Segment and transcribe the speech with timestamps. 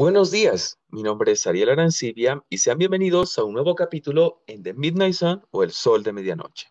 [0.00, 4.62] Buenos días, mi nombre es Ariel Arancibia y sean bienvenidos a un nuevo capítulo en
[4.62, 6.68] The Midnight Sun o El Sol de Medianoche.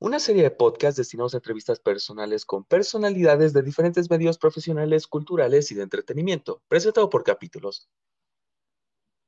[0.00, 5.70] Una serie de podcasts destinados a entrevistas personales con personalidades de diferentes medios profesionales, culturales
[5.70, 7.88] y de entretenimiento, presentado por capítulos.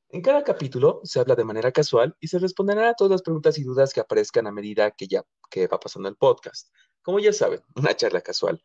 [0.08, 3.58] En cada capítulo se habla de manera casual y se responderán a todas las preguntas
[3.58, 6.72] y dudas que aparezcan a medida que ya que va pasando el podcast.
[7.02, 8.60] Como ya saben, una charla casual.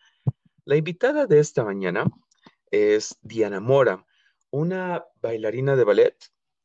[0.65, 2.05] La invitada de esta mañana
[2.71, 4.05] es Diana Mora,
[4.49, 6.15] una bailarina de ballet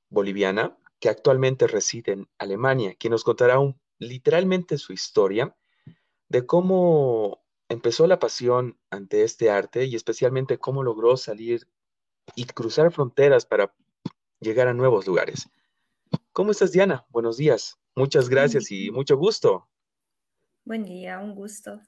[0.09, 3.59] boliviana que actualmente reside en Alemania, quien nos contará
[3.99, 5.55] literalmente su historia
[6.29, 11.69] de cómo empezó la pasión ante este arte y especialmente cómo logró salir
[12.35, 13.75] y cruzar fronteras para
[14.41, 15.49] llegar a nuevos lugares.
[16.33, 17.07] ¿Cómo estás, Diana?
[17.11, 17.79] Buenos días.
[17.95, 19.69] Muchas gracias y mucho gusto.
[20.65, 21.81] Buen día, un gusto.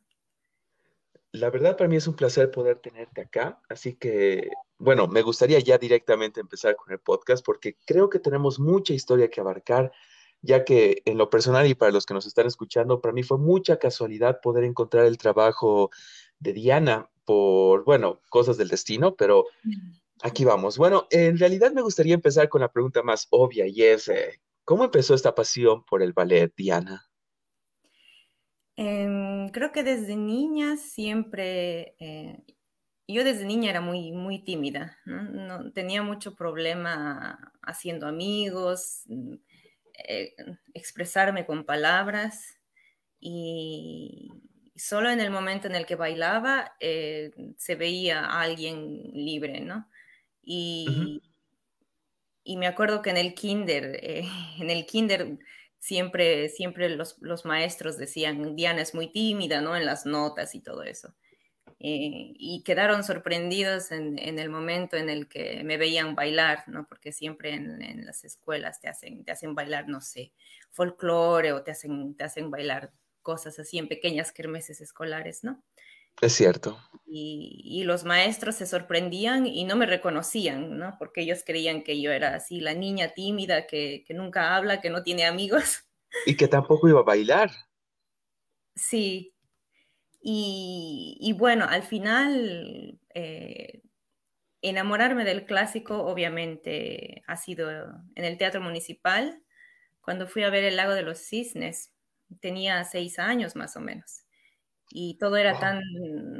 [1.33, 5.59] La verdad para mí es un placer poder tenerte acá, así que, bueno, me gustaría
[5.61, 9.93] ya directamente empezar con el podcast porque creo que tenemos mucha historia que abarcar,
[10.41, 13.37] ya que en lo personal y para los que nos están escuchando, para mí fue
[13.37, 15.91] mucha casualidad poder encontrar el trabajo
[16.39, 19.45] de Diana por, bueno, cosas del destino, pero
[20.23, 20.79] aquí vamos.
[20.79, 24.85] Bueno, en realidad me gustaría empezar con la pregunta más obvia y es, eh, ¿cómo
[24.85, 27.08] empezó esta pasión por el ballet, Diana?
[28.81, 32.45] Em, creo que desde niña siempre, eh,
[33.09, 35.73] yo desde niña era muy, muy tímida, ¿no?
[35.73, 39.35] tenía mucho problema haciendo amigos, mm,
[40.09, 40.35] eh,
[40.75, 42.57] expresarme con palabras
[43.21, 44.31] y
[44.77, 49.89] solo en el momento en el que bailaba eh, se veía a alguien libre, ¿no?
[50.45, 51.21] Y,
[52.45, 54.01] y me acuerdo que en el kinder,
[54.61, 55.39] en el kinder
[55.79, 59.77] siempre, siempre los, los, maestros decían, Diana es muy tímida, ¿no?
[59.77, 61.15] En las notas y todo eso.
[61.81, 66.87] Eh, y quedaron sorprendidos en, en, el momento en el que me veían bailar, ¿no?
[66.89, 70.33] Porque siempre en, en, las escuelas te hacen, te hacen bailar, no sé,
[70.71, 75.63] folclore o te hacen, te hacen bailar cosas así en pequeñas kermeses escolares, ¿no?
[76.21, 76.79] Es cierto.
[77.07, 80.97] Y, y, los maestros se sorprendían y no me reconocían, ¿no?
[80.99, 84.91] Porque ellos creían que yo era así, la niña tímida que, que nunca habla, que
[84.91, 85.85] no tiene amigos.
[86.25, 87.51] Y que tampoco iba a bailar.
[88.75, 89.35] Sí.
[90.23, 93.83] Y, y bueno, al final, eh,
[94.63, 97.69] enamorarme del clásico, obviamente, ha sido
[98.15, 99.43] en el Teatro Municipal,
[100.01, 101.93] cuando fui a ver El Lago de los Cisnes.
[102.41, 104.25] Tenía seis años más o menos
[104.91, 105.81] y todo era tan,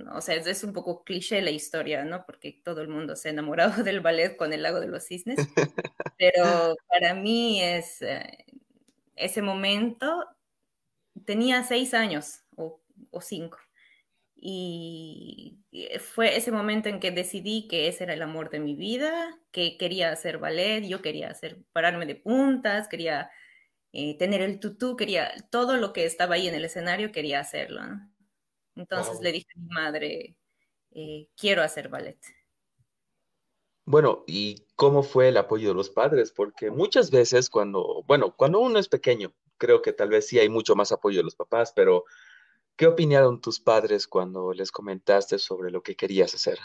[0.09, 2.25] o sea, es un poco cliché la historia, ¿no?
[2.27, 5.37] Porque todo el mundo se ha enamorado del ballet con el lago de los cisnes,
[6.19, 8.45] pero para mí es, eh,
[9.17, 10.27] ese momento,
[11.25, 13.59] tenía seis años o, o cinco,
[14.41, 15.59] y
[16.01, 19.13] fue ese momento en que decidí que ese era el amor de mi vida,
[19.51, 23.31] que quería hacer ballet, yo quería hacer, pararme de puntas, quería
[23.93, 27.85] eh, tener el tutú, quería, todo lo que estaba ahí en el escenario quería hacerlo,
[27.85, 28.11] ¿no?
[28.79, 30.37] Entonces le dije a mi madre,
[30.93, 32.19] eh, quiero hacer ballet.
[33.85, 36.31] Bueno, ¿y cómo fue el apoyo de los padres?
[36.31, 40.49] Porque muchas veces cuando, bueno, cuando uno es pequeño, creo que tal vez sí hay
[40.49, 42.05] mucho más apoyo de los papás, pero
[42.77, 46.59] ¿qué opinaron tus padres cuando les comentaste sobre lo que querías hacer?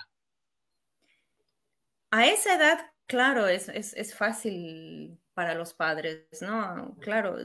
[2.11, 6.95] A esa edad, claro, es, es, fácil para los padres, ¿no?
[6.99, 7.37] Claro,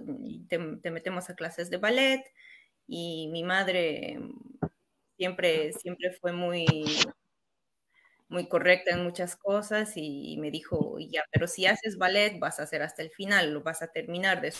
[0.49, 2.23] te, te metemos a clases de ballet,
[2.89, 4.19] y mi madre
[5.19, 6.67] siempre, siempre fue muy,
[8.29, 12.65] muy correcta en muchas cosas y me dijo, ya, pero si haces ballet vas a
[12.65, 14.53] hacer hasta el final, lo vas a terminar de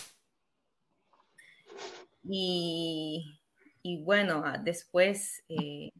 [2.23, 3.41] y,
[3.83, 5.91] y bueno, ah, después, eh,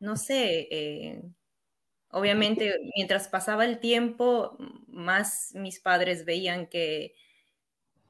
[0.00, 1.22] no sé, eh,
[2.10, 4.56] obviamente mientras pasaba el tiempo,
[4.88, 7.14] más mis padres veían que,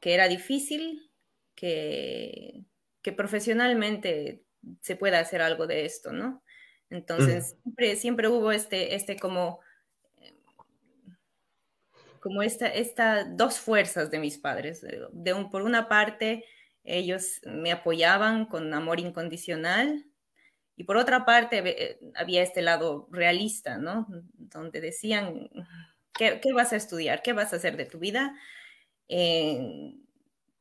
[0.01, 1.11] que era difícil,
[1.55, 2.65] que,
[3.05, 4.43] que profesionalmente
[4.81, 6.43] se pueda hacer algo de esto, ¿no?
[6.89, 9.61] Entonces, siempre, siempre hubo este, este como,
[12.19, 14.85] como esta, esta dos fuerzas de mis padres.
[15.13, 16.47] De un, por una parte,
[16.83, 20.07] ellos me apoyaban con amor incondicional
[20.75, 24.07] y por otra parte eh, había este lado realista, ¿no?
[24.33, 25.51] Donde decían,
[26.15, 27.21] ¿qué, qué vas a estudiar?
[27.23, 28.35] ¿Qué vas a hacer de tu vida?
[29.09, 29.95] Eh,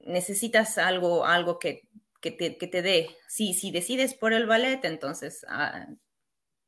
[0.01, 1.87] necesitas algo, algo que
[2.23, 3.09] que te, que te dé.
[3.27, 5.87] Si, si decides por el ballet, entonces, ah,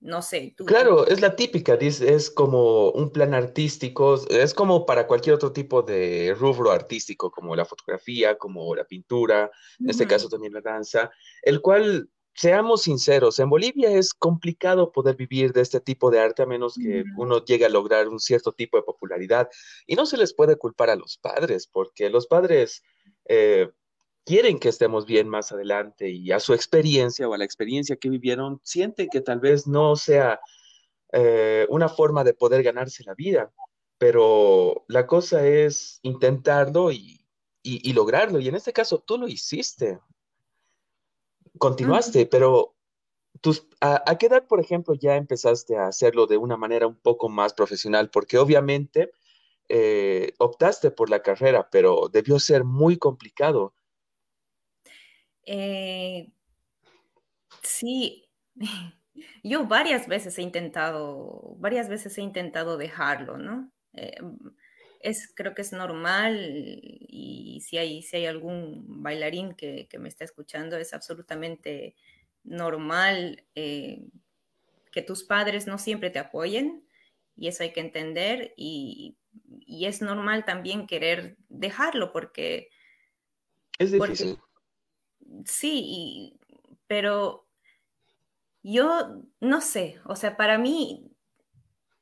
[0.01, 0.53] no sé.
[0.55, 5.35] Tú, claro, es la típica, es, es, como un plan artístico, es como para cualquier
[5.35, 9.49] otro tipo de rubro artístico, como la fotografía, como la pintura,
[9.79, 11.09] en este caso también la danza,
[11.41, 16.43] el cual seamos sinceros, en Bolivia es complicado poder vivir de este tipo de arte
[16.43, 19.49] a menos que uno llegue a lograr un cierto tipo de popularidad.
[19.87, 22.83] Y no se les puede culpar a los padres, porque los padres
[23.29, 23.69] eh,
[24.25, 28.09] quieren que estemos bien más adelante y a su experiencia o a la experiencia que
[28.09, 30.39] vivieron, sienten que tal vez no sea
[31.13, 33.53] eh, una forma de poder ganarse la vida,
[33.97, 37.21] pero la cosa es intentarlo y,
[37.93, 38.39] lograrlo.
[38.39, 39.99] Y en este caso tú lo hiciste,
[41.57, 42.75] continuaste, pero
[43.41, 47.29] tus, a, qué edad, por ejemplo, ya empezaste a hacerlo de una manera un poco
[47.29, 48.09] más profesional?
[48.09, 49.11] Porque obviamente
[49.69, 53.73] eh, optaste por la carrera, pero debió ser muy complicado
[55.45, 56.31] eh,
[57.61, 58.27] sí,
[59.43, 63.71] yo varias veces he intentado, varias veces he intentado dejarlo, ¿no?
[63.93, 64.17] Eh,
[65.01, 70.25] es, creo que es normal y si hay, si hay algún bailarín que, me está
[70.25, 71.95] escuchando, es absolutamente
[72.43, 74.01] normal eh,
[74.91, 76.83] que tus padres no siempre te apoyen
[77.37, 79.17] y eso hay que entender y,
[79.67, 82.69] es normal también querer dejarlo porque...
[83.77, 84.39] Es difícil
[85.45, 86.39] sí,
[86.87, 87.47] pero
[88.63, 91.15] yo no sé, o sea, para mí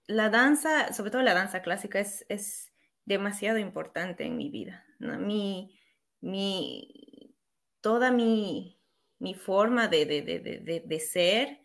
[0.08, 2.72] la danza, sobre todo la danza clásica, es, es
[3.06, 4.86] demasiado importante en mi vida.
[5.00, 5.78] Mi,
[6.22, 7.36] mi,
[7.82, 8.80] toda mi,
[9.20, 11.60] mi forma de, de, de, de, ser,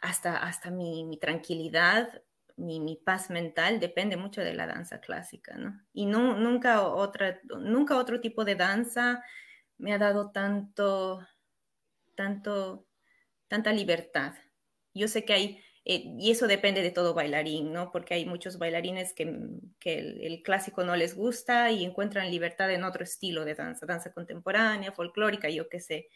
[0.00, 2.22] hasta, hasta mi, mi tranquilidad,
[2.56, 5.80] mi, mi, paz mental, depende mucho de la danza clásica, ¿no?
[5.92, 9.22] Y no, nunca, otra, nunca otro tipo de danza
[9.78, 11.26] me ha dado tanto,
[12.14, 12.86] tanto,
[13.48, 14.34] tanta libertad.
[14.94, 17.90] Yo sé que hay, eh, y eso depende de todo bailarín, ¿no?
[17.92, 23.04] Porque hay muchos bailarines que, el, clásico no les gusta y encuentran libertad en otro
[23.04, 26.08] estilo de danza, danza contemporánea, folclórica, yo qué sé.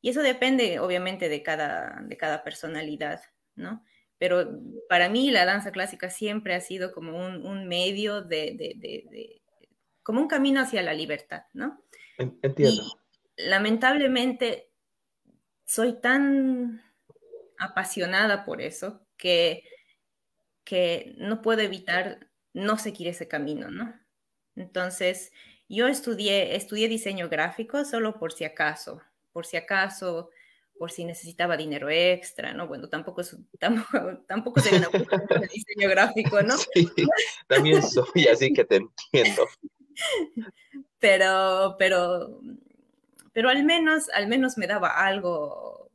[0.00, 3.20] Y eso depende, obviamente, de cada, de cada personalidad,
[3.56, 3.84] ¿no?
[4.18, 9.42] Pero para mí la danza clásica siempre ha sido como un, medio de, de,
[10.02, 11.82] como un camino hacia la libertad, ¿no?
[12.18, 12.82] Entiendo.
[13.36, 14.70] lamentablemente
[15.64, 16.82] soy tan
[17.58, 19.62] apasionada por eso que,
[20.64, 23.94] que no puedo evitar no seguir ese camino, ¿no?
[24.56, 25.32] Entonces,
[25.68, 29.00] yo estudié, estudié diseño gráfico solo por si acaso,
[29.32, 30.30] por si acaso,
[30.78, 32.66] por si necesitaba dinero extra, ¿no?
[32.66, 36.54] Bueno, tampoco, es, tampoco, tampoco soy una de diseño gráfico, ¿no?
[36.74, 36.88] Sí,
[37.46, 39.46] también soy, así que te entiendo.
[40.98, 42.40] pero, pero,
[43.32, 45.90] pero al menos, al menos me daba algo,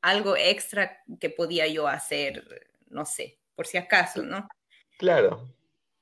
[0.00, 4.48] algo extra que podía yo hacer, no sé, por si acaso, ¿no?
[4.98, 5.48] Claro.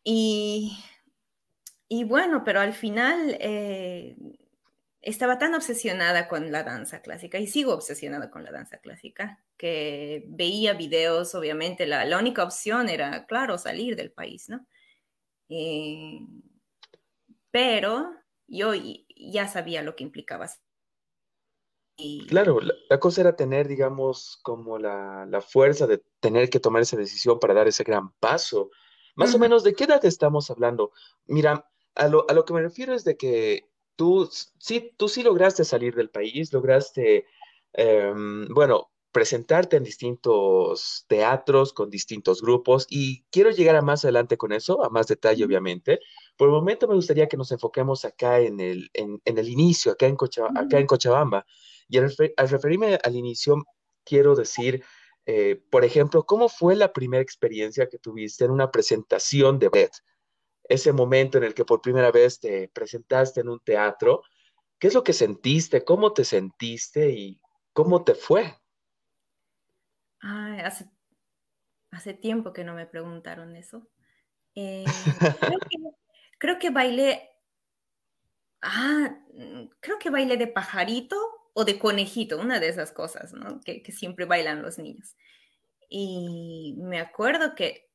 [0.04, 0.78] Y,
[1.88, 4.16] y bueno, pero al final eh,
[5.02, 10.24] estaba tan obsesionada con la danza clásica y sigo obsesionada con la danza clásica que
[10.28, 14.66] veía videos, obviamente la, la única opción era, claro, salir del país, ¿no?
[15.50, 16.20] Eh,
[17.50, 18.12] pero
[18.46, 18.72] yo
[19.16, 20.50] ya sabía lo que implicaba.
[21.96, 22.26] Y...
[22.26, 27.38] Claro, la, cosa era tener, digamos, como la, fuerza de tener que tomar esa decisión
[27.38, 28.70] para dar ese gran paso.
[29.16, 30.92] Más o menos, ¿de qué edad estamos hablando?
[31.26, 35.22] Mira, a lo, a lo que me refiero es de que tú sí, tú sí
[35.22, 37.26] lograste salir del país, lograste,
[37.74, 44.36] em, bueno, presentarte en distintos teatros con distintos grupos y quiero llegar a más adelante
[44.36, 46.00] con eso, a más detalle obviamente.
[46.36, 50.06] Por el momento me gustaría que nos enfoquemos acá en el, en, el inicio, acá
[50.06, 50.16] en,
[50.54, 51.44] acá en Cochabamba.
[51.88, 52.14] Y al,
[52.48, 53.56] referirme al inicio,
[54.04, 54.84] quiero decir,
[55.26, 59.92] eh, por ejemplo, ¿cómo fue la primera experiencia que tuviste en una presentación de ballet?
[60.68, 64.22] Ese momento en el que por primera vez te presentaste en un teatro,
[64.78, 65.84] ¿qué es lo que sentiste?
[65.84, 67.40] ¿Cómo te sentiste y
[67.72, 68.59] cómo te fue?
[70.20, 73.88] Hace, tiempo que no me preguntaron eso.
[74.54, 74.84] Eh,
[76.38, 77.30] creo, que, bailé,
[78.62, 79.18] ah,
[79.80, 81.16] creo que bailé de pajarito
[81.52, 83.60] o de conejito, una de esas cosas, ¿no?
[83.60, 85.16] Que, que siempre bailan los niños.
[85.88, 87.90] Y me acuerdo que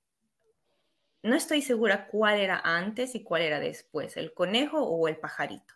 [1.25, 5.74] no estoy segura cuál era antes y cuál era después, el conejo o el pajarito.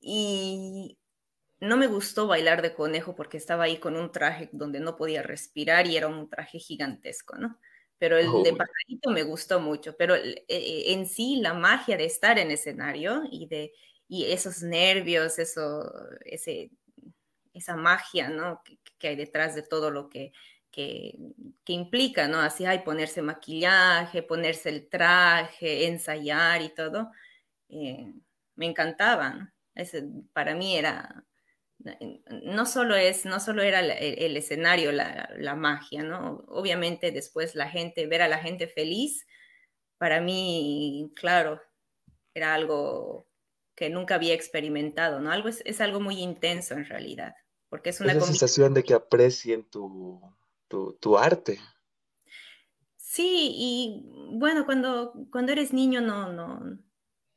[0.00, 0.99] Y
[1.60, 5.22] no me gustó bailar de conejo porque estaba ahí con un traje donde no podía
[5.22, 7.58] respirar y era un traje gigantesco, ¿no?
[7.98, 12.06] Pero el de pajarito me gustó mucho, pero eh, eh, en sí la magia de
[12.06, 13.72] estar en escenario y de
[14.08, 15.92] y esos nervios, eso,
[16.24, 16.72] ese,
[17.54, 18.60] esa magia, ¿no?
[18.98, 20.32] Que, hay detrás de todo lo que,
[20.72, 21.14] que,
[21.66, 22.40] implica, ¿no?
[22.40, 27.12] Así hay ponerse maquillaje, ponerse el traje, ensayar y todo.
[27.68, 28.12] Eh,
[28.56, 29.54] me encantaban.
[29.74, 31.24] Ese, para mí era
[32.42, 36.44] no solo es, no solo era el, escenario, la, la, magia, ¿no?
[36.48, 39.26] Obviamente después la gente, ver a la gente feliz,
[39.98, 41.60] para mí, claro,
[42.34, 43.26] era algo
[43.74, 45.30] que nunca había experimentado, ¿no?
[45.30, 47.34] Algo es, es algo muy intenso en realidad,
[47.68, 48.12] porque es una...
[48.12, 50.20] Es sensación de que aprecien tu,
[50.68, 51.58] tu, tu, arte.
[52.96, 56.78] Sí, y bueno, cuando, cuando eres niño no, no,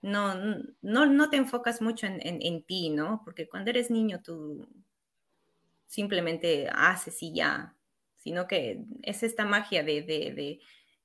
[0.04, 0.36] no,
[0.82, 3.22] no, no te enfocas mucho en, en, ti, ¿no?
[3.24, 4.68] Porque cuando eres niño tú
[5.88, 7.74] simplemente haces y ya,
[8.18, 10.60] sino que es esta magia de, de, de,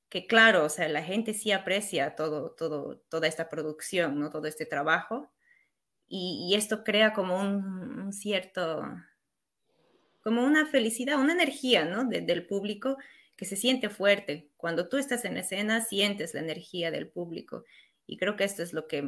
[0.08, 4.30] que claro, o sea, la gente sí aprecia todo, todo, toda esta producción, ¿no?
[4.30, 5.30] Todo este trabajo.
[6.08, 8.82] Y, y esto crea como un, un, cierto,
[10.22, 12.04] como una felicidad, una energía, ¿no?
[12.04, 12.96] del público
[13.36, 14.50] que se siente fuerte.
[14.56, 17.64] Cuando tú estás en escena, sientes la energía del público.
[18.08, 19.04] Y creo que esto es lo que,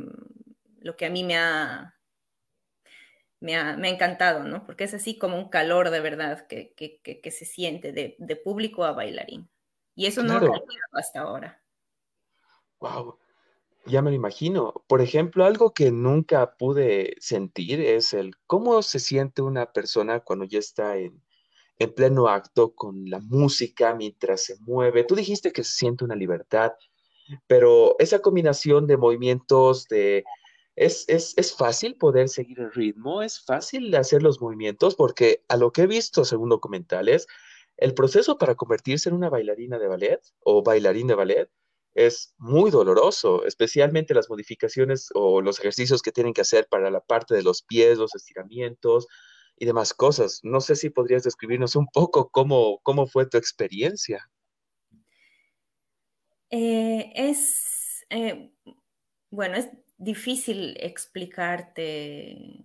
[0.79, 1.97] lo que a mí me ha,
[3.41, 4.67] me ha, me ha encantado, ¿no?
[4.67, 8.37] Porque es así como un calor de verdad que, que, que, se siente de, de,
[8.37, 9.49] público a bailarín.
[9.95, 10.41] Y eso claro.
[10.41, 11.63] no ha cambiado hasta ahora.
[12.79, 13.19] Wow,
[13.87, 14.85] ya me lo imagino.
[14.87, 20.45] Por ejemplo, algo que nunca pude sentir es el cómo se siente una persona cuando
[20.45, 21.23] ya está en,
[21.79, 25.05] en pleno acto con la música mientras se mueve.
[25.05, 26.73] Tú dijiste que se siente una libertad,
[27.47, 30.25] pero esa combinación de movimientos, de...
[30.77, 35.57] Es, es, es, fácil poder seguir el ritmo, es fácil hacer los movimientos, porque a
[35.57, 37.27] lo que he visto según documentales,
[37.77, 41.51] el proceso para convertirse en una bailarina de ballet o bailarín de ballet
[41.95, 47.01] es muy doloroso, especialmente las modificaciones o los ejercicios que tienen que hacer para la
[47.01, 49.07] parte de los pies, los estiramientos
[49.57, 50.41] y demás cosas.
[50.43, 54.31] No sé si podrías describirnos un poco cómo, cómo fue tu experiencia.
[56.51, 58.53] Eh, es, eh,
[59.31, 62.65] bueno, es difícil explicarte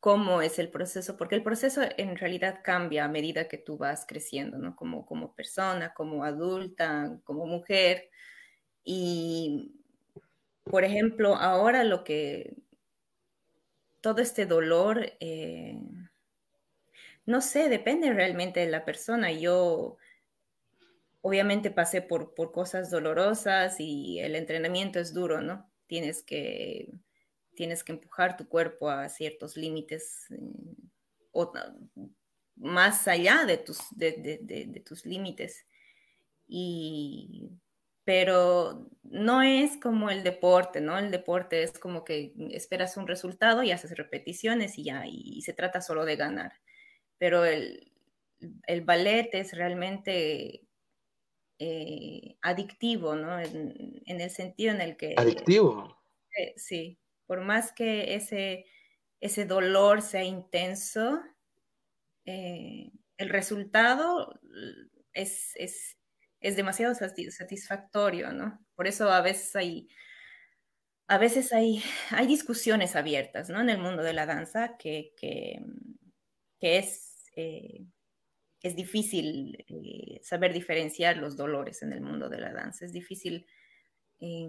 [0.00, 4.06] cómo es el proceso, porque el proceso en realidad cambia a medida que tú vas
[4.06, 4.74] creciendo, ¿no?
[4.74, 8.08] Como, como persona, como adulta, como mujer.
[8.84, 9.74] Y,
[10.64, 12.56] por ejemplo, ahora lo que,
[14.00, 15.78] todo este dolor, eh,
[17.26, 19.32] no sé, depende realmente de la persona.
[19.32, 19.96] Yo
[21.22, 25.70] obviamente pasé por, por cosas dolorosas y el entrenamiento es duro, ¿no?
[25.86, 26.92] Tienes que,
[27.54, 30.40] tienes que empujar tu cuerpo a ciertos límites eh,
[31.32, 31.52] o,
[32.56, 35.66] más allá de tus, de, de, de, tus límites.
[36.46, 37.50] Y,
[38.04, 40.98] pero no es como el deporte, ¿no?
[40.98, 45.52] El deporte es como que esperas un resultado y haces repeticiones y ya, y se
[45.52, 46.52] trata solo de ganar.
[47.18, 47.92] Pero el,
[48.66, 50.66] el ballet es realmente
[51.62, 53.38] eh, adictivo, ¿no?
[53.38, 55.14] En, en, el sentido en el que...
[55.18, 55.94] Adictivo.
[56.34, 58.64] Eh, sí, por más que ese,
[59.20, 61.20] ese dolor sea intenso,
[62.24, 64.40] eh, el resultado
[65.12, 65.98] es, es,
[66.40, 68.58] es, demasiado satisfactorio, ¿no?
[68.74, 69.88] Por eso a veces hay...
[71.08, 73.60] A veces hay, hay discusiones abiertas ¿no?
[73.60, 75.60] en el mundo de la danza que, que,
[76.58, 77.26] que es
[78.62, 82.84] es difícil eh, saber diferenciar los dolores en el mundo de la danza.
[82.84, 83.46] Es difícil
[84.20, 84.48] eh,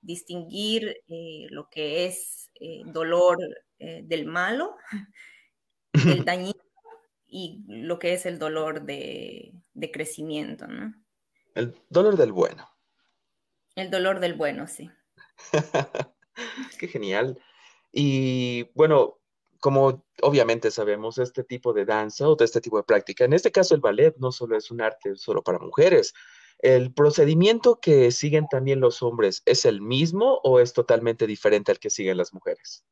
[0.00, 2.50] distinguir eh, lo que es
[2.86, 3.38] dolor
[3.78, 4.76] del malo,
[5.92, 6.60] del dañino,
[7.26, 10.92] y lo que es el dolor de, de, crecimiento, ¿no?
[11.54, 12.68] El dolor del bueno.
[13.76, 14.90] El dolor del bueno, sí.
[16.78, 17.38] Qué genial.
[17.92, 19.19] Y bueno,
[19.60, 23.52] como obviamente sabemos, este tipo de danza o de este tipo de práctica, en este
[23.52, 26.14] caso el ballet no solo es un arte solo para mujeres,
[26.58, 31.78] ¿el procedimiento que siguen también los hombres es el mismo o es totalmente diferente al
[31.78, 32.84] que siguen las mujeres?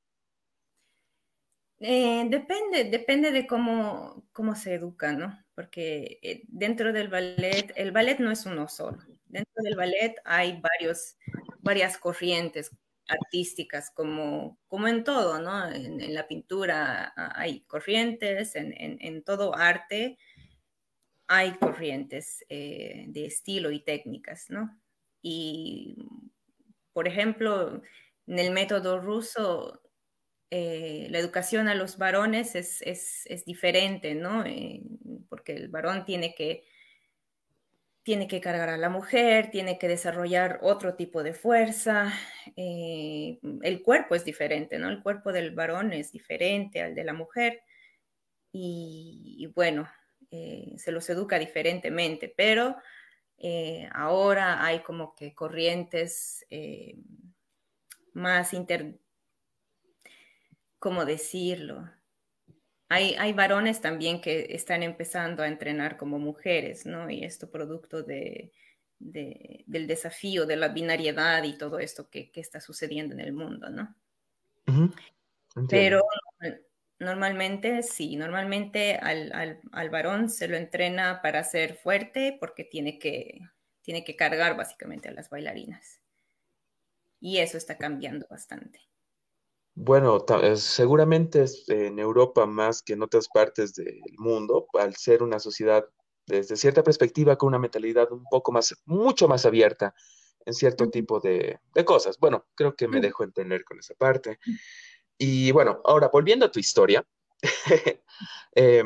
[1.80, 5.38] Eh, depende, depende de cómo, cómo se educa, ¿no?
[5.54, 8.98] Porque eh, dentro del ballet, el ballet no es uno solo.
[9.26, 11.16] Dentro del ballet hay varios,
[11.60, 12.70] varias corrientes,
[13.08, 15.68] artísticas, como, como en todo, ¿no?
[15.72, 20.18] En, la pintura hay corrientes, en, en, en todo arte
[21.28, 24.80] hay corrientes eh, de estilo y técnicas, ¿no?
[25.22, 25.96] Y,
[26.94, 27.82] por ejemplo,
[28.26, 29.82] en el método ruso,
[30.50, 34.44] eh, la educación a los varones es, es, es diferente, ¿no?
[34.46, 34.82] Eh,
[35.28, 36.64] porque el varón tiene que
[38.08, 42.10] tiene que cargar a la mujer, tiene que desarrollar otro tipo de fuerza.
[42.56, 44.88] Eh, el cuerpo es diferente, ¿no?
[44.88, 47.60] El cuerpo del varón es diferente al de la mujer.
[48.50, 49.90] Y, bueno,
[50.30, 52.76] eh, se los educa diferentemente, pero
[53.36, 56.46] eh, ahora hay como que corrientes
[58.14, 58.98] más inter...
[60.78, 61.90] ¿Cómo decirlo?
[62.88, 67.11] Hay, hay varones también que están empezando a entrenar como mujeres, ¿no?
[67.11, 68.52] Y esto producto de,
[68.99, 73.95] del desafío de la binariedad y todo esto que, está sucediendo en el mundo, ¿no?
[75.68, 76.02] Pero
[76.99, 83.40] normalmente, sí, normalmente al, varón se lo entrena para ser fuerte porque tiene que,
[83.83, 86.00] tiene que cargar básicamente a las bailarinas.
[87.21, 88.88] Y eso está cambiando bastante.
[89.80, 90.25] Bueno,
[90.56, 95.88] seguramente en Europa más que en otras partes del mundo, al ser una sociedad
[96.26, 99.94] desde cierta perspectiva con una mentalidad un poco más, mucho más abierta
[100.44, 102.18] en cierto tipo de, cosas.
[102.18, 104.40] Bueno, creo que me dejo entender con esa parte.
[105.16, 107.06] Y bueno, ahora volviendo a tu historia,
[108.56, 108.82] eh,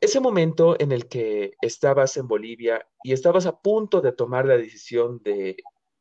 [0.00, 4.56] ese momento en el que estabas en Bolivia y estabas a punto de tomar la
[4.56, 5.56] decisión de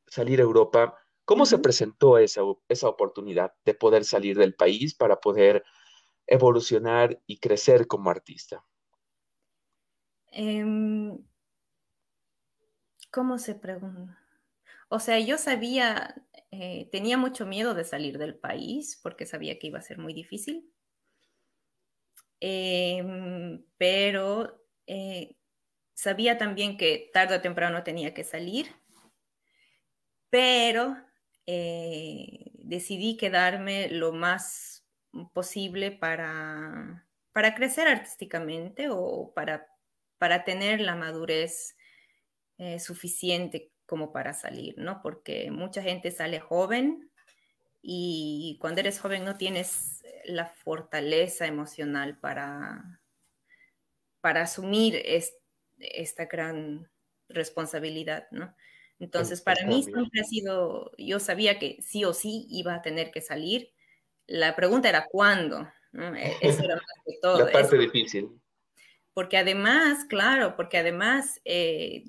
[0.05, 5.19] salir a Europa, ¿cómo se presentó esa, esa oportunidad de poder salir del país para
[5.19, 5.63] poder
[6.25, 8.65] evolucionar y crecer como artista?
[10.31, 11.15] Em,
[13.11, 14.19] ¿Cómo se pregunta?
[14.87, 16.15] O sea, yo sabía,
[16.49, 20.15] eh, tenía mucho miedo de salir del país porque sabía que iba a ser muy
[20.15, 20.73] difícil.
[22.39, 25.35] Em, pero eh,
[25.93, 28.65] sabía también que tarde o temprano tenía que salir,
[30.31, 31.08] pero
[31.51, 34.85] eh, decidí quedarme lo más
[35.33, 39.67] posible para, para crecer artísticamente o para
[40.19, 41.75] para tener la madurez
[42.59, 45.01] eh, suficiente como para salir, ¿no?
[45.01, 47.09] Porque mucha gente sale joven
[47.81, 53.01] y cuando eres joven no tienes la fortaleza emocional para,
[54.21, 55.01] para asumir
[55.79, 56.91] esta gran
[57.29, 58.53] responsabilidad, ¿no?
[58.99, 63.11] Entonces, para mí siempre ha sido, yo sabía que sí o sí iba a tener
[63.11, 63.71] que salir.
[64.27, 65.67] La pregunta era cuándo.
[65.91, 66.15] ¿no?
[66.15, 67.45] E-, eso era más que todo.
[67.45, 68.29] La parte difícil.
[69.13, 72.03] Porque además, claro, porque además eh,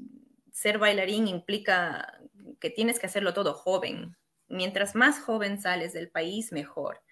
[0.52, 2.20] ser bailarín implica
[2.60, 4.16] que tienes que hacerlo todo joven.
[4.48, 7.02] Mientras más joven sales del país, mejor.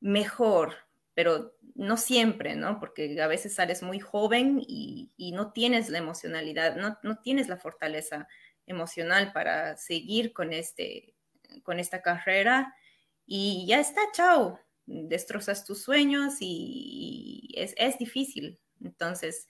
[0.00, 0.76] Mejor,
[1.14, 2.78] pero no siempre, ¿no?
[2.78, 7.56] Porque a veces sales muy joven y, no tienes la emocionalidad, no, no, tienes la
[7.56, 8.28] fortaleza
[8.68, 11.14] emocional para seguir con, este,
[11.62, 12.74] con esta carrera
[13.26, 19.48] y ya está, chao, destrozas tus sueños y, es, es difícil, entonces,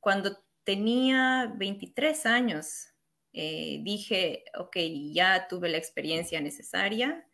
[0.00, 2.88] cuando tenía 23 años,
[3.32, 4.76] eh, dije, ok,
[5.12, 7.26] ya tuve la experiencia necesaria.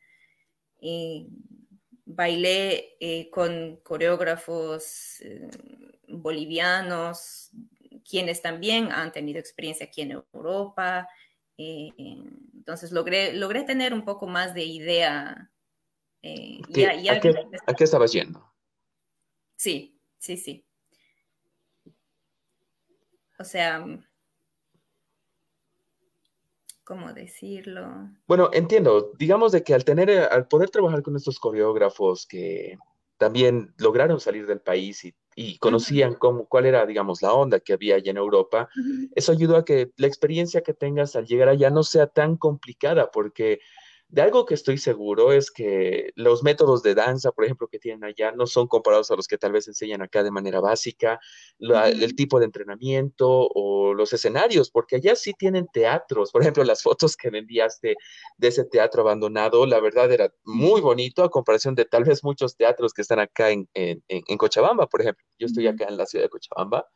[0.81, 1.27] Eh,
[2.05, 5.23] bailé eh, con coreógrafos
[6.09, 7.51] bolivianos,
[8.09, 11.09] quienes también han tenido experiencia aquí en Europa.
[11.57, 15.51] Entonces logré, logré tener un poco más de idea.
[16.25, 18.53] ¿A, qué, estabas yendo?
[19.57, 20.65] Sí, sí, sí.
[23.39, 23.85] O sea,
[26.85, 28.09] ¿cómo decirlo?
[28.29, 29.13] Bueno, entiendo.
[29.19, 32.79] Digamos de que al tener, eh, al poder trabajar con estos coreógrafos que
[33.17, 35.15] también lograron salir del país y,
[35.59, 38.69] conocían cómo, cuál era, digamos, la onda que había allá en Europa,
[39.15, 43.11] eso ayudó a que la experiencia que tengas al llegar allá no sea tan complicada,
[43.11, 43.61] porque
[44.13, 48.05] de algo que estoy seguro es que los métodos de danza, por ejemplo, que tienen
[48.05, 51.19] allá, no son comparados a los que tal vez enseñan acá de manera básica,
[51.59, 56.31] el tipo de entrenamiento o los escenarios, porque allá sí tienen teatros.
[56.31, 57.97] Por ejemplo, las fotos que me enviaste
[58.37, 62.55] de ese teatro abandonado, la verdad era muy bonito a comparación de tal vez muchos
[62.55, 65.25] teatros que están acá en, en, en Cochabamba, por ejemplo.
[65.39, 66.87] Yo estoy acá en la ciudad de Cochabamba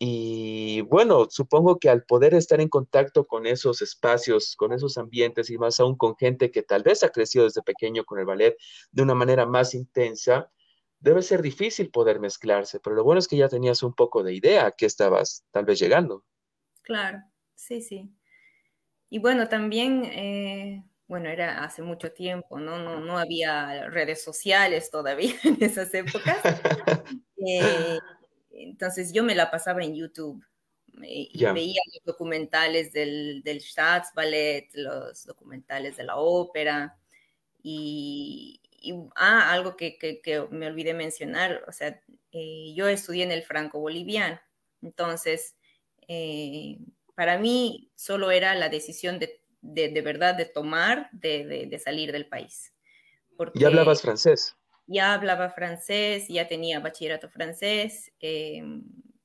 [0.00, 5.50] y bueno, supongo que al poder estar en contacto con esos espacios, con esos ambientes
[5.50, 8.56] y más aún con gente que tal vez ha crecido desde pequeño con el ballet
[8.92, 10.52] de una manera más intensa,
[11.00, 14.34] debe ser difícil poder mezclarse, pero lo bueno es que ya tenías un poco de
[14.34, 16.24] idea a qué estabas tal vez llegando.
[16.82, 17.18] Claro,
[17.56, 18.08] sí, sí.
[19.10, 22.78] Y bueno, también, eh, bueno, era hace mucho tiempo, ¿no?
[22.78, 26.38] No, no había redes sociales todavía en esas épocas.
[27.40, 27.96] Eh,
[28.62, 30.44] entonces yo me la pasaba en YouTube
[31.02, 36.98] eh, y veía los documentales del, del Staatsballet, los documentales de la ópera
[37.62, 38.60] y,
[39.16, 42.00] ah, algo que, que, me olvidé mencionar, o sea,
[42.32, 44.40] eh, yo estudié en el franco-boliviano,
[44.82, 45.56] entonces
[46.06, 46.78] eh,
[47.14, 52.12] para mí solo era la decisión de, de, de verdad de tomar, de, de, salir
[52.12, 52.72] del país.
[53.36, 54.56] Porque, ¿Y hablabas francés?
[54.88, 58.10] Ya hablaba francés, ya tenía bachillerato francés.
[58.20, 58.62] Eh,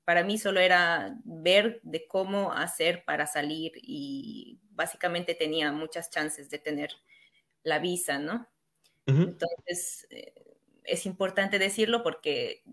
[0.04, 6.49] para mí solo era ver de cómo hacer para salir y básicamente tenía muchas chances
[6.49, 6.91] de tener
[7.63, 8.47] la visa, ¿no?
[9.06, 10.34] Entonces, eh,
[10.84, 12.63] es importante decirlo porque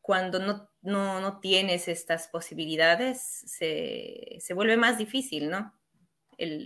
[0.00, 5.72] cuando no, no, tienes estas posibilidades, se, se, vuelve más difícil, ¿no?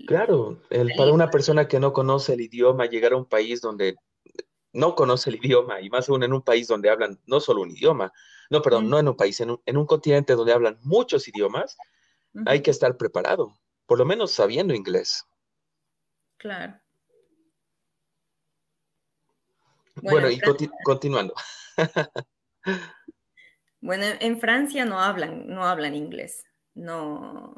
[0.07, 3.97] claro, el, para una persona que no conoce el idioma, llegar a un país donde
[4.77, 7.71] no conoce el idioma, y más aún en un país donde hablan no solo un
[7.71, 8.13] idioma,
[8.51, 11.77] no, perdón, no en un país, en un, en un, continente donde hablan muchos idiomas,
[12.45, 15.25] hay que estar preparado, por lo menos sabiendo inglés.
[16.37, 16.79] Claro.
[20.03, 20.39] Bueno, y
[20.85, 21.35] continuando.
[23.81, 27.55] bueno, en Francia no hablan, no hablan inglés, no.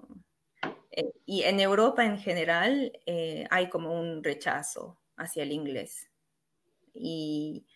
[0.92, 6.07] Eh, y en Europa en general eh, hay como un rechazo hacia el inglés.
[6.98, 7.66] Y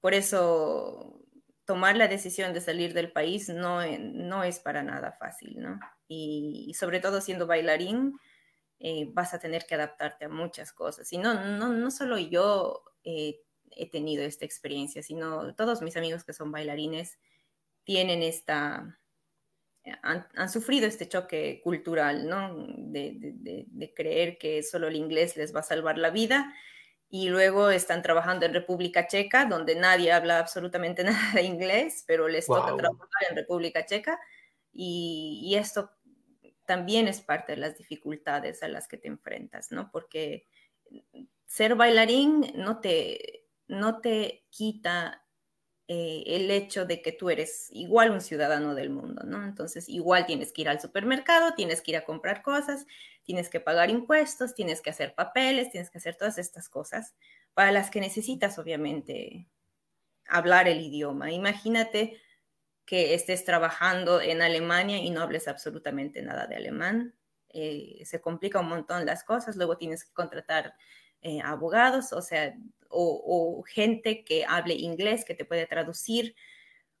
[0.00, 1.20] por eso
[1.64, 5.78] tomar la decisión de salir del país no, no es para nada fácil, ¿no?
[6.08, 8.18] Y, sobre todo siendo bailarín,
[8.80, 11.12] eh, vas a tener que adaptarte a muchas cosas.
[11.12, 16.32] Y no, no, no solo yo he tenido esta experiencia, sino todos mis amigos que
[16.32, 17.18] son bailarines
[17.84, 18.98] tienen esta,
[20.02, 22.66] han, sufrido este choque cultural, ¿no?
[22.78, 26.52] De, creer que solo el inglés les va a salvar la vida
[27.14, 32.26] y luego están trabajando en República Checa, donde nadie habla absolutamente nada de inglés, pero
[32.26, 34.18] les toca trabajar en República Checa
[34.72, 35.90] y, y, esto
[36.64, 39.90] también es parte de las dificultades a las que te enfrentas, ¿no?
[39.92, 40.46] Porque
[41.44, 45.22] ser bailarín no te, no te quita
[45.94, 49.44] eh, el hecho de que tú eres igual un ciudadano del mundo, ¿no?
[49.44, 52.86] Entonces, igual tienes que ir al supermercado, tienes que ir a comprar cosas,
[53.24, 57.14] tienes que pagar impuestos, tienes que hacer papeles, tienes que hacer todas estas cosas
[57.52, 59.50] para las que necesitas, obviamente,
[60.26, 61.30] hablar el idioma.
[61.30, 62.18] Imagínate
[62.86, 67.14] que estés trabajando en Alemania y no hables absolutamente nada de alemán.
[67.50, 70.74] Eh, se complica un montón las cosas, luego tienes que contratar
[71.20, 72.56] eh, abogados, o sea,
[72.92, 76.34] o, gente que hable inglés, que te puede traducir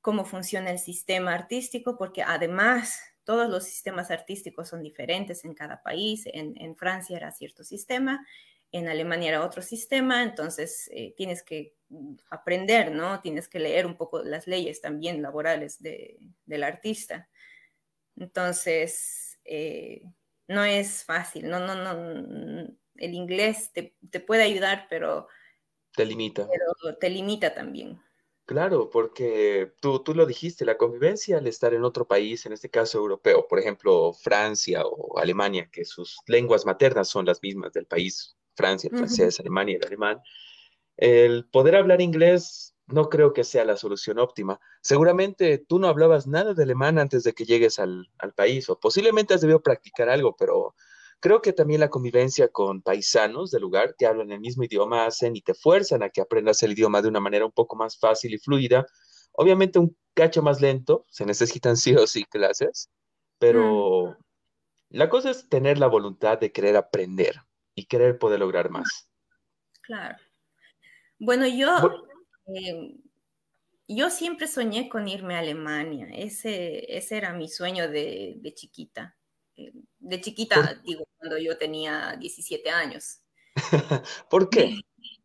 [0.00, 5.82] cómo funciona el sistema artístico, porque además todos los sistemas artísticos son diferentes en cada
[5.82, 6.24] país.
[6.26, 8.26] En, Francia era cierto sistema,
[8.72, 11.74] en Alemania era otro sistema, entonces eh, tienes que
[12.30, 13.20] aprender, ¿no?
[13.20, 17.28] Tienes que leer un poco las leyes también laborales del artista.
[18.16, 20.02] Entonces, eh,
[20.48, 25.28] no es fácil, no, no, no, el inglés te, te puede ayudar, pero
[25.94, 26.48] te limita.
[26.48, 28.00] Pero te limita también.
[28.44, 32.68] Claro, porque tú, tú lo dijiste, la convivencia al estar en otro país, en este
[32.68, 37.86] caso europeo, por ejemplo, Francia o Alemania, que sus lenguas maternas son las mismas del
[37.86, 40.20] país, Francia, el francés, Alemania, el alemán,
[40.96, 44.60] el poder hablar inglés no creo que sea la solución óptima.
[44.82, 48.78] Seguramente tú no hablabas nada de alemán antes de que llegues al, al país, o
[48.78, 50.74] posiblemente has debido practicar algo, pero
[51.22, 55.36] Creo que también la convivencia con paisanos del lugar que hablan el mismo idioma hacen
[55.36, 58.34] y te fuerzan a que aprendas el idioma de una manera un poco más fácil
[58.34, 58.84] y fluida.
[59.30, 62.90] Obviamente un cacho más lento, se necesitan sí o sí clases,
[63.38, 64.16] pero mm.
[64.96, 67.36] la cosa es tener la voluntad de querer aprender
[67.76, 69.08] y querer poder lograr más.
[69.82, 70.16] Claro.
[71.20, 72.04] Bueno, yo,
[72.46, 73.00] em,
[73.86, 76.08] yo siempre soñé con irme a Alemania.
[76.12, 79.16] Ese, ese era mi sueño de, de chiquita.
[79.54, 83.20] Eh, de chiquita, digo, cuando yo tenía 17 años.
[84.30, 84.80] ¿Por qué?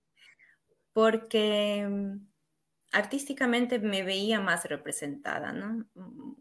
[0.93, 2.27] Porque mm,
[2.91, 5.85] artísticamente me veía más representada, ¿no?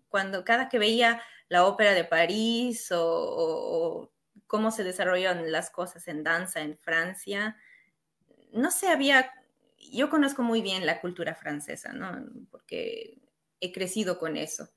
[0.08, 4.12] Cuando cada que veía la ópera de París o,
[4.46, 7.56] cómo se desarrollan las cosas en danza en Francia,
[8.52, 9.32] no sé, había,
[9.78, 12.24] yo conozco muy bien la cultura francesa, ¿no?
[12.50, 13.18] Porque
[13.60, 14.68] he crecido con eso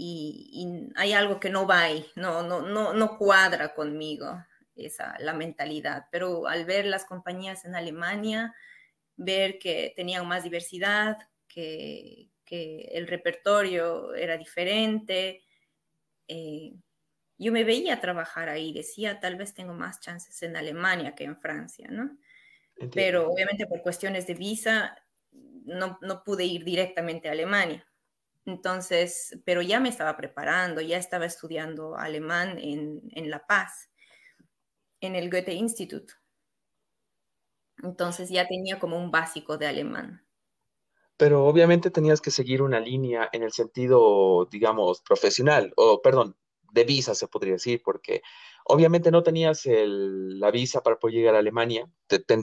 [0.00, 4.44] y, hay algo que no va ahí, no, no, no, no cuadra conmigo
[4.76, 6.06] esa, la mentalidad.
[6.12, 8.54] Pero al ver las compañías en Alemania,
[9.16, 15.42] ver que tenían más diversidad, que, que el repertorio era diferente,
[16.28, 16.74] eh,
[17.36, 21.40] yo me veía trabajar ahí, decía, tal vez tengo más chances en Alemania que en
[21.40, 22.16] Francia, ¿no?
[22.94, 24.96] Pero obviamente por cuestiones de visa
[25.32, 27.87] no, no pude ir directamente a Alemania.
[28.48, 33.90] Entonces, pero ya me estaba preparando, ya estaba estudiando alemán en, La Paz,
[35.00, 36.10] en el Goethe Institut.
[37.82, 40.26] Entonces ya tenía como un básico de alemán.
[41.18, 46.34] Pero obviamente tenías que seguir una línea en el sentido, digamos, profesional, o perdón,
[46.72, 48.22] de visa se podría decir, porque
[48.64, 51.86] obviamente no tenías la visa para poder llegar a Alemania,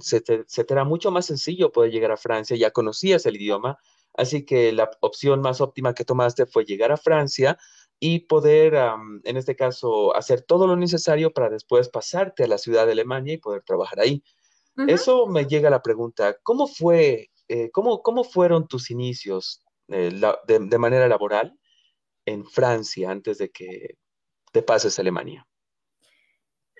[0.01, 3.79] se, te, era mucho más sencillo poder llegar a Francia, ya conocías el idioma,
[4.17, 7.57] Así que la opción más óptima que tomaste fue llegar a Francia
[7.99, 8.75] y poder,
[9.23, 13.33] en este caso, hacer todo lo necesario para después pasarte a la ciudad de Alemania
[13.33, 14.23] y poder trabajar ahí.
[14.87, 20.11] Eso me llega a la pregunta, ¿cómo fue eh, ¿cómo, ¿cómo, fueron tus inicios eh,
[20.47, 21.57] de, de, manera laboral
[22.25, 23.97] en Francia antes de que
[24.51, 25.47] te pases a Alemania?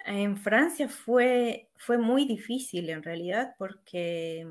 [0.06, 4.48] En Francia fue, fue muy difícil en realidad porque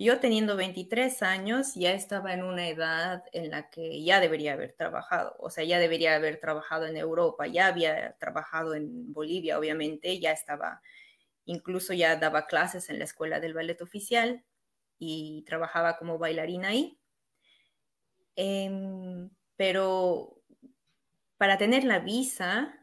[0.00, 4.72] yo teniendo 23 años ya estaba en una edad en la que ya debería haber
[4.72, 10.18] trabajado, o sea, ya debería haber trabajado en Europa, ya había trabajado en Bolivia, obviamente,
[10.18, 10.80] ya estaba,
[11.44, 14.42] incluso ya daba clases en la escuela del ballet oficial
[14.98, 16.98] y trabajaba como bailarina ahí.
[18.36, 20.42] Em, pero
[21.36, 22.74] para tener la visa,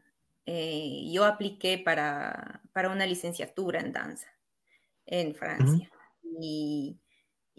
[0.46, 4.28] eh, yo apliqué para, para, una licenciatura en danza
[5.06, 5.90] en Francia.
[6.40, 7.00] y,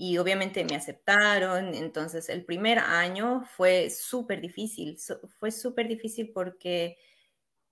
[0.02, 1.74] y obviamente me aceptaron.
[1.76, 4.98] Entonces el primer año fue súper difícil,
[5.40, 6.98] fue súper difícil porque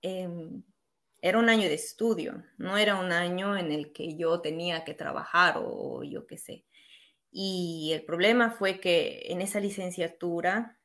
[0.02, 0.62] em,
[1.22, 4.92] era un año de estudio, no era un año en el que yo tenía que
[4.92, 6.66] trabajar o, yo qué sé.
[7.32, 10.78] Y el problema fue que en esa licenciatura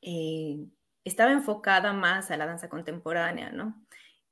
[0.00, 0.56] eh,
[1.04, 3.84] estaba enfocada más a la danza contemporánea, ¿no?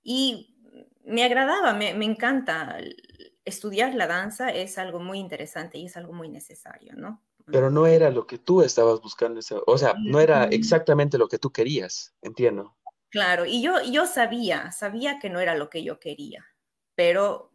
[0.03, 0.57] Y
[1.05, 2.79] me agradaba, me, me encanta
[3.49, 7.23] estudiar la danza es algo muy interesante y es algo muy necesario, ¿no?
[7.47, 11.39] Pero no era lo que tú estabas buscando, o sea, no era exactamente lo que
[11.39, 12.77] tú querías, entiendo.
[13.11, 16.47] Claro, y yo, yo sabía, sabía que no era lo que yo quería,
[16.95, 17.51] pero...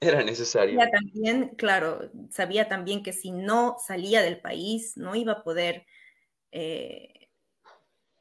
[0.00, 0.78] Era necesario.
[0.90, 5.86] También, claro, sabía también que si no salía del país, no iba a poder
[6.52, 7.25] eh,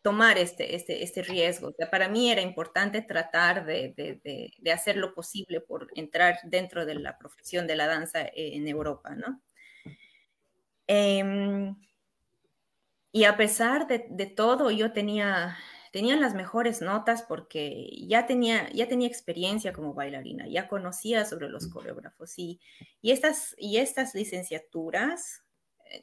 [0.05, 1.69] tomar este, este, este riesgo.
[1.69, 6.85] O sea, para mí era importante tratar de, de, hacer lo posible por entrar dentro
[6.85, 9.41] de la profesión de la danza en Europa, ¿no?
[10.85, 11.75] Em,
[13.11, 15.57] y a pesar de, todo, yo tenía,
[15.91, 21.49] tenía las mejores notas porque ya tenía, ya tenía experiencia como bailarina, ya conocía sobre
[21.49, 22.61] los coreógrafos y,
[23.01, 25.41] y, estas, y estas licenciaturas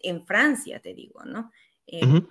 [0.01, 1.53] en Francia, te digo, ¿no?
[1.87, 2.27] Em,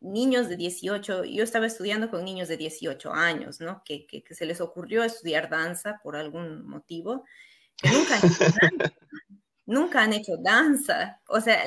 [0.00, 3.82] niños de 18, yo estaba estudiando con niños de 18 años, ¿no?
[3.84, 7.24] Que, que, se les ocurrió estudiar danza por algún motivo,
[7.76, 8.94] que nunca han hecho danza,
[9.66, 11.20] nunca han hecho danza.
[11.28, 11.64] O sea,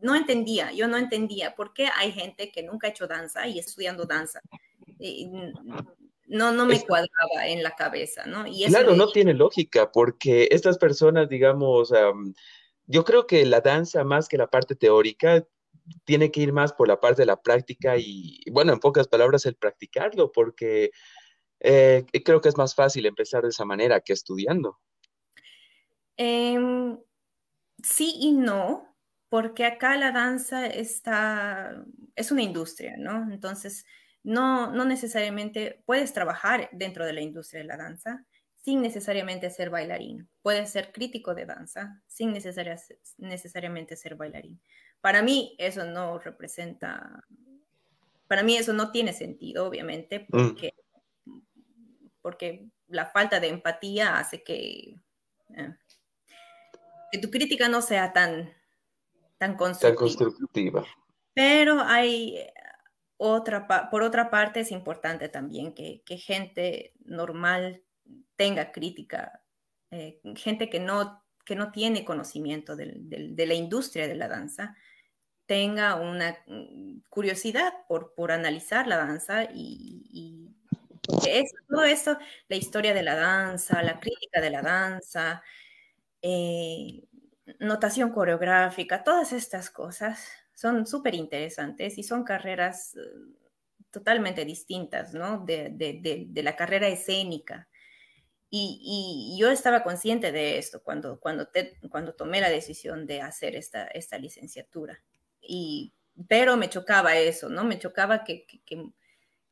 [0.00, 3.58] no entendía, yo no entendía por qué hay gente que nunca ha hecho danza y
[3.58, 4.40] estudiando danza.
[6.28, 8.46] no, no me cuadraba en la cabeza, ¿no?
[8.46, 11.92] Y claro, no tiene lógica, porque estas personas, digamos,
[12.86, 15.44] yo creo que la danza, más que la parte teórica,
[16.04, 19.46] tiene que ir más por la parte de la práctica y, bueno, en pocas palabras,
[19.46, 20.90] el practicarlo, porque
[21.60, 24.78] eh, creo que es más fácil empezar de esa manera que estudiando.
[26.16, 26.98] Em,
[27.82, 28.96] sí y no,
[29.28, 33.30] porque acá la danza está, es una industria, ¿no?
[33.32, 33.84] Entonces,
[34.22, 38.24] no, no necesariamente puedes trabajar dentro de la industria de la danza
[38.66, 40.28] sin necesariamente ser bailarín.
[40.42, 44.60] Puedes ser crítico de danza sin necesariamente ser bailarín.
[45.00, 47.24] Para mí eso no representa,
[48.26, 50.48] para mí eso no tiene sentido, obviamente, mm.
[50.48, 50.74] porque,
[52.22, 54.96] porque la falta de empatía hace que,
[55.56, 55.74] eh,
[57.12, 58.52] que tu crítica no sea tan,
[59.38, 60.84] tan constructiva.
[61.34, 62.38] Pero hay
[63.18, 67.82] otra, por otra parte, es importante también que, que gente normal
[68.36, 69.42] tenga crítica,
[69.90, 74.76] eh, gente que no, que no tiene conocimiento de la industria de la danza,
[75.46, 80.52] tenga una mm, curiosidad por, analizar la danza y,
[81.26, 85.42] es, todo eso, la historia de la danza, la crítica de la danza,
[86.20, 87.04] eh,
[87.60, 93.00] notación coreográfica, todas estas cosas son súper interesantes y son carreras eh,
[93.92, 97.68] totalmente distintas, de, la carrera escénica.
[98.48, 101.48] Y, yo estaba consciente de esto cuando, cuando,
[101.90, 105.02] cuando tomé la decisión de hacer esta, esta licenciatura
[105.40, 105.92] y,
[106.28, 107.64] pero me chocaba eso, ¿no?
[107.64, 108.92] Me chocaba que, que,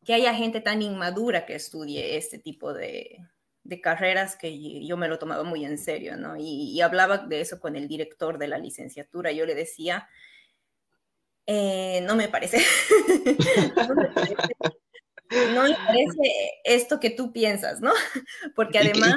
[0.05, 3.19] que, haya gente tan inmadura que estudie este tipo de,
[3.65, 6.37] de, carreras que yo me lo tomaba muy en serio, ¿no?
[6.39, 9.33] Y, hablaba de eso con el director de la licenciatura.
[9.33, 10.09] Yo le decía,
[11.47, 12.59] eh, no me parece.
[13.77, 14.37] no, me parece
[16.65, 17.93] esto que tú piensas, ¿no?
[18.55, 19.17] Porque además...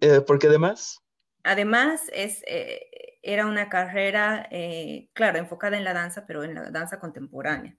[0.00, 0.98] Eh, porque además...
[1.44, 2.80] Además, es, eh,
[3.22, 7.76] era una carrera, eh, claro, enfocada en la danza, pero en la danza contemporánea.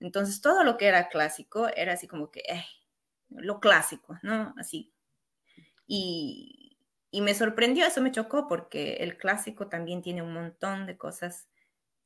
[0.00, 2.64] Entonces, todo lo que era clásico era así como que, eh,
[3.30, 4.54] lo clásico, ¿no?
[4.58, 4.92] Así.
[5.86, 6.78] Y,
[7.10, 11.48] y, me sorprendió, eso me chocó, porque el clásico también tiene un montón de cosas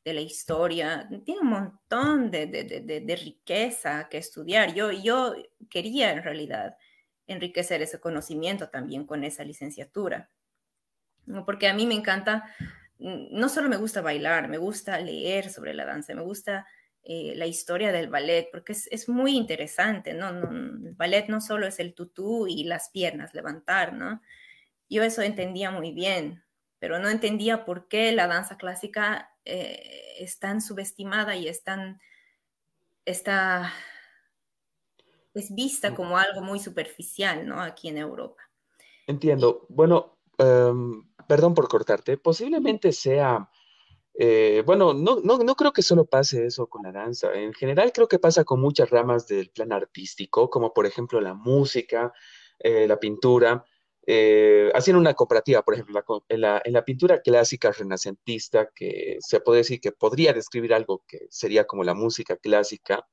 [0.04, 4.74] de la historia, tiene un montón de, de, de, de riqueza que estudiar.
[4.74, 5.34] Yo, yo
[5.70, 6.76] quería en realidad
[7.26, 10.30] enriquecer ese conocimiento también con esa licenciatura.
[11.46, 12.44] porque a mí me encanta,
[12.98, 16.66] no solo me gusta bailar, me gusta leer sobre la danza, me gusta
[17.04, 20.28] eh, la historia del ballet, porque es, muy interesante, ¿no?
[20.30, 24.20] El ballet no solo es el tutú y las piernas, levantar, ¿no?
[24.88, 26.44] Yo eso entendía muy bien,
[26.78, 32.00] pero no entendía por qué la danza clásica eh, es tan subestimada y es tan,
[33.04, 33.72] está,
[35.34, 35.94] es vista mm.
[35.94, 37.60] como algo muy superficial, ¿no?
[37.60, 38.42] Aquí en Europa.
[39.06, 39.66] Entiendo.
[39.68, 43.48] Bueno, em, perdón por cortarte, posiblemente sea
[44.14, 47.32] eh, bueno, no, no, no, creo que solo pase eso con la danza.
[47.32, 51.34] En general creo que pasa con muchas ramas del plan artístico, como por ejemplo la
[51.34, 52.12] música,
[52.58, 53.64] eh, la pintura.
[54.06, 59.40] Eh, haciendo una comparativa, por ejemplo, en, la, en, la, pintura clásica renacentista, que se
[59.40, 63.06] puede decir que podría describir algo que sería como la música clásica,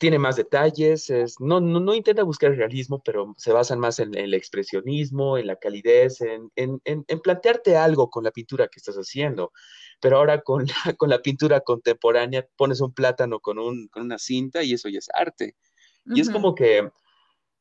[0.00, 4.32] tiene más detalles, no, no, intenta buscar el realismo, pero se basan más en, el
[4.32, 9.52] expresionismo, en la calidez, en, plantearte algo con la pintura que estás haciendo.
[10.00, 14.72] Pero ahora con la, con la pintura contemporánea pones un plátano con, una cinta y
[14.72, 15.54] eso ya es arte.
[16.06, 16.90] Y es como que,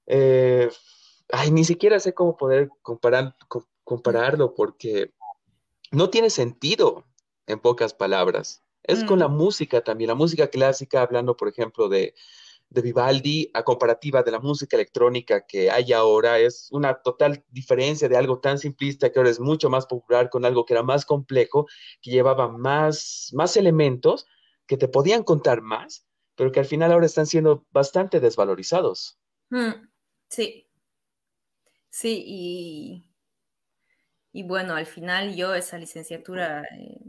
[0.08, 0.70] eh,
[1.32, 3.36] ay, ni siquiera sé cómo poder comparar,
[3.84, 5.14] compararlo porque
[5.92, 7.06] no tiene sentido,
[7.50, 8.64] en pocas palabras.
[8.84, 9.36] Es con la mm.
[9.36, 12.16] música también, la música clásica, hablando, por ejemplo, de,
[12.70, 18.08] de Vivaldi a comparativa de la música electrónica que hay ahora, es una total diferencia
[18.08, 21.06] de algo tan simplista que ahora es mucho más popular con algo que era más
[21.06, 21.68] complejo,
[22.02, 24.26] que llevaba más, más elementos,
[24.66, 29.20] que te podían contar más, pero que al final ahora están siendo bastante desvalorizados.
[29.50, 29.90] Mm,
[30.30, 30.69] sí,
[31.90, 33.06] sí, y,
[34.32, 36.64] y bueno, al final yo esa licenciatura...
[36.78, 37.00] Eh,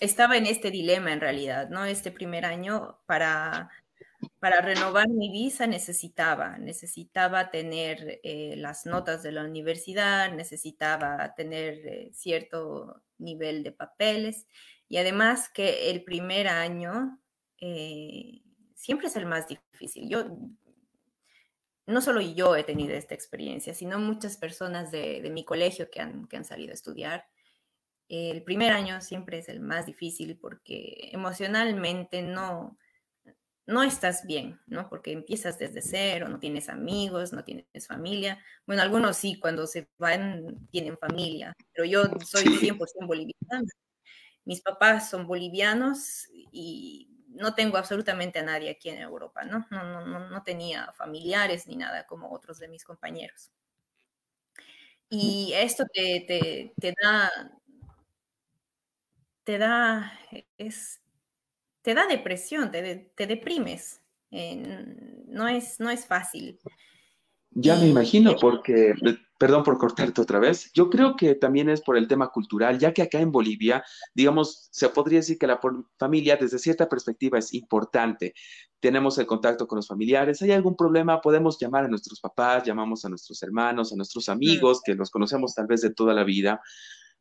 [0.00, 1.84] estaba en este dilema en realidad, ¿no?
[1.84, 3.70] Este primer año para,
[4.40, 11.74] para renovar mi visa necesitaba, necesitaba tener eh, las notas de la universidad, necesitaba tener
[11.86, 14.46] eh, cierto nivel de papeles
[14.88, 17.18] y además que el primer año
[18.74, 20.08] siempre es el más difícil.
[20.08, 20.26] Yo,
[21.86, 26.00] no solo yo he tenido esta experiencia, sino muchas personas de, de mi colegio que
[26.00, 27.26] han, que han salido a estudiar
[28.08, 32.78] el primer año siempre es el más difícil porque emocionalmente no,
[33.66, 34.88] no estás bien, ¿no?
[34.88, 38.38] Porque empiezas desde cero, no tienes amigos, no tienes familia.
[38.66, 43.68] Bueno, algunos sí, cuando se van tienen familia, pero yo soy 100% boliviana.
[44.44, 49.66] Mis papás son bolivianos y no tengo absolutamente a nadie aquí en Europa, ¿no?
[49.70, 53.50] No, no, no, no tenía familiares ni nada como otros de mis compañeros.
[55.08, 57.30] Y esto te, te, te da
[59.46, 60.12] te da,
[60.58, 61.00] es,
[61.80, 64.02] te da depresión, te, te deprimes.
[64.32, 66.58] no, es, no es fácil.
[67.52, 71.82] Ya me imagino, porque, eh, perdón por cortarte otra vez, yo creo que también es
[71.82, 75.60] por el tema cultural, ya que acá en Bolivia, digamos, se podría decir que la
[75.98, 78.34] familia desde cierta perspectiva es importante.
[78.80, 83.04] Tenemos el contacto con los familiares, hay algún problema, podemos llamar a nuestros papás, llamamos
[83.04, 86.60] a nuestros hermanos, a nuestros amigos, que los conocemos tal vez de toda la vida,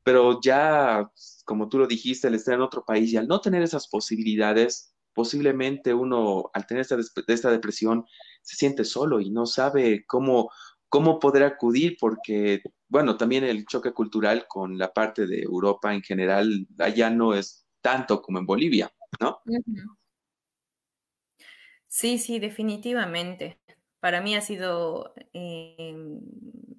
[0.03, 1.09] pero ya,
[1.45, 4.95] como tú lo dijiste, al estar en otro país y al no tener esas posibilidades,
[5.15, 6.97] posiblemente uno, al tener esta,
[7.27, 8.05] esta depresión,
[8.43, 10.51] se siente solo y no sabe cómo,
[10.95, 16.01] cómo poder acudir porque, bueno, también el choque cultural con la parte de Europa en
[16.01, 19.41] general, allá no es tanto como en Bolivia, ¿no?
[21.85, 23.59] Sí, sí, definitivamente.
[23.99, 25.97] Para mí ha sido eh,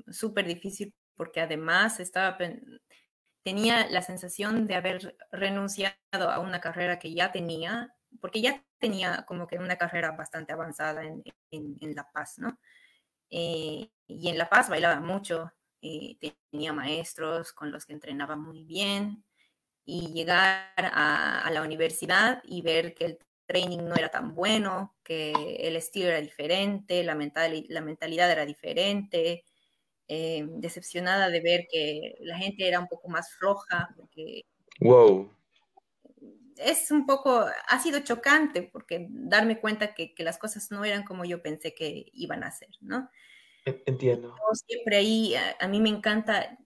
[0.08, 2.38] súper difícil porque además estaba
[3.42, 9.26] tenía la sensación de haber renunciado a una carrera que ya tenía, porque ya tenía
[9.26, 12.58] como que una carrera bastante avanzada en, La Paz, ¿no?
[13.30, 16.16] Eh, y en La Paz bailaba mucho, eh,
[16.50, 19.24] tenía maestros con los que entrenaba muy bien,
[19.86, 25.32] y llegar a, la universidad y ver que el training no era tan bueno, que
[25.60, 29.44] el estilo era diferente, la, la mentalidad era diferente,
[30.08, 33.94] eh, decepcionada de ver que la gente era un poco más floja,
[34.80, 35.30] wow.
[36.56, 41.04] Es un poco, ha sido chocante, porque darme cuenta que, que, las cosas no eran
[41.04, 43.10] como yo pensé que iban a ser, ¿no?
[43.64, 44.34] Entiendo.
[44.66, 46.58] siempre ahí, a, mí me encanta,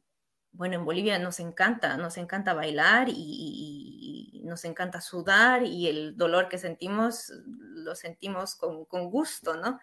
[0.52, 6.16] bueno, en Bolivia nos encanta, nos encanta bailar y, y, nos encanta sudar y el
[6.16, 9.78] dolor que sentimos lo sentimos con, con gusto, ¿no?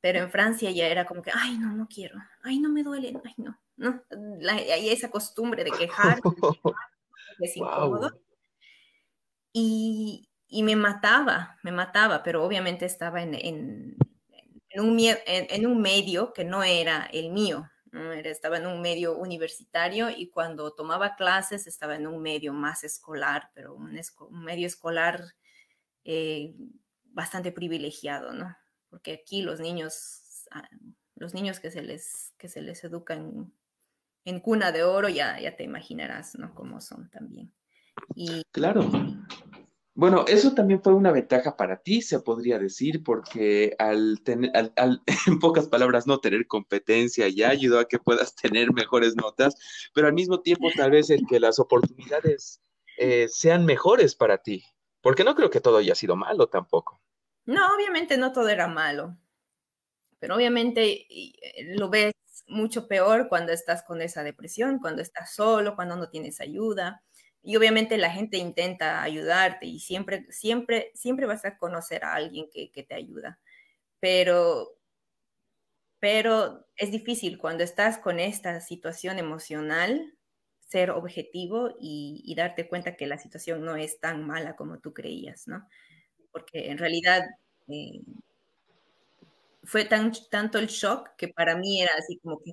[0.00, 3.12] pero en Francia ya era como que, ay, no, no quiero, ay, no me duele,
[3.24, 4.02] ay, no, no,
[4.50, 6.20] hay esa costumbre de quejar,
[7.40, 8.16] es incómodo.
[9.58, 13.96] Y, y, me mataba, me mataba, pero obviamente estaba en, en,
[14.68, 17.66] en, un, en, un, medio que no era el mío,
[18.22, 23.50] estaba en un medio universitario y cuando tomaba clases estaba en un medio más escolar,
[23.54, 23.98] pero un,
[24.44, 25.24] medio escolar
[26.04, 26.54] eh,
[27.04, 28.54] bastante privilegiado, ¿no?
[28.90, 30.68] Porque aquí los niños, ah,
[31.14, 33.54] los niños que se les, que se les educan
[34.26, 36.54] en cuna de oro, ya, ya te imaginarás, ¿no?
[36.54, 37.54] Cómo son también.
[38.14, 38.88] Y, claro.
[39.96, 44.52] Bueno, eso también fue una ventaja para ti, se podría decir, porque al tener,
[45.26, 49.56] en pocas palabras, no tener competencia ya ayudó a que puedas tener mejores notas,
[49.94, 52.60] pero al mismo tiempo tal vez el que las oportunidades
[52.98, 54.66] eh, sean mejores para ti,
[55.00, 57.00] porque no creo que todo haya sido malo tampoco.
[57.46, 59.16] No, obviamente no todo era malo,
[60.18, 62.12] pero obviamente eh, lo ves
[62.48, 67.02] mucho peor cuando estás con esa depresión, cuando estás solo, cuando no tienes ayuda
[67.46, 72.48] y obviamente la gente intenta ayudarte y siempre, siempre, siempre vas a conocer a alguien
[72.52, 73.38] que, te ayuda.
[74.00, 74.76] Pero,
[76.00, 80.18] pero es difícil cuando estás con esta situación emocional
[80.58, 85.46] ser objetivo y, darte cuenta que la situación no es tan mala como tú creías,
[85.46, 85.68] ¿no?
[86.32, 87.24] Porque en realidad
[87.68, 88.00] eh,
[89.62, 92.50] fue tan, tanto el shock que para mí era así como que,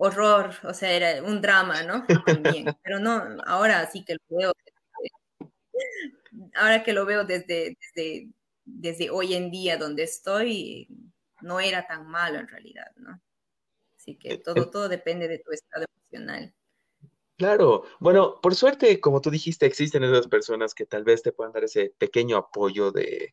[0.00, 2.04] horror, o sea, era un drama, ¿no?
[2.64, 4.52] También, pero no, ahora sí que lo veo,
[6.54, 8.28] ahora que lo veo desde, desde,
[8.64, 10.88] desde hoy en día donde estoy,
[11.42, 13.20] no era tan malo en realidad, ¿no?
[13.96, 14.68] Así que eh, todo, eh.
[14.72, 16.54] todo depende de tu estado emocional.
[17.36, 21.52] Claro, bueno, por suerte, como tú dijiste, existen esas personas que tal vez te puedan
[21.52, 23.32] dar ese pequeño apoyo de,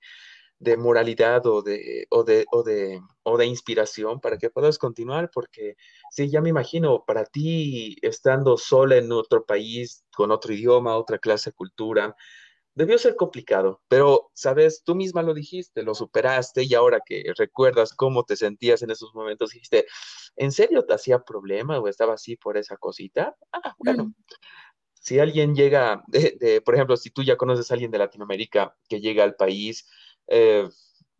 [0.59, 5.29] de moralidad o de, o de, o de, o de inspiración para que puedas continuar,
[5.31, 5.75] porque
[6.11, 11.19] sí, ya me imagino, para ti estando sola en otro país, con otro idioma, otra
[11.19, 12.15] clase de cultura,
[12.73, 17.93] debió ser complicado, pero, sabes, tú misma lo dijiste, lo superaste y ahora que recuerdas
[17.93, 19.87] cómo te sentías en esos momentos, dijiste,
[20.35, 23.35] ¿en serio te hacía problema o estaba así por esa cosita?
[23.51, 24.05] Ah, bueno.
[24.05, 24.15] Mm.
[24.93, 28.99] Si alguien llega, de, por ejemplo, si tú ya conoces a alguien de Latinoamérica que
[28.99, 29.87] llega al país,
[30.27, 30.69] eh,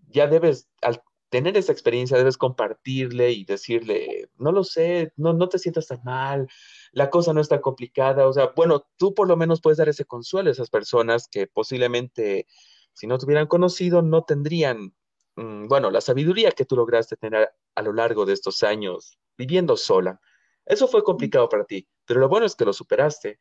[0.10, 5.49] ya debes, al tener esa experiencia, debes compartirle y decirle, no lo sé, no, no
[5.49, 6.47] te sientas tan mal,
[6.91, 10.05] la cosa no está complicada, o sea, bueno, tú por lo menos puedes dar ese
[10.05, 12.47] consuelo a esas personas que posiblemente,
[12.93, 14.95] si no te hubieran conocido, no tendrían,
[15.36, 19.78] mm, bueno, la sabiduría que tú lograste tener a lo largo de estos años viviendo
[19.78, 20.20] sola.
[20.66, 23.39] Eso fue complicado para ti, pero lo bueno es que lo superaste.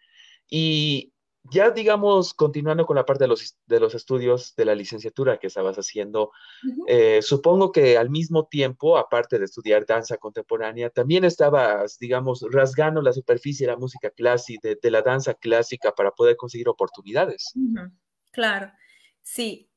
[0.49, 1.13] Y
[1.51, 5.47] ya digamos, continuando con la parte de los, de los estudios de la licenciatura que
[5.47, 6.33] estabas haciendo,
[6.87, 13.03] eh, supongo que al mismo tiempo, aparte de estudiar danza contemporánea, también estabas, digamos, rasgando
[13.03, 17.53] la superficie de la música clásica, de, la danza clásica para poder conseguir oportunidades.
[18.33, 18.73] Claro,
[19.23, 19.71] sí.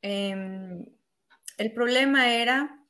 [0.00, 0.84] Em,
[1.58, 2.82] el problema era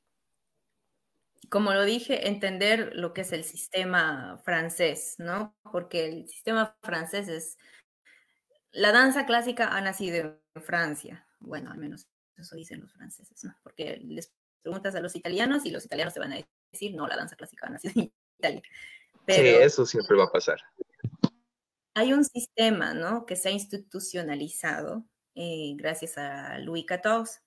[1.52, 5.54] como lo dije, entender lo que es el sistema francés, ¿no?
[5.70, 7.58] Porque el sistema francés es
[8.72, 11.26] la danza clásica ha nacido en Francia.
[11.40, 13.54] Bueno, al menos eso dicen los franceses, ¿no?
[13.62, 16.40] Porque les preguntas a los italianos y los italianos te van a
[16.72, 18.62] decir, no, la danza clásica ha nacido en Italia.
[19.28, 20.60] sí, eso siempre va a pasar.
[21.94, 23.26] Hay un sistema, ¿no?
[23.26, 25.04] Que se ha institucionalizado
[25.34, 27.42] eh, gracias a Louis XIV.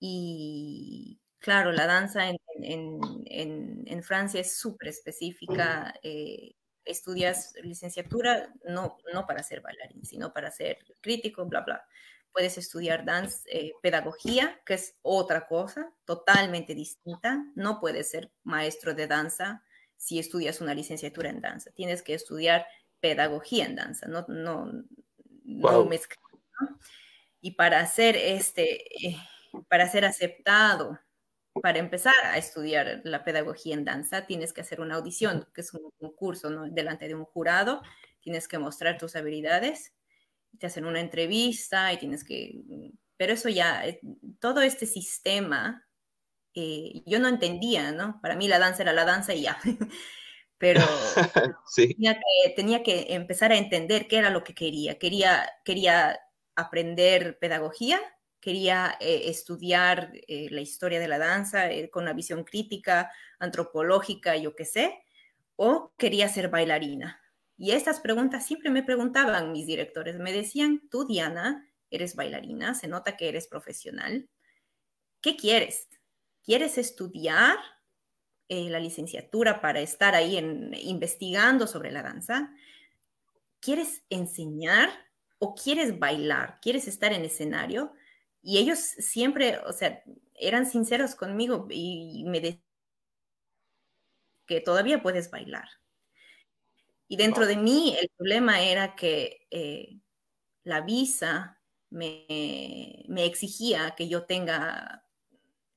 [0.00, 2.28] Y claro, la danza
[2.60, 5.94] en, Francia es súper específica.
[6.02, 11.84] Eh, estudias licenciatura no, no para ser bailarín, sino para ser crítico, bla, bla.
[12.32, 17.44] Puedes estudiar dance, eh, pedagogía, que es otra cosa, totalmente distinta.
[17.54, 19.62] No puedes ser maestro de danza
[19.96, 21.70] si estudias una licenciatura en danza.
[21.70, 22.66] Tienes que estudiar
[23.00, 24.72] pedagogía en danza, no, no,
[25.44, 25.88] no
[27.40, 29.16] Y para ser este, eh,
[29.68, 30.98] para ser aceptado
[31.62, 35.72] para empezar a estudiar la pedagogía en danza, tienes que hacer una audición, que es
[35.72, 36.68] un concurso ¿no?
[36.68, 37.82] delante de un jurado,
[38.20, 39.92] tienes que mostrar tus habilidades,
[40.58, 42.62] te hacen una entrevista y tienes que...
[43.16, 44.00] Pero eso ya, eh,
[44.40, 45.86] todo este sistema,
[46.54, 48.20] eh, yo no entendía, ¿no?
[48.20, 49.58] Para mí la danza era la danza y ya.
[50.58, 50.80] Pero
[51.76, 54.98] tenía, que, tenía, que, empezar a entender qué era lo que quería.
[54.98, 56.18] Quería, quería
[56.56, 58.00] aprender pedagogía,
[58.44, 64.36] quería eh, estudiar eh, la historia de la danza eh, con una visión crítica, antropológica,
[64.36, 65.02] yo qué sé,
[65.56, 67.22] o quería ser bailarina.
[67.56, 72.86] Y estas preguntas siempre me preguntaban mis directores, me decían, tú Diana, eres bailarina, se
[72.86, 74.28] nota que eres profesional,
[75.22, 75.88] ¿qué quieres?
[76.42, 77.56] ¿Quieres estudiar
[78.48, 80.36] la licenciatura para estar ahí
[80.82, 82.52] investigando sobre la danza?
[83.60, 84.90] ¿Quieres enseñar
[85.38, 86.58] o quieres bailar?
[86.60, 87.94] ¿Quieres estar en escenario?
[88.46, 92.60] Y ellos siempre, o sea, eran sinceros conmigo y me
[94.46, 95.66] que todavía puedes bailar.
[97.08, 99.98] Y dentro de mí el problema era que eh,
[100.62, 101.58] la visa
[101.90, 102.26] me,
[103.16, 105.06] exigía que yo tenga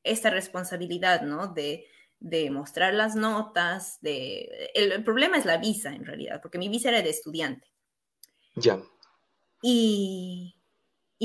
[0.04, 1.48] esta responsabilidad, ¿no?
[1.48, 1.88] De,
[2.52, 4.72] mostrar las notas, de...
[4.74, 7.68] El, problema es la visa, en realidad, porque mi visa era de estudiante.
[8.56, 8.82] Ya.
[9.62, 10.57] Y,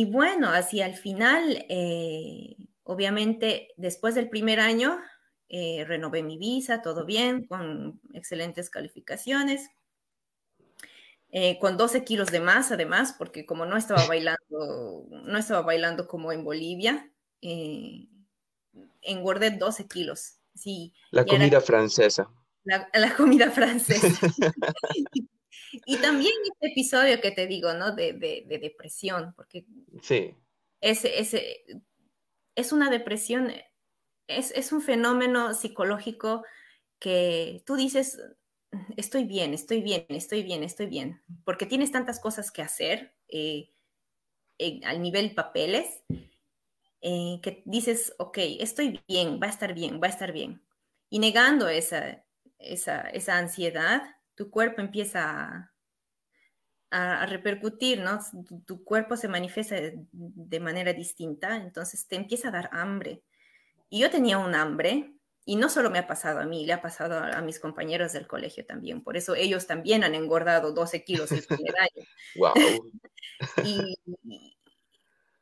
[0.07, 4.99] bueno, hacia el final, eh, obviamente, después del primer año,
[5.49, 9.69] eh, renové mi visa, todo bien, con excelentes calificaciones.
[11.35, 16.07] Eh, con 12 kilos de más, además, porque como no estaba bailando, no estaba bailando
[16.07, 18.09] como en Bolivia, eh,
[19.01, 20.39] engordé 12 kilos.
[20.55, 22.31] Sí, la comida francesa.
[22.65, 24.09] La, comida francesa.
[25.87, 27.95] y, también este episodio que te digo, ¿no?
[27.95, 28.13] De,
[28.49, 29.65] depresión, porque
[30.03, 30.35] sí.
[30.81, 31.65] ese, ese,
[32.55, 33.53] es una depresión,
[34.27, 36.45] es, es un fenómeno psicológico
[36.99, 38.19] que tú dices,
[38.97, 43.71] estoy bien, estoy bien, estoy bien, estoy bien, porque tienes tantas cosas que hacer eh,
[44.85, 46.03] al nivel papeles
[47.01, 50.63] eh, que dices, ok, estoy bien, va a estar bien, va a estar bien.
[51.11, 52.25] Y negando esa,
[52.59, 54.03] esa, ansiedad,
[54.43, 55.73] tu cuerpo empieza
[56.91, 58.19] a, repercutir, ¿no?
[58.67, 59.77] Tu, cuerpo se manifiesta
[60.11, 63.23] de manera distinta, entonces te empieza a dar hambre.
[63.89, 65.15] Y yo tenía un hambre
[65.45, 68.27] y no solo me ha pasado a mí, le ha pasado a, mis compañeros del
[68.27, 69.03] colegio también.
[69.03, 72.07] Por eso ellos también han engordado 12 kilos el primer año.
[72.35, 72.53] Wow.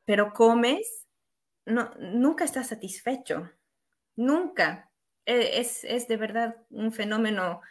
[0.05, 1.07] pero comes,
[1.65, 3.51] no, nunca estás satisfecho.
[4.15, 4.91] Nunca.
[5.25, 7.63] E, es, es de verdad un fenómeno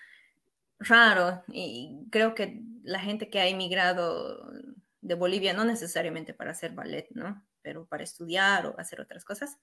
[0.80, 4.52] raro y creo que la gente que ha emigrado
[5.02, 7.46] de Bolivia, no necesariamente para hacer ballet, ¿no?
[7.62, 9.58] Pero para estudiar o hacer otras cosas,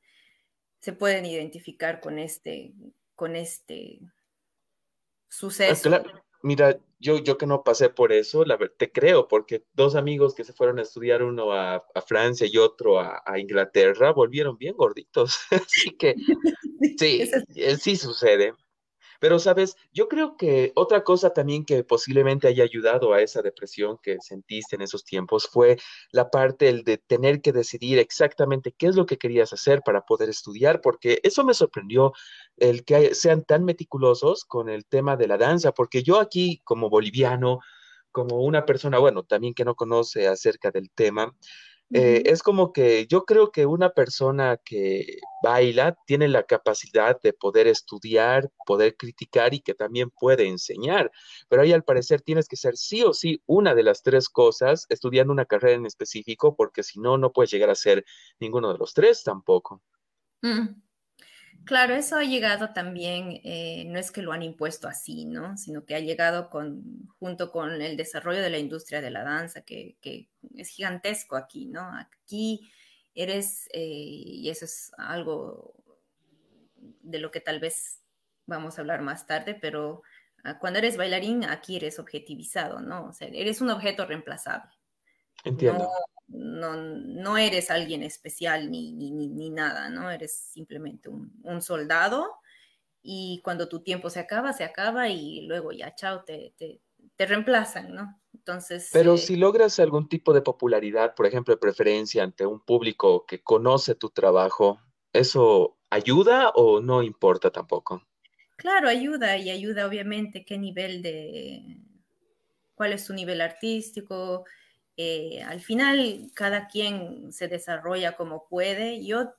[0.81, 2.75] se pueden identificar con este,
[3.15, 4.13] con este ah,
[5.29, 6.03] suceso.
[6.43, 10.45] Mira, yo, yo que no pasé por eso, la, te creo, porque dos amigos que
[10.45, 15.39] se fueron a estudiar, uno a, Francia y otro a, a, Inglaterra, volvieron bien gorditos.
[15.51, 16.15] Así que
[16.99, 18.55] sí, eh, sí sucede.
[19.21, 23.99] Pero, sabes, yo creo que otra cosa también que posiblemente haya ayudado a esa depresión
[24.03, 25.77] que sentiste en esos tiempos fue
[26.11, 30.03] la parte el de tener que decidir exactamente qué es lo que querías hacer para
[30.03, 32.13] poder estudiar, porque eso me sorprendió
[32.57, 36.91] el que sean tan meticulosos con el tema de la danza, porque yo aquí como
[36.91, 37.61] boliviano,
[38.13, 41.35] como una persona, bueno, también que no conoce acerca del tema,
[41.93, 47.33] eh, es como que yo creo que una persona que baila tiene la capacidad de
[47.33, 51.13] poder estudiar, poder criticar y que también puede enseñar,
[51.49, 54.87] pero ahí al parecer tienes que ser sí o sí una de las tres cosas
[54.89, 58.05] estudiando una carrera en específico, porque si no, no puedes llegar a ser
[58.41, 59.83] ninguno de los tres tampoco.
[60.43, 60.86] Mm.
[61.65, 65.57] Claro, eso ha llegado también, eh, no es que lo han impuesto así, ¿no?
[65.57, 69.63] Sino que ha llegado con, junto con el desarrollo de la industria de la danza,
[69.63, 69.97] que,
[70.55, 71.83] es gigantesco aquí, ¿no?
[71.99, 72.71] Aquí
[73.15, 75.75] eres, eh, y eso es algo
[76.77, 78.03] de lo que tal vez
[78.47, 80.03] vamos a hablar más tarde, pero
[80.45, 83.07] ah, cuando eres bailarín, aquí eres objetivizado, ¿no?
[83.09, 84.71] O sea, eres un objeto reemplazable.
[85.45, 85.91] Entiendo no,
[86.29, 90.11] no eres alguien especial ni, ni, nada, ¿no?
[90.11, 92.27] Eres simplemente un, soldado
[93.03, 97.95] y cuando tu tiempo se acaba, se acaba y luego ya, chao, te, te, reemplazan,
[97.95, 98.21] ¿no?
[98.35, 98.91] Entonces...
[98.93, 103.25] Pero eh, si logras algún tipo de popularidad, por ejemplo, de preferencia ante un público
[103.27, 104.81] que conoce tu trabajo,
[105.13, 108.03] ¿eso ayuda o no importa tampoco?
[108.57, 111.79] Claro, ayuda y ayuda obviamente qué nivel de,
[112.75, 114.45] cuál es tu nivel artístico,
[114.97, 119.05] eh, al final, cada quien se desarrolla como puede.
[119.05, 119.35] Yo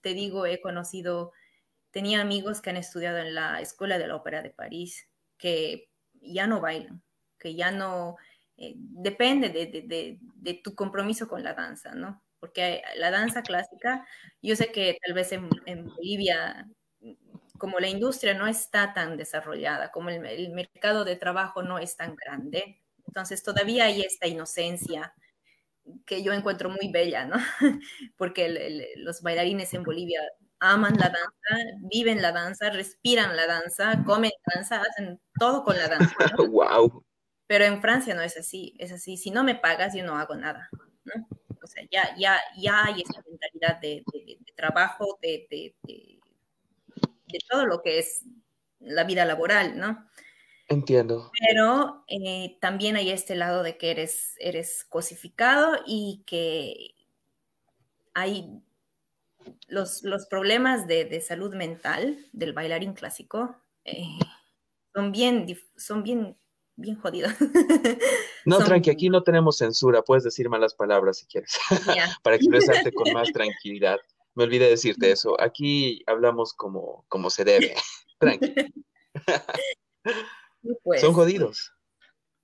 [0.00, 1.32] te digo, he conocido,
[1.90, 6.46] tenía amigos que han estudiado en la Escuela de la Ópera de París, que ya
[6.46, 7.02] no bailan,
[7.38, 8.16] que ya no,
[8.56, 12.22] eh, depende de, tu compromiso con la danza, ¿no?
[12.40, 14.06] Porque la danza clásica,
[14.42, 16.68] yo sé que tal vez en, Bolivia,
[17.58, 22.14] como la industria no está tan desarrollada, como el mercado de trabajo no es tan
[22.16, 22.80] grande,
[23.16, 25.14] entonces todavía hay esta inocencia
[26.04, 27.36] que yo encuentro muy bella, ¿no?
[28.18, 30.20] Porque los bailarines en Bolivia
[30.58, 35.88] aman la danza, viven la danza, respiran la danza, comen danza, hacen todo con la
[35.88, 36.14] danza.
[36.50, 37.02] wow.
[37.46, 40.34] Pero en Francia no es así, es así, si no me pagas yo no hago
[40.34, 40.68] nada,
[41.04, 41.26] ¿no?
[41.62, 44.04] O sea, ya, ya, ya hay esa mentalidad de,
[44.56, 45.74] trabajo, de, de,
[47.48, 48.26] todo lo que es
[48.80, 50.06] la vida laboral, ¿no?
[50.68, 51.30] Entiendo.
[51.46, 56.94] Pero eh, también hay este lado de que eres, eres cosificado y que
[58.14, 58.62] hay
[59.68, 63.56] los, problemas de, salud mental del bailarín clásico.
[63.84, 64.18] Eh,
[64.92, 65.46] son bien,
[65.76, 66.36] son bien,
[66.76, 67.32] bien jodidos.
[68.46, 71.58] No, tranqui, aquí no tenemos censura, puedes decir malas palabras si quieres,
[72.22, 73.98] para expresarte con más tranquilidad.
[74.36, 77.74] Me olvidé decirte eso, aquí hablamos como, como se debe,
[78.20, 78.54] tranqui.
[80.82, 81.72] Pues, son jodidos.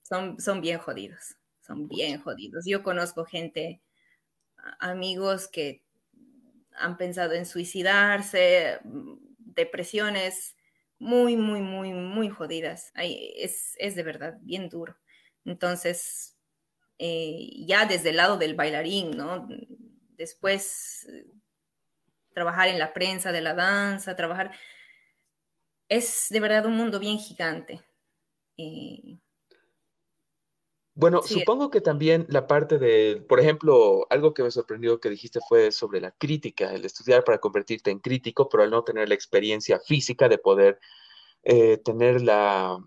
[0.02, 2.64] Son, son bien jodidos, son bien jodidos.
[2.66, 3.82] Yo conozco gente,
[4.78, 5.84] amigos que
[6.76, 8.80] han pensado en suicidarse,
[9.38, 10.56] depresiones
[10.98, 12.92] muy, muy, muy, muy jodidas.
[12.94, 14.96] es, de verdad bien duro.
[15.44, 16.36] Entonces,
[16.98, 19.48] eh, ya desde el lado del bailarín, ¿no?
[20.16, 21.08] Después,
[22.32, 24.52] trabajar en la prensa de la danza, trabajar...
[25.88, 27.82] Es de verdad un mundo bien gigante.
[28.56, 29.18] Eh,
[30.94, 35.40] bueno, supongo que también la parte de, por ejemplo, algo que me sorprendió que dijiste
[35.48, 39.14] fue sobre la crítica, el estudiar para convertirte en crítico, pero al no tener la
[39.14, 40.78] experiencia física de poder
[41.44, 42.78] eh, tener la,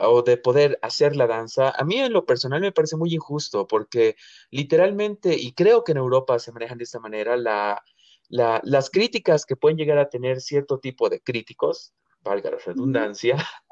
[0.00, 3.66] o de poder hacer la danza, a mí en lo personal me parece muy injusto
[3.66, 4.16] porque
[4.50, 7.82] literalmente, y creo que en Europa se manejan de esta manera, la,
[8.30, 11.92] las críticas que pueden llegar a tener cierto tipo de críticos,
[12.22, 13.36] valga la redundancia,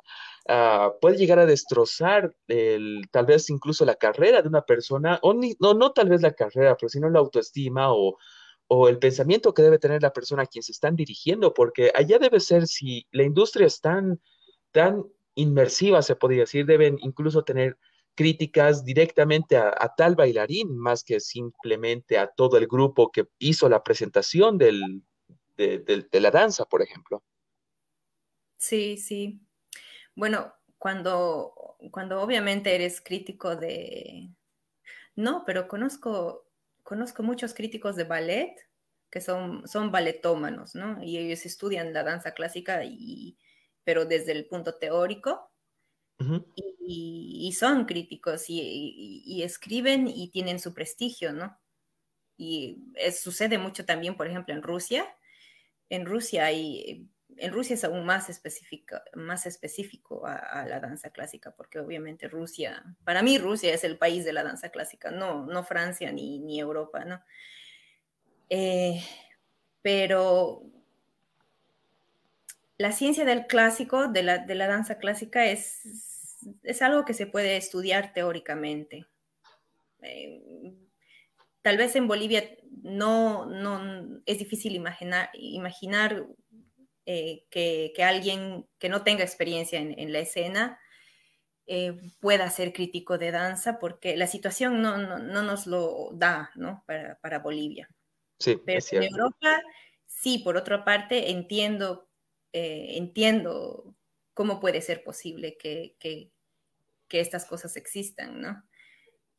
[0.52, 5.32] Ah, puede llegar a destrozar el, tal vez incluso la carrera de una persona, o
[5.32, 8.18] no, no tal vez la carrera, pero sino la autoestima o,
[8.66, 12.18] o el pensamiento que debe tener la persona a quien se están dirigiendo, porque allá
[12.18, 14.20] debe ser, si la industria es tan,
[14.72, 15.04] tan
[15.36, 17.78] inmersiva, se podría decir, deben incluso tener
[18.16, 23.84] críticas directamente a, tal bailarín, más que simplemente a todo el grupo que hizo la
[23.84, 25.04] presentación del,
[25.56, 27.22] de la danza, por ejemplo.
[28.58, 29.40] Sí, sí.
[30.20, 34.28] Bueno, cuando, cuando obviamente eres crítico de...
[35.16, 36.46] No, pero conozco,
[36.82, 38.54] conozco muchos críticos de ballet
[39.10, 41.02] que son, son balletómanos, ¿no?
[41.02, 43.38] Y ellos estudian la danza clásica, y,
[43.82, 45.50] pero desde el punto teórico.
[46.86, 51.58] y, son críticos y, escriben y tienen su prestigio, ¿no?
[52.36, 55.16] Y sucede mucho también, por ejemplo, en Rusia.
[55.88, 57.08] En Rusia hay
[57.40, 62.84] en Rusia es aún más específico, más específico a, la danza clásica, porque obviamente Rusia,
[63.04, 66.60] para mí Rusia es el país de la danza clásica, no, no Francia ni, ni
[66.60, 67.22] Europa, ¿no?
[68.50, 69.02] Eh,
[69.80, 70.62] pero
[72.76, 75.80] la ciencia del clásico, de la, de la danza clásica, es,
[76.62, 79.06] es, algo que se puede estudiar teóricamente.
[80.02, 80.74] Eh,
[81.62, 82.44] tal vez en Bolivia
[82.82, 86.26] no, no es difícil imaginar, imaginar
[87.06, 90.78] eh, que, alguien que no tenga experiencia en, la escena
[91.66, 96.84] eh, pueda ser crítico de danza, porque la situación no, nos lo da ¿no?
[96.86, 97.88] para, Bolivia.
[98.38, 99.60] Sí, Pero en Europa,
[100.06, 102.08] sí, por otra parte, entiendo,
[102.52, 103.96] eh, entiendo
[104.34, 106.30] cómo puede ser posible que, que,
[107.12, 108.62] estas cosas existan, ¿no?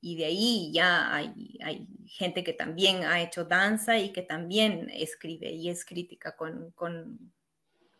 [0.01, 4.89] Y de ahí ya hay, hay, gente que también ha hecho danza y que también
[4.89, 7.31] escribe y es crítica con, con,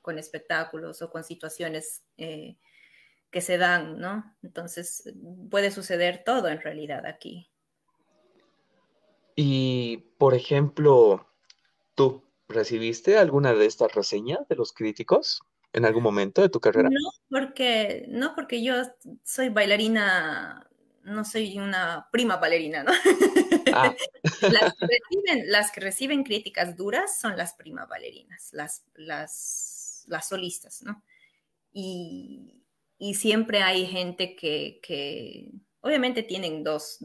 [0.02, 2.58] con espectáculos o con situaciones eh,
[3.30, 4.36] que se dan, ¿no?
[4.43, 5.04] Entonces
[5.49, 7.49] puede suceder todo en realidad aquí.
[9.36, 11.28] Y, por ejemplo,
[11.95, 15.41] ¿tú recibiste alguna de estas reseñas de los críticos
[15.74, 16.89] en algún momento de tu carrera?
[16.89, 18.76] No, porque, no, porque yo
[19.24, 20.70] soy bailarina,
[21.04, 22.91] no soy una prima bailarina, ¿no?
[23.74, 23.95] Ah.
[25.45, 29.71] las, que reciben, críticas duras son las prima bailarinas, las, las
[30.08, 31.04] las solistas, ¿no?
[31.74, 32.58] Y,
[33.16, 36.99] siempre hay gente que, obviamente tienen dos,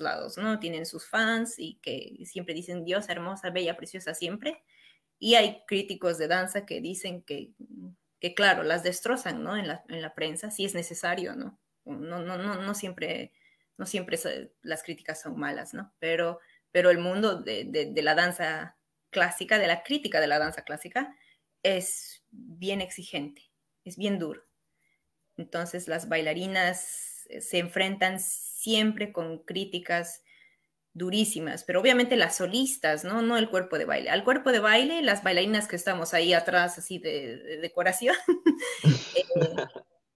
[0.00, 0.58] lados, ¿no?
[0.58, 4.62] Tienen sus fans y que siempre dicen Dios, hermosa, bella, preciosa siempre.
[5.18, 7.52] Y hay críticos de danza que dicen que,
[8.20, 9.56] que claro, las destrozan, ¿no?
[9.56, 11.58] En la, en la prensa, si es necesario, ¿no?
[11.84, 13.32] No, no, no, no siempre,
[13.76, 14.18] no siempre
[14.62, 15.92] las críticas son malas, ¿no?
[16.00, 16.40] Pero,
[16.72, 18.76] pero el mundo de, de la danza
[19.10, 21.14] clásica, de la crítica de la danza clásica,
[21.62, 23.42] es bien exigente,
[23.84, 24.42] es bien duro.
[25.36, 30.22] Entonces las bailarinas eh, se enfrentan siempre con críticas
[30.94, 33.22] durísimas, pero obviamente las solistas, ¿no?
[33.22, 34.10] No el cuerpo de baile.
[34.10, 38.16] Al cuerpo de baile, las bailarinas que estamos ahí atrás, así de, decoración,
[39.14, 39.24] eh,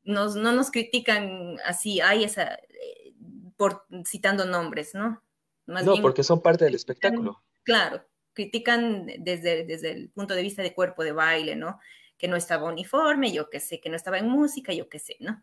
[0.04, 3.14] no nos critican así, hay esa, eh,
[3.56, 5.22] por citando nombres, ¿no?
[5.66, 7.42] no, porque son parte del espectáculo.
[7.62, 11.78] Claro, critican desde, desde el punto de vista de cuerpo de baile, ¿no?
[12.18, 15.16] Que no estaba uniforme, yo qué sé, que no estaba en música, yo qué sé,
[15.20, 15.42] ¿no?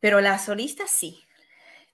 [0.00, 1.22] Pero la solista sí.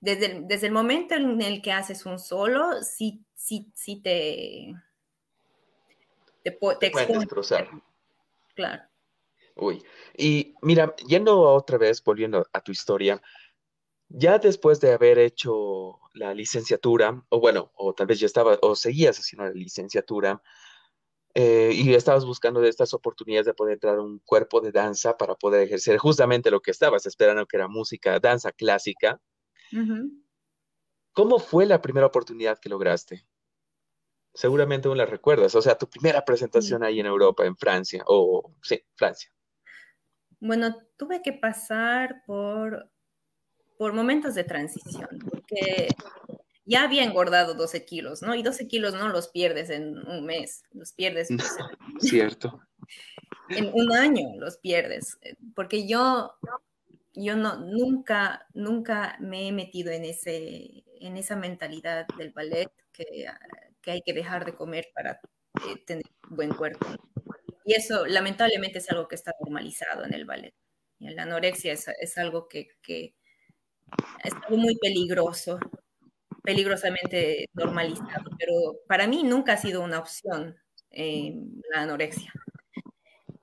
[0.00, 4.74] Desde el, desde el momento en el que haces un solo, sí, sí, sí te...
[6.44, 6.90] Te, te, te
[8.54, 8.82] Claro.
[9.56, 9.82] Uy,
[10.16, 13.20] y mira, yendo otra vez, volviendo a tu historia,
[14.08, 18.74] ya después de haber hecho la licenciatura, o bueno, o tal vez ya estaba, o
[18.76, 20.42] seguías haciendo la licenciatura,
[21.34, 25.18] eh, y estabas buscando de estas oportunidades de poder entrar a un cuerpo de danza
[25.18, 29.20] para poder ejercer justamente lo que estabas esperando, que era música, danza clásica.
[31.12, 33.26] ¿Cómo fue la primera oportunidad que lograste?
[34.32, 38.54] Seguramente aún la recuerdas, o sea, tu primera presentación ahí en Europa, en Francia, o
[38.62, 39.30] sí, Francia.
[40.40, 42.90] Bueno, tuve que pasar por,
[43.78, 45.88] por momentos de transición, porque
[46.64, 48.34] ya había engordado 12 kilos, ¿no?
[48.34, 51.28] Y 12 kilos no los pierdes en un mes, los pierdes.
[51.28, 51.56] Pues,
[52.00, 52.60] Cierto.
[53.48, 56.32] En un año los pierdes, eh, porque yo,
[57.14, 63.26] yo no, nunca, nunca me he metido en, ese, en esa mentalidad del ballet que,
[63.80, 65.20] que hay que dejar de comer para
[65.68, 66.86] eh, tener buen cuerpo.
[67.64, 70.54] Y eso lamentablemente es algo que está normalizado en el ballet.
[70.98, 73.14] Y la anorexia es, es algo que, que
[74.24, 75.58] es muy peligroso
[76.42, 80.56] peligrosamente normalizado, pero para mí nunca ha sido una opción
[80.90, 81.34] eh,
[81.74, 82.32] la anorexia.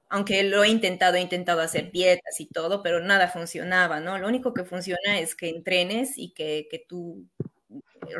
[0.10, 4.18] Aunque lo he intentado, he intentado hacer dietas y todo, pero nada funcionaba, ¿no?
[4.18, 7.28] Lo único que funciona es que entrenes y que, que tú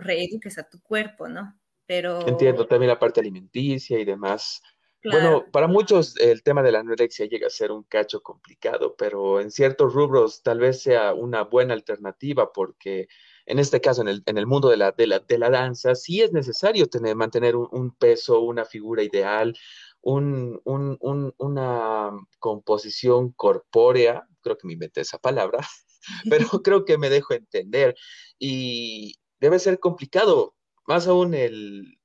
[0.02, 1.58] reeduques a tu cuerpo, ¿no?
[1.86, 2.28] Pero...
[2.28, 4.62] Entiendo también la parte alimenticia y demás.
[5.04, 9.42] Bueno, para muchos el tema de la anorexia llega a ser un cacho complicado, pero
[9.42, 13.08] en ciertos rubros tal vez sea una buena alternativa porque
[13.46, 15.96] en este caso, en el, en el mundo de la, de, la, de la, danza,
[15.96, 19.56] sí es necesario tener, mantener un, peso, una figura ideal,
[20.02, 25.60] un, un, una composición corpórea, creo que me inventé esa palabra,
[26.30, 27.96] pero creo que me dejo entender.
[28.40, 30.56] Y debe ser complicado,
[30.88, 31.98] más aún el,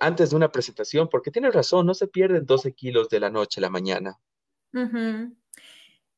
[0.00, 3.60] antes de una presentación, porque tienes razón, no se pierden 12 kilos de la noche
[3.60, 4.18] a la mañana.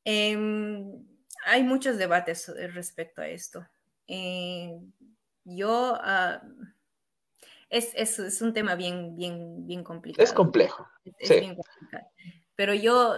[0.05, 1.07] Em,
[1.47, 3.67] hay muchos debates respecto a esto.
[4.07, 4.79] Eh,
[5.45, 6.43] yo, ah,
[7.69, 10.23] es, es, es, un tema bien, bien, bien complicado.
[10.23, 10.87] Es complejo.
[11.19, 12.07] Es, bien complicado.
[12.55, 13.17] Pero yo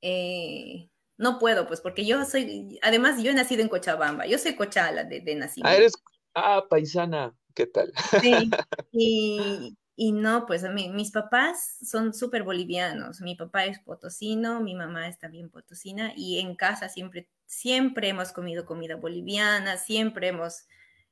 [0.00, 4.54] eh, no puedo, pues, porque yo soy, además yo he nacido en Cochabamba, yo soy
[4.54, 5.68] cochala de, de nacimiento.
[5.68, 5.92] Ah, eres,
[6.34, 7.92] ah, paisana, ¿qué tal?
[8.20, 8.50] Sí,
[8.92, 13.20] y, y no, pues a mí, mis papás son súper bolivianos.
[13.20, 18.32] Mi papá es potosino, mi mamá es también potosina y en casa siempre, siempre hemos
[18.32, 20.66] comido comida boliviana, siempre hemos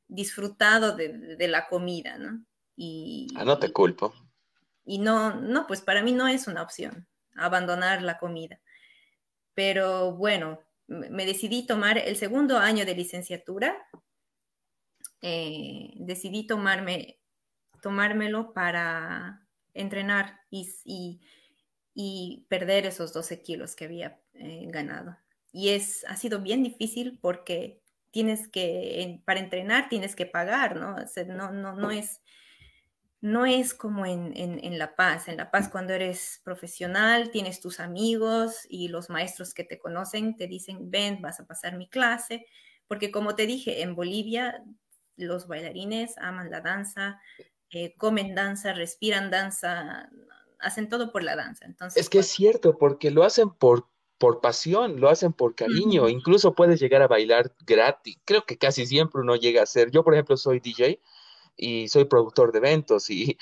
[0.09, 2.45] disfrutado de, de la comida, ¿no?
[2.76, 4.14] Y, ah, no te culpo.
[4.84, 8.61] Y no, no, pues para mí no es una opción abandonar la comida.
[9.55, 13.76] Pero bueno, me decidí tomar el segundo año de licenciatura.
[15.22, 17.20] Eh, decidí tomarme
[17.80, 21.20] tomármelo para entrenar y,
[21.94, 25.16] y, perder esos 12 kilos que había eh, ganado.
[25.52, 30.96] Y es, ha sido bien difícil porque tienes que, para entrenar tienes que pagar, ¿no?
[31.26, 32.20] no, no, no, es,
[33.20, 35.28] no es como en, en, en, La Paz.
[35.28, 40.36] En La Paz cuando eres profesional, tienes tus amigos y los maestros que te conocen
[40.36, 42.46] te dicen, ven, vas a pasar mi clase.
[42.86, 44.64] Porque como te dije, en Bolivia
[45.20, 47.20] los bailarines aman la danza,
[47.70, 50.10] eh, comen danza, respiran danza,
[50.58, 51.64] hacen todo por la danza.
[51.66, 55.54] Entonces, es que es pues cierto, porque lo hacen por, por pasión, lo hacen por
[55.54, 58.18] cariño, incluso puedes llegar a bailar gratis.
[58.24, 59.90] Creo que casi siempre uno llega a ser.
[59.90, 61.00] Yo, por ejemplo, soy DJ
[61.56, 63.36] y soy productor de eventos y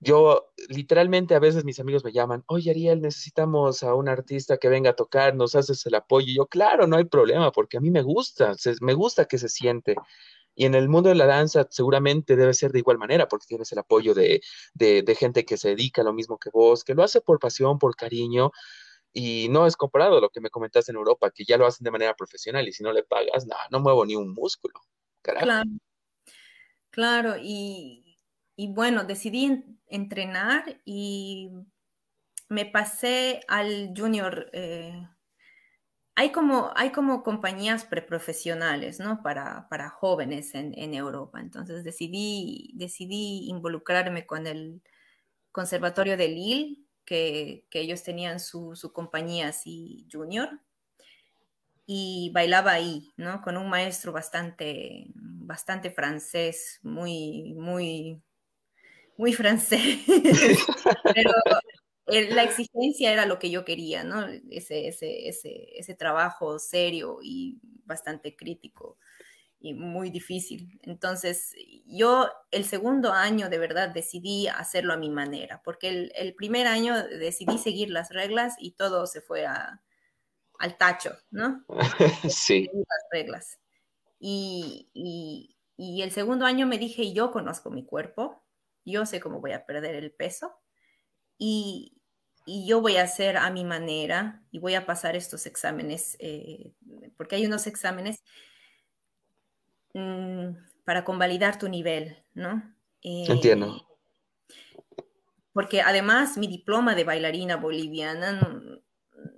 [0.00, 4.68] yo literalmente a veces mis amigos me llaman, oye Ariel, necesitamos a un artista que
[4.68, 6.26] venga a tocar, nos haces el apoyo.
[6.28, 9.48] Y yo, claro, no hay problema, porque a mí me gusta, me gusta que se
[9.48, 9.94] siente.
[10.56, 13.70] Y en el mundo de la danza seguramente debe ser de igual manera, porque tienes
[13.72, 14.40] el apoyo de,
[15.18, 17.94] gente que se dedica a lo mismo que vos, que lo hace por pasión, por
[17.94, 18.50] cariño,
[19.12, 21.84] y no es comparado a lo que me comentaste en Europa, que ya lo hacen
[21.84, 24.80] de manera profesional y si no le pagas, no, no muevo ni un músculo.
[25.20, 25.68] Claro,
[26.90, 28.16] claro, y,
[28.56, 31.50] bueno, decidí entrenar y
[32.48, 35.06] me pasé al junior eh,
[36.18, 39.22] hay como, hay como compañías preprofesionales, ¿no?
[39.22, 41.40] Para, para jóvenes en, en, Europa.
[41.40, 44.82] Entonces decidí, decidí involucrarme con el
[45.52, 50.48] Conservatorio de Lille, que, que ellos tenían su, su, compañía así junior.
[51.84, 53.42] Y bailaba ahí, ¿no?
[53.42, 58.22] Con un maestro bastante, bastante francés, muy, muy,
[59.18, 60.00] muy francés.
[62.06, 64.26] la exigencia era lo que yo quería, ¿no?
[64.50, 68.98] Ese, ese, ese, ese trabajo serio y bastante crítico.
[69.60, 70.78] y muy difícil.
[70.82, 71.54] Entonces,
[71.86, 76.66] yo el segundo año de verdad decidí hacerlo a mi manera, porque el, el primer
[76.68, 79.82] año decidí seguir las reglas y todo se fue a,
[80.58, 81.66] al tacho, ¿no?
[82.30, 82.70] sí.
[82.88, 83.58] Las reglas.
[84.20, 88.44] Y, y, y el segundo año me dije, yo conozco mi cuerpo,
[88.84, 90.58] yo sé cómo voy a perder el peso
[91.38, 91.92] y,
[92.44, 96.72] y yo voy a hacer a mi manera y voy a pasar estos exámenes, eh,
[97.16, 98.22] porque hay unos exámenes
[99.96, 102.62] Mm, para convalidar tu nivel, ¿no?
[103.02, 103.80] Eh, Entiendo.
[105.54, 108.38] Porque además mi diploma de bailarina boliviana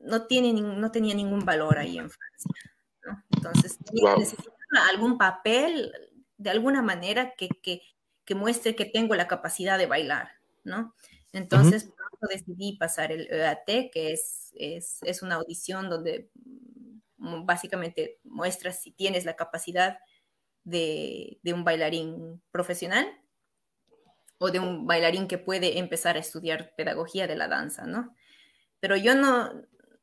[0.02, 2.72] no, tiene, no tenía ningún valor ahí en Francia,
[3.04, 3.22] ¿no?
[3.30, 5.92] Entonces necesitaba algún papel
[6.36, 10.32] de alguna manera que, que, muestre que tengo la capacidad de bailar,
[10.64, 10.92] ¿no?
[11.32, 11.90] Entonces,
[12.28, 16.30] decidí pasar el EAT, que es, es, es, una audición donde
[17.18, 19.98] mm, básicamente muestras si tienes la capacidad
[20.64, 23.06] de, un bailarín profesional
[24.38, 28.14] o de un bailarín que puede empezar a estudiar pedagogía de la danza, ¿no?
[28.80, 29.50] Pero yo no,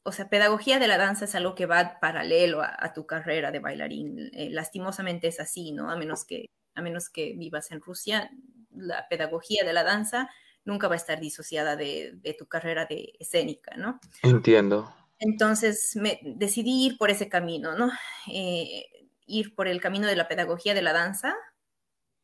[0.04, 3.60] o sea, pedagogía de la danza es algo que va paralelo a, tu carrera de
[3.60, 4.30] bailarín.
[4.34, 5.90] Eh, lastimosamente es así, ¿no?
[5.90, 8.30] A menos, que, a menos que vivas en Rusia,
[8.72, 10.30] la pedagogía de la danza
[10.66, 14.00] nunca va a estar disociada de, tu carrera de escénica, ¿no?
[14.24, 14.94] Entiendo.
[15.20, 17.92] Entonces me decidí ir por ese camino, ¿no?
[18.32, 18.86] Eh,
[19.26, 21.36] ir por el camino de la pedagogía de la danza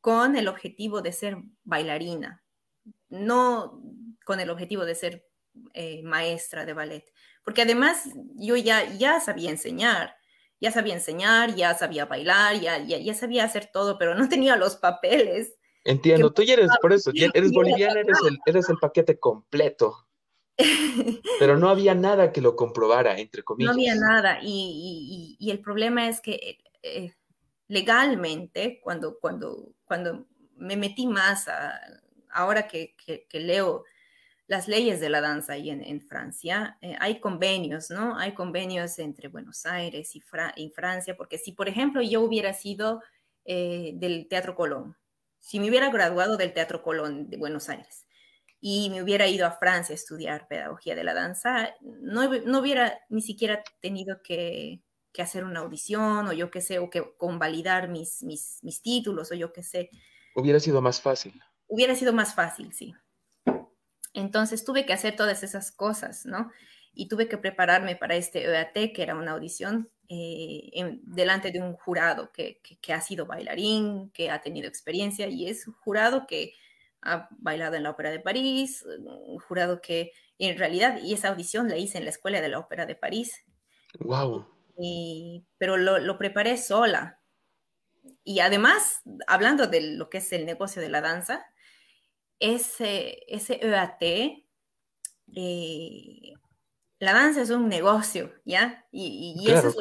[0.02, 2.44] con el objetivo de ser bailarina,
[3.10, 3.82] no
[4.26, 5.28] con el objetivo de ser
[5.74, 7.06] eh, maestra de ballet,
[7.44, 10.16] porque además yo ya, ya sabía enseñar,
[10.60, 14.76] ya sabía enseñar, ya sabía bailar, ya, ya, sabía hacer todo, pero no tenía los
[14.76, 15.56] papeles.
[15.84, 20.08] Entiendo, tú ya eres, por eso, eres boliviana, eres el, eres el paquete completo.
[21.40, 23.76] Pero no había nada que lo comprobara, entre comillas.
[23.76, 24.40] No había nada.
[24.42, 27.14] Y, y, y, el problema es que eh,
[27.68, 30.28] legalmente, cuando, cuando, cuando
[30.58, 31.48] me metí más,
[32.30, 32.96] ahora que,
[33.32, 33.86] leo
[34.48, 38.18] las leyes de la danza ahí en, Francia, eh, hay convenios, ¿no?
[38.18, 40.22] Hay convenios entre Buenos Aires y,
[40.70, 43.02] Francia, porque si, por ejemplo, yo hubiera sido
[43.46, 44.98] eh, del Teatro Colón,
[45.42, 48.08] si me hubiera graduado del Teatro Colón de Buenos Aires
[48.62, 53.22] y me hubiera ido a Francia a estudiar pedagogía de la danza, no hubiera ni
[53.22, 54.82] siquiera tenido que
[55.12, 59.32] que hacer una audición o yo qué sé, o que convalidar mis, mis, mis títulos
[59.32, 59.90] o yo qué sé.
[60.36, 61.40] Hubiera sido más fácil.
[61.68, 62.94] Hubiera sido más fácil, sí.
[64.14, 66.52] Entonces tuve que hacer todas esas cosas, ¿no?
[66.94, 71.74] Y tuve que prepararme para este EAT, que era una audición eh, delante de un
[71.74, 76.54] jurado que, que, ha sido bailarín, que ha tenido experiencia y es un jurado que
[77.02, 81.70] ha bailado en la Ópera de París, un jurado que en realidad, y esa audición
[81.70, 83.46] la hice en la Escuela de la Ópera de París.
[84.00, 84.48] ¡Wow!
[85.58, 87.22] pero lo, preparé sola.
[88.26, 91.46] Y además, hablando de lo que es el negocio de la danza,
[92.40, 94.02] ese, ese EAT,
[95.36, 96.34] eh,
[97.02, 98.86] la danza es un negocio, ¿ya?
[98.92, 99.76] Y, eso es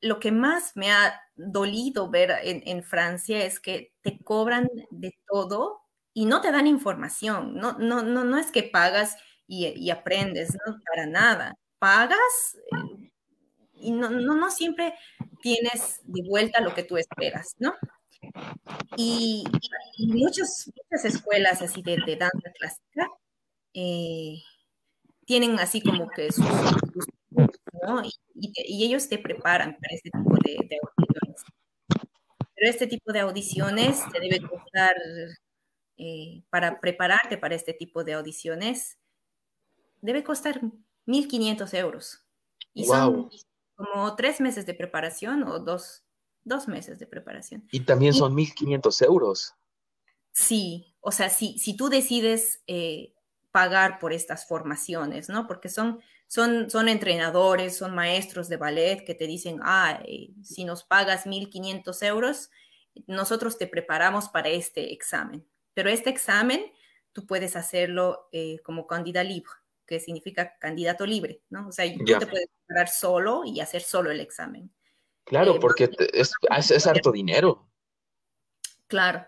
[0.00, 5.80] lo, que más me ha dolido ver en, Francia es que te cobran de todo
[6.12, 7.56] y no te dan información.
[7.56, 9.16] No, no, no, no es que pagas
[9.48, 13.10] y, y aprendes, no, para nada pagas eh,
[13.74, 14.94] y no, no, no, siempre
[15.42, 17.74] tienes de vuelta lo que tú esperas, ¿no?
[18.96, 19.44] Y,
[19.98, 23.08] muchas, muchas escuelas así de, danza clásica
[23.74, 24.36] eh,
[25.24, 26.44] tienen así como que sus,
[27.86, 28.02] ¿no?
[28.34, 31.42] Y, ellos te preparan para este tipo de, audiciones.
[32.54, 34.94] Pero este tipo de audiciones te debe costar,
[35.96, 38.98] eh, para prepararte para este tipo de audiciones,
[40.00, 40.60] debe costar
[41.06, 42.24] 1.500 euros.
[42.72, 43.30] Y son
[43.74, 46.04] como tres meses de preparación o dos,
[46.44, 47.66] dos meses de preparación.
[47.70, 49.54] Y también son 1.500 euros.
[50.32, 53.13] Sí, o sea, si, si tú decides eh,
[53.54, 55.46] pagar por estas formaciones, ¿no?
[55.46, 60.64] Porque son, son, son entrenadores, son maestros de ballet que te dicen, ah, eh, si
[60.64, 62.50] nos pagas 1.500 euros,
[63.06, 65.46] nosotros te preparamos para este examen.
[65.72, 66.64] Pero este examen
[67.12, 69.52] tú puedes hacerlo eh, como candidato libre
[69.86, 71.68] que significa candidato libre, ¿no?
[71.68, 74.74] O sea, tú te puedes preparar solo y hacer solo el examen.
[75.24, 76.32] Claro, eh, porque es,
[76.70, 77.68] es, harto dinero.
[78.88, 79.24] Claro.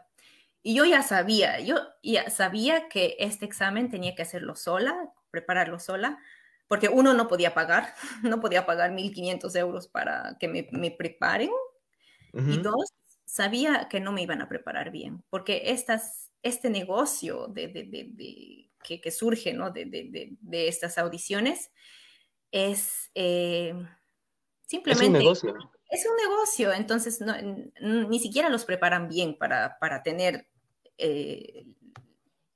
[0.66, 5.78] Y yo ya sabía, yo ya sabía que este examen tenía que hacerlo sola, prepararlo
[5.78, 6.18] sola,
[6.66, 7.94] porque uno no podía pagar,
[8.24, 11.50] no podía pagar 1.500 euros para que me, me preparen.
[12.34, 12.92] Y dos,
[13.24, 18.98] sabía que no me iban a preparar bien, porque estas, este negocio de, de, de
[19.00, 19.70] que, surge ¿no?
[19.70, 21.70] de, estas audiciones
[22.50, 23.72] es eh,
[24.66, 25.18] simplemente...
[25.18, 25.56] Es un negocio.
[25.90, 27.24] es un negocio, entonces
[27.80, 30.48] ni siquiera los preparan bien para, para tener...
[30.98, 31.66] Eh,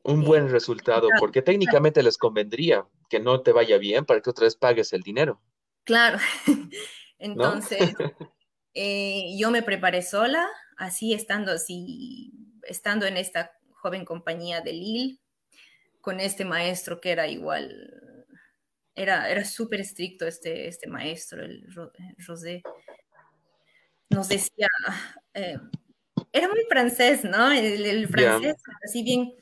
[0.02, 4.44] un buen resultado, porque técnicamente les convendría que no te vaya bien para que otra
[4.44, 5.42] vez pagues el dinero.
[5.84, 6.18] Claro.
[7.18, 7.94] Entonces,
[8.74, 12.32] eh, yo me preparé sola, así estando así,
[12.62, 15.18] estando en esta joven compañía de Lille,
[16.00, 18.26] con este maestro que era igual,
[18.94, 21.66] era, era súper estricto este, este maestro, el
[22.26, 22.62] José
[24.10, 24.66] nos decía,
[25.34, 25.56] eh,
[26.32, 27.50] era muy francés, ¿no?
[27.50, 29.34] El, francés, así bien,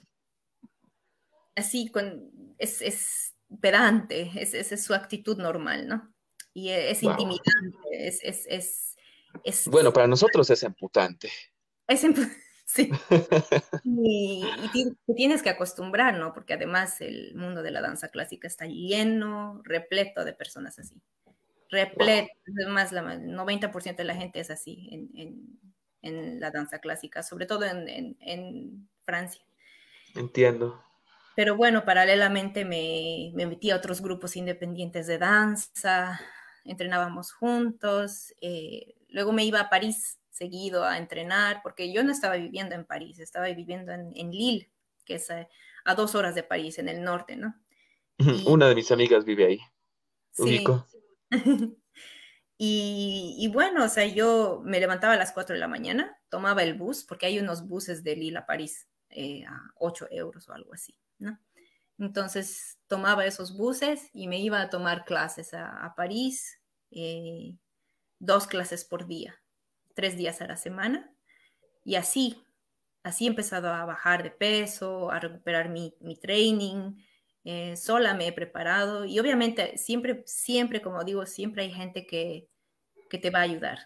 [1.55, 6.15] así con, es, es pedante, es, es, su actitud normal, ¿no?
[6.55, 8.97] Y es intimidante, es, es,
[9.45, 11.31] es, Bueno, para nosotros es emputante.
[11.87, 12.01] Es
[12.65, 12.91] sí.
[13.85, 16.33] y, y, tienes que acostumbrar, ¿no?
[16.33, 21.01] Porque además el mundo de la danza clásica está lleno, repleto de personas así
[21.71, 22.33] repleto,
[22.69, 25.59] más la 90% de la gente es así en,
[26.03, 29.43] la danza clásica, sobre todo en, Francia.
[30.15, 30.83] Entiendo.
[31.35, 36.21] Pero bueno, paralelamente me, metí a otros grupos independientes de danza,
[36.65, 42.37] entrenábamos juntos, eh, luego me iba a París seguido a entrenar, porque yo no estaba
[42.37, 44.71] viviendo en París, estaba viviendo en, Lille,
[45.05, 47.55] que es a, dos horas de París, en el norte, ¿no?
[48.47, 49.59] Una de mis amigas vive ahí.
[50.33, 50.65] Sí,
[52.61, 56.75] y, bueno, o sea, yo me levantaba a las 4 de la mañana, tomaba el
[56.75, 60.75] bus, porque hay unos buses de Lille a París eh, a 8 euros o algo
[60.75, 61.39] así, ¿no?
[61.99, 67.55] Entonces tomaba esos buses y me iba a tomar clases a, París, eh,
[68.19, 69.41] dos clases por día,
[69.95, 71.13] tres días a la semana,
[71.85, 72.43] y así,
[73.05, 76.97] así he empezado a bajar de peso, a recuperar mi, mi training,
[77.45, 82.49] eh, sola me he preparado y obviamente siempre, siempre, como digo, siempre hay gente que,
[83.09, 83.79] que te va a ayudar,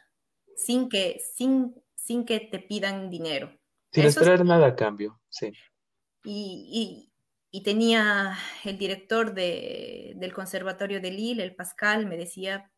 [0.56, 3.58] sin que, sin, sin que te pidan dinero.
[3.92, 5.52] Sin esperar nada a cambio, sí.
[6.24, 7.12] Y, y,
[7.50, 12.72] y tenía el director de, del Conservatorio de Lille, el Pascal, me decía,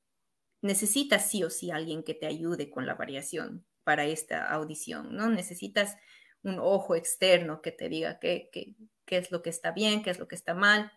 [0.63, 5.29] necesitas sí o sí alguien que te ayude con la variación para esta audición, ¿no?
[5.29, 5.97] Necesitas
[6.43, 10.11] un ojo externo que te diga que, que, qué es lo que está bien, qué
[10.11, 10.93] es lo que está mal.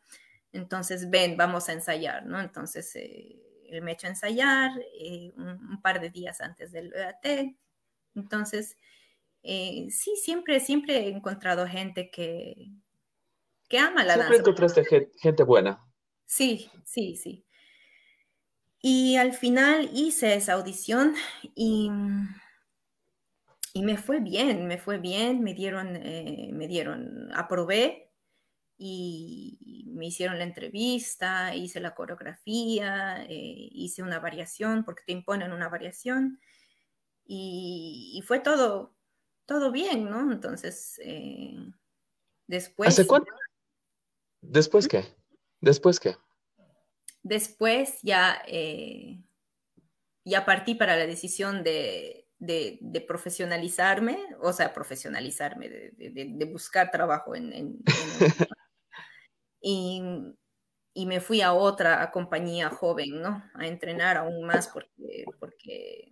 [0.53, 2.39] Entonces, ven, vamos a ensayar, ¿no?
[2.39, 3.39] Entonces, eh,
[3.70, 7.55] él me echó a ensayar eh, un, par de días antes del EAT.
[8.16, 8.78] Entonces,
[9.43, 12.72] eh, sí, siempre, siempre he encontrado gente que,
[13.68, 14.49] que ama la siempre danza.
[14.49, 15.86] encontraste gente buena.
[16.26, 17.45] Sí, sí, sí.
[18.80, 21.16] Y al final hice esa audición
[21.55, 21.89] y
[23.78, 28.12] y me fue bien, me fue bien, me dieron, eh, me dieron, aprobé
[28.76, 35.52] y me hicieron la entrevista, hice la coreografía, eh, hice una variación, porque te imponen
[35.52, 36.40] una variación,
[37.24, 38.96] y, fue todo,
[39.46, 40.32] todo bien, ¿no?
[40.32, 41.56] Entonces, eh,
[42.48, 42.90] después...
[42.90, 43.32] ¿Hace cuánto?
[44.42, 45.04] ¿Después qué?
[45.62, 46.16] ¿Después qué?
[47.22, 48.42] Después ya,
[50.24, 57.84] ya partí para la decisión de, de, profesionalizarme, o sea, profesionalizarme, de, buscar trabajo en...
[59.62, 60.02] y,
[61.06, 63.44] me fui a otra compañía joven, ¿no?
[63.54, 66.12] A entrenar aún más porque, porque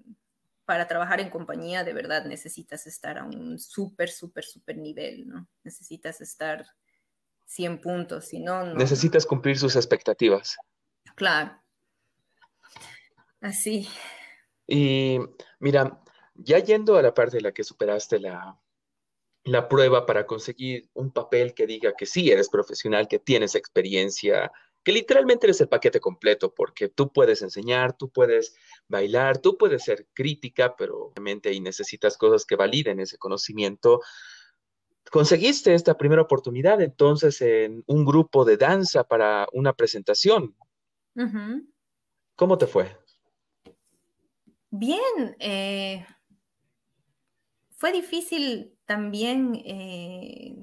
[0.63, 5.47] para trabajar en compañía de verdad necesitas estar a un súper, súper, súper nivel, ¿no?
[5.63, 6.65] Necesitas estar
[7.45, 8.73] 100 puntos, si no...
[8.73, 10.57] Necesitas cumplir sus expectativas.
[11.15, 11.59] Claro.
[13.41, 13.88] Así.
[14.67, 15.19] Y
[15.59, 16.01] mira,
[16.36, 18.59] ya yendo a la parte de la que superaste la,
[19.45, 24.51] la prueba para conseguir un papel que diga que sí eres profesional, que tienes experiencia,
[24.83, 28.55] que literalmente eres el paquete completo, porque tú puedes enseñar, tú puedes
[28.88, 34.01] bailar, tú puedes ser crítica, pero obviamente ahí necesitas cosas que validen ese conocimiento.
[35.11, 40.55] Conseguiste esta primera oportunidad entonces en un grupo de danza para una presentación.
[42.36, 42.95] ¿Cómo te fue?
[44.69, 46.05] Bien, eh,
[47.76, 50.55] fue difícil también eh,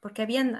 [0.00, 0.56] porque habían,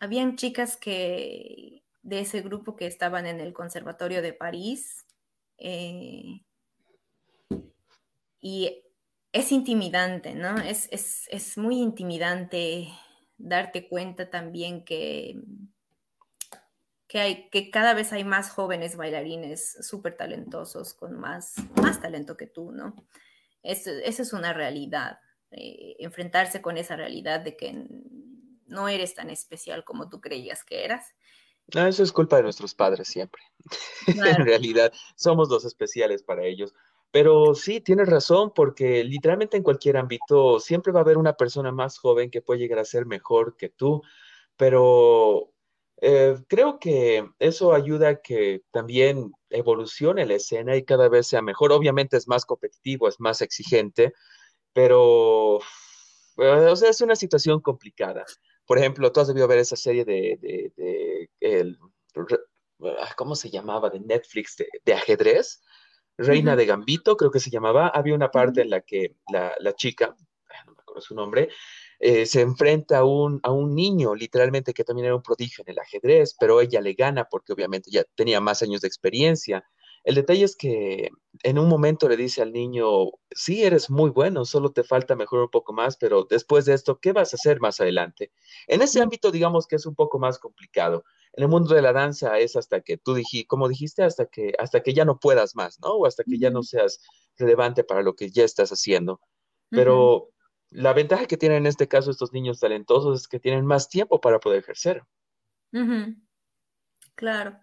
[0.00, 5.06] habían chicas que de ese grupo que estaban en el Conservatorio de París
[5.58, 6.42] eh,
[8.40, 8.82] y
[9.32, 10.56] es intimidante, ¿no?
[10.58, 12.88] Es, es, muy intimidante
[13.36, 15.38] darte cuenta también que,
[17.06, 22.36] que, hay, que cada vez hay más jóvenes bailarines súper talentosos, con más, más talento
[22.36, 22.96] que tú, ¿no?
[23.72, 25.18] Esa es una realidad.
[25.50, 27.86] Eh, enfrentarse con esa realidad de que
[28.66, 31.14] no eres tan especial como tú creías que eras.
[31.74, 33.42] No, eso es culpa de nuestros padres siempre.
[34.06, 36.74] en realidad, somos los especiales para ellos.
[37.10, 41.72] Pero sí, tienes razón, porque literalmente en cualquier ámbito siempre va a haber una persona
[41.72, 44.02] más joven que puede llegar a ser mejor que tú,
[44.56, 45.54] pero
[46.00, 51.42] eh, creo que eso ayuda a que también evolucione la escena y cada vez sea
[51.42, 51.72] mejor.
[51.72, 54.12] Obviamente es más competitivo, es más exigente,
[54.72, 55.58] pero
[56.38, 58.24] eh, o sea, es una situación complicada.
[58.66, 61.78] Por ejemplo, tú has debido ver esa serie de, de, de el,
[63.00, 63.90] ah, ¿cómo se llamaba?
[63.90, 65.62] De Netflix, de, ajedrez.
[66.16, 67.88] Reina de Gambito, creo que se llamaba.
[67.88, 70.16] Había una parte en la que la, la chica,
[70.66, 71.48] no me acuerdo su nombre,
[72.00, 75.72] eh, se enfrenta a un, a un niño, literalmente, que también era un prodigio en
[75.72, 79.64] el ajedrez, pero ella le gana porque obviamente ya tenía más años de experiencia.
[80.04, 81.10] El detalle es que
[81.42, 85.44] en un momento le dice al niño, sí, eres muy bueno, solo te falta mejorar
[85.46, 88.32] un poco más, pero después de esto, ¿qué vas a hacer más adelante?
[88.68, 91.04] En ese ámbito, digamos que es un poco más complicado.
[91.32, 94.54] En el mundo de la danza es hasta que tú dijiste, como dijiste, hasta que,
[94.58, 95.90] hasta que ya no puedas más, ¿no?
[95.90, 97.00] O hasta que ya no seas
[97.36, 99.20] relevante para lo que ya estás haciendo.
[99.70, 100.30] Pero
[100.70, 104.20] la ventaja que tienen en este caso estos niños talentosos es que tienen más tiempo
[104.20, 105.04] para poder ejercer.
[107.14, 107.60] Claro.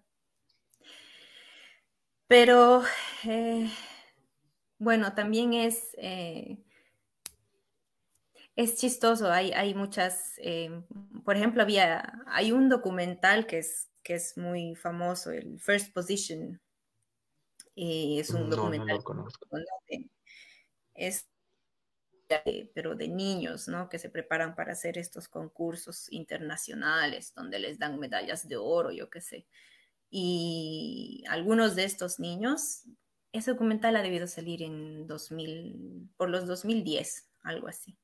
[2.28, 2.82] Pero,
[3.24, 3.70] eh,
[4.80, 6.58] bueno, también es, eh,
[8.56, 9.32] es chistoso.
[9.32, 10.84] Hay, hay muchas, eh,
[11.24, 16.60] por ejemplo, había, hay un documental que es, que es muy famoso, el First Position.
[17.76, 19.00] es un documental.
[20.96, 21.28] es
[22.74, 23.90] pero de niños, ¿no?
[23.90, 29.10] Que se preparan para hacer estos concursos internacionales donde les dan medallas de oro, yo
[29.10, 29.48] qué sé.
[30.10, 32.84] Y algunos de estos niños,
[33.32, 37.98] ese documental ha debido salir en 2000, por los 2010, algo así.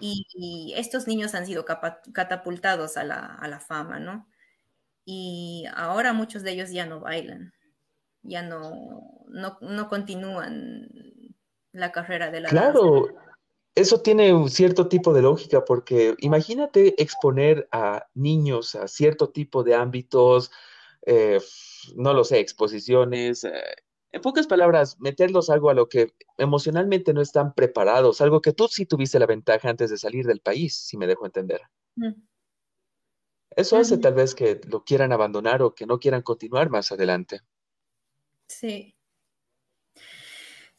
[0.00, 4.28] Y, estos niños han sido catapultados a la, a la, fama, ¿no?
[5.04, 7.52] Y ahora muchos de ellos ya no bailan,
[8.22, 10.88] ya no, no, no continúan
[11.72, 13.08] la carrera de la Claro,
[13.74, 19.62] eso tiene un cierto tipo de lógica, porque imagínate exponer a niños a cierto tipo
[19.62, 20.50] de ámbitos,
[21.06, 21.40] eh,
[21.94, 23.52] no lo sé, exposiciones, eh,
[24.10, 28.66] en pocas palabras, meterlos algo a lo que emocionalmente no están preparados, algo que tú
[28.68, 31.60] sí tuviste la ventaja antes de salir del país, si me dejo entender.
[31.96, 32.14] Mm.
[33.50, 37.40] Eso hace tal vez que lo quieran abandonar o que no quieran continuar más adelante.
[38.48, 38.97] Sí.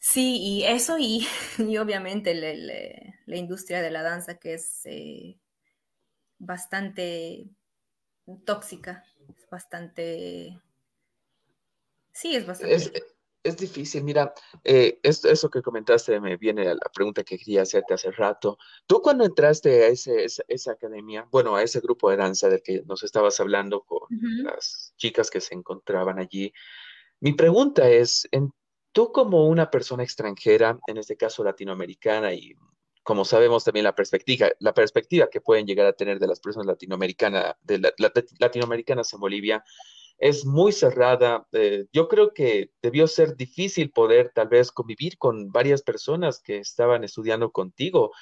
[0.00, 1.26] Sí, y eso y,
[1.78, 5.38] obviamente la industria de la danza que es eh,
[6.38, 7.46] bastante
[8.44, 9.04] tóxica,
[9.36, 10.58] es bastante...
[12.12, 13.04] Sí, es bastante...
[13.42, 14.34] Es, difícil, mira,
[14.64, 18.58] eh, eso que comentaste me viene a la pregunta que quería hacerte hace rato.
[18.86, 22.82] Tú cuando entraste a ese, esa, academia, bueno, a ese grupo de danza del que
[22.82, 24.00] nos estabas hablando con
[24.44, 26.52] las chicas que se encontraban allí,
[27.20, 28.52] mi pregunta es, en
[28.92, 32.54] Tú como una persona extranjera, en este caso latinoamericana, y
[33.02, 36.66] como sabemos también la perspectiva, la perspectiva que pueden llegar a tener de las personas
[36.66, 37.92] latinoamericanas, de
[38.38, 39.64] latinoamericanas en Bolivia,
[40.18, 41.46] es muy cerrada.
[41.52, 46.58] Eh, yo creo que debió ser difícil poder tal vez convivir con varias personas que
[46.58, 48.12] estaban estudiando contigo,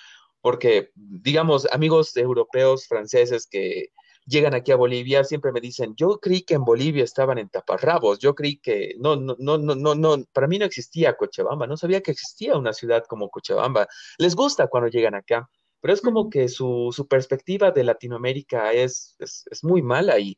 [0.40, 3.90] porque, digamos, amigos europeos, franceses que
[4.28, 8.18] llegan aquí a Bolivia, siempre me dicen, yo creí que en Bolivia estaban en taparrabos,
[8.18, 11.76] yo creí que no, no, no, no, no, no, para mí no existía Cochabamba, no
[11.76, 13.88] sabía que existía una ciudad como Cochabamba.
[14.18, 15.48] Les gusta cuando llegan acá,
[15.80, 20.36] pero es como que su, su perspectiva de Latinoamérica es, es, es muy mala y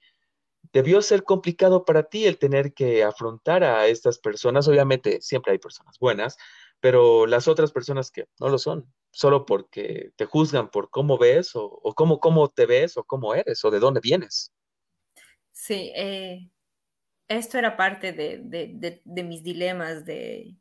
[0.72, 4.68] debió ser complicado para ti el tener que afrontar a estas personas.
[4.68, 6.36] Obviamente, siempre hay personas buenas,
[6.80, 11.52] pero las otras personas que no lo son, solo porque te juzgan por cómo ves
[11.54, 14.52] o, cómo, cómo te ves o cómo eres o de dónde vienes.
[15.52, 16.48] Sí, eh,
[17.28, 20.56] esto era parte de, mis dilemas, de,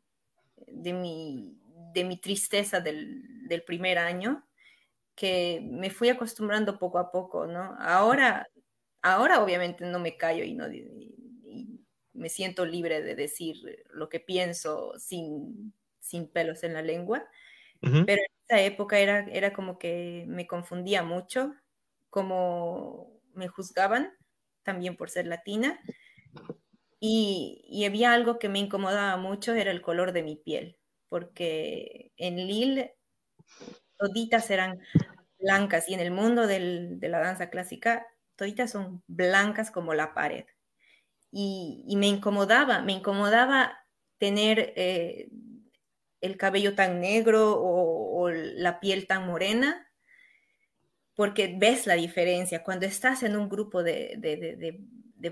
[0.68, 1.58] mi,
[1.94, 4.46] de mi tristeza del, del, primer año,
[5.14, 7.76] que me fui acostumbrando poco a poco, ¿no?
[7.78, 8.46] Ahora,
[9.00, 10.66] ahora obviamente no me callo y no
[12.12, 13.56] me siento libre de decir
[13.90, 17.24] lo que pienso sin sin pelos en la lengua,
[17.80, 21.54] pero en esa época era, era como que me confundía mucho,
[22.10, 24.12] como me juzgaban
[24.62, 25.80] también por ser latina,
[27.00, 30.78] y, había algo que me incomodaba mucho, era el color de mi piel,
[31.08, 32.94] porque en Lille
[33.96, 34.80] toditas eran
[35.38, 38.06] blancas y en el mundo de la danza clásica
[38.36, 40.44] toditas son blancas como la pared.
[41.32, 43.78] Y, me incomodaba, me incomodaba
[44.18, 45.28] tener eh,
[46.20, 49.88] el cabello tan negro o, la piel tan morena,
[51.14, 52.62] porque ves la diferencia.
[52.62, 54.78] Cuando estás en un grupo de,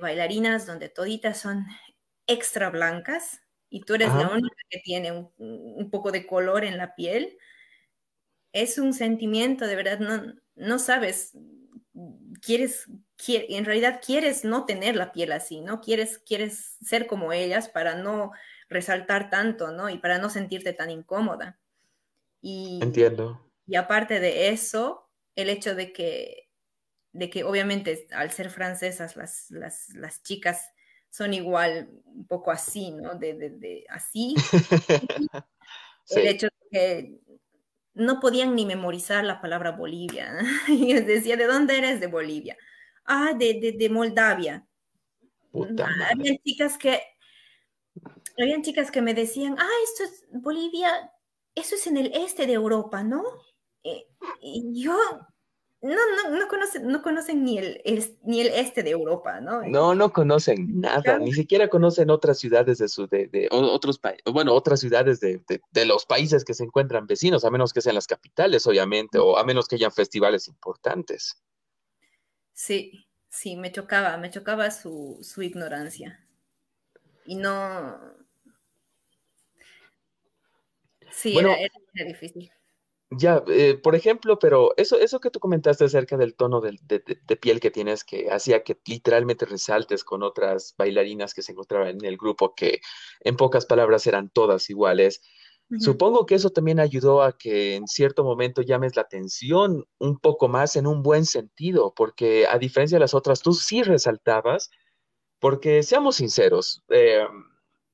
[0.01, 1.67] bailarinas donde toditas son
[2.27, 6.79] extra blancas, y tú eres la única que tiene un, un, poco de color en
[6.79, 7.37] la piel,
[8.53, 11.35] es un sentimiento, de verdad, no, no sabes,
[12.41, 12.87] quieres,
[13.27, 15.81] en realidad quieres no tener la piel así, ¿no?
[15.81, 18.33] Quieres, quieres ser como ellas para no
[18.69, 19.89] resaltar tanto, ¿no?
[19.89, 21.59] Y para no sentirte tan incómoda.
[22.41, 23.51] Y, Entiendo.
[23.67, 26.49] Y aparte de eso, el hecho de que,
[27.13, 30.71] de que obviamente al ser francesas las, las, las chicas
[31.11, 33.15] son igual un poco así, ¿no?
[33.15, 34.35] De, de, de así.
[36.11, 37.21] El hecho de que
[37.95, 40.39] no podían ni memorizar la palabra Bolivia.
[40.69, 42.01] Y decía, ¿de dónde eres?
[42.01, 42.57] De Bolivia.
[43.05, 44.67] Ah, de, de, Moldavia.
[46.11, 47.01] habían chicas que
[48.39, 51.13] habían chicas que me decían, ah, esto es Bolivia,
[51.55, 53.23] eso es en el este de Europa, ¿no?
[53.83, 54.07] Eh,
[54.41, 54.97] y yo,
[55.81, 57.81] no, no, no conocen, no conocen ni el,
[58.25, 59.63] ni el este de Europa, ¿no?
[59.63, 64.25] No, no conocen nada, ni siquiera conocen otras ciudades de su, de, de otros países,
[64.33, 67.95] bueno, otras ciudades de, de, los países que se encuentran vecinos, a menos que sean
[67.95, 71.41] las capitales, obviamente, o a menos que hayan festivales importantes.
[72.53, 76.28] Sí, sí, me chocaba, me chocaba su, su ignorancia.
[77.29, 77.95] Y no.
[81.11, 82.51] Sí, era, era difícil.
[83.11, 86.79] Ya, eh, por ejemplo, pero eso, eso que tú comentaste acerca del tono de,
[87.39, 92.05] piel que tienes, que hacía que literalmente resaltes con otras bailarinas que se encontraban en
[92.07, 92.81] el grupo, que
[93.21, 95.21] en pocas palabras eran todas iguales.
[95.81, 100.49] Supongo que eso también ayudó a que en cierto momento llames la atención un poco
[100.49, 104.71] más en un buen sentido, porque a diferencia de las otras, tú sí resaltabas,
[105.39, 107.27] porque seamos sinceros, eh,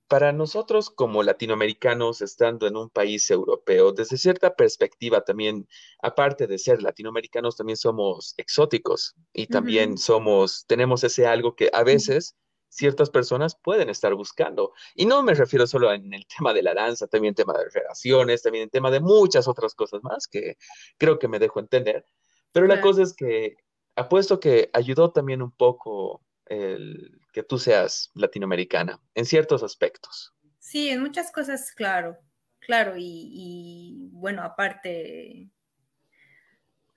[0.09, 5.67] para nosotros como latinoamericanos, estando en un país europeo, desde cierta perspectiva también,
[6.03, 11.83] aparte de ser latinoamericanos, también somos exóticos y también somos, tenemos ese algo que a
[11.83, 12.37] veces
[12.69, 14.73] ciertas personas pueden estar buscando.
[14.95, 17.69] Y no me refiero solo en el tema de la danza, también en tema de
[17.71, 20.57] relaciones, también en tema de muchas otras cosas más que
[20.99, 22.05] creo que me dejo entender.
[22.53, 23.57] Pero la cosa es que
[23.97, 30.33] apuesto que ayudó también un poco el que tú seas latinoamericana, en ciertos aspectos.
[30.61, 32.17] Sí, en muchas cosas, claro,
[32.61, 35.51] claro, y, bueno, aparte,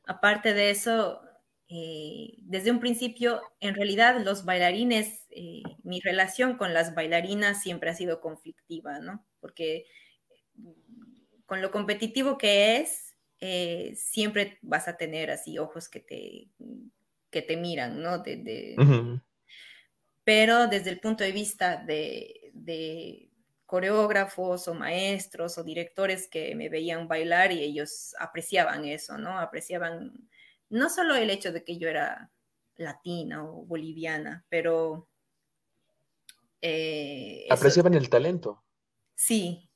[0.05, 1.19] aparte de eso,
[1.67, 7.89] eh, desde un principio, en realidad los bailarines, eh, mi relación con las bailarinas siempre
[7.89, 9.25] ha sido conflictiva, ¿no?
[9.41, 9.85] Porque
[11.45, 16.51] con lo competitivo que es, eh, siempre vas a tener así ojos que te,
[17.31, 18.19] que te miran, ¿no?
[18.19, 18.75] De,
[20.27, 23.31] pero desde el punto de vista de,
[23.65, 29.39] coreógrafos o maestros o directores que me veían bailar y ellos apreciaban eso, ¿no?
[29.39, 30.27] Apreciaban
[30.69, 32.29] no solo el hecho de que yo era
[32.75, 35.07] latina o boliviana, pero...
[36.61, 38.65] Eh, apreciaban el talento.
[39.15, 39.69] Sí,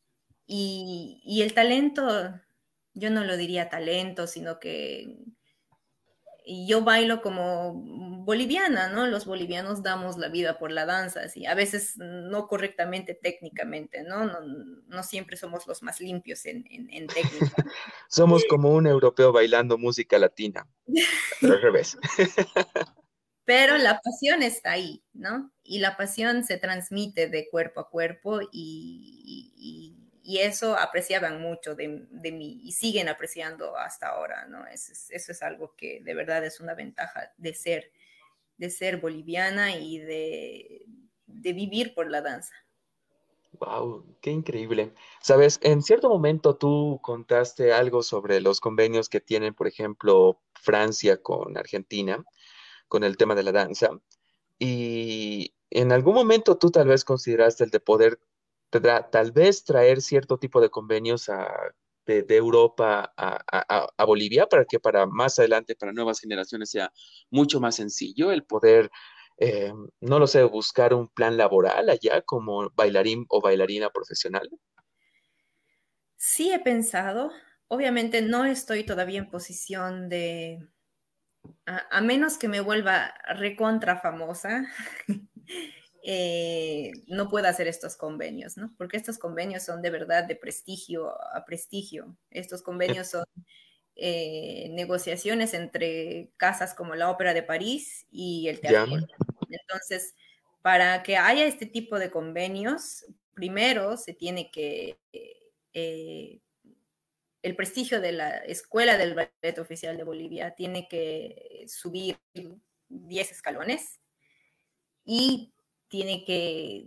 [0.45, 2.41] y, y el talento,
[2.93, 5.15] yo no lo diría talento, sino que
[6.45, 7.73] yo bailo como
[8.23, 9.07] boliviana, ¿no?
[9.07, 14.25] Los bolivianos damos la vida por la danza, así, a veces no correctamente técnicamente, ¿no?
[14.87, 16.63] No, siempre somos los más limpios en,
[17.07, 17.55] técnica.
[18.09, 20.67] somos como un europeo bailando música latina,
[21.39, 21.97] pero al revés.
[23.45, 25.51] pero la pasión está ahí, ¿no?
[25.63, 29.21] Y la pasión se transmite de cuerpo a cuerpo y
[29.61, 29.95] y
[30.39, 34.65] eso apreciaban mucho de, de, mí y siguen apreciando hasta ahora, ¿no?
[34.67, 37.91] Eso es, eso es, algo que de verdad es una ventaja de ser,
[38.57, 40.85] de ser boliviana y de,
[41.25, 42.53] de vivir por la danza.
[43.59, 44.93] Wow, qué increíble.
[45.21, 51.21] Sabes, en cierto momento tú contaste algo sobre los convenios que tienen, por ejemplo, Francia
[51.21, 52.23] con Argentina,
[52.87, 53.89] con el tema de la danza.
[54.57, 58.19] Y en algún momento tú tal vez consideraste el de poder
[58.79, 61.29] tal vez traer cierto tipo de convenios
[62.05, 66.91] de, Europa a, Bolivia para que para más adelante, para nuevas generaciones, sea
[67.29, 68.89] mucho más sencillo el poder,
[69.37, 74.49] eh, no lo sé, buscar un plan laboral allá como bailarín o bailarina profesional?
[76.17, 77.31] Sí, he pensado.
[77.67, 80.59] Obviamente no estoy todavía en posición de,
[81.65, 84.65] a, a menos que me vuelva recontra famosa.
[86.03, 88.73] Eh, no pueda hacer estos convenios, ¿no?
[88.77, 92.17] Porque estos convenios son de verdad de prestigio a prestigio.
[92.31, 93.23] Estos convenios son
[93.95, 98.97] eh, negociaciones entre casas como la Ópera de París y el Teatro.
[99.49, 100.15] Entonces,
[100.63, 104.97] para que haya este tipo de convenios, primero se tiene que...
[105.73, 106.39] Eh,
[107.43, 112.17] el prestigio de la Escuela del Ballet Oficial de Bolivia tiene que subir
[112.89, 113.99] 10 escalones
[115.05, 115.51] y
[115.91, 116.85] tiene que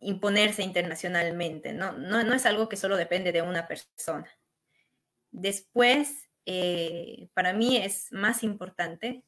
[0.00, 1.92] imponerse internacionalmente, ¿no?
[1.92, 2.34] ¿no?
[2.34, 4.28] Es algo que solo depende de una persona.
[5.30, 9.22] Después, eh, para mí es más importante,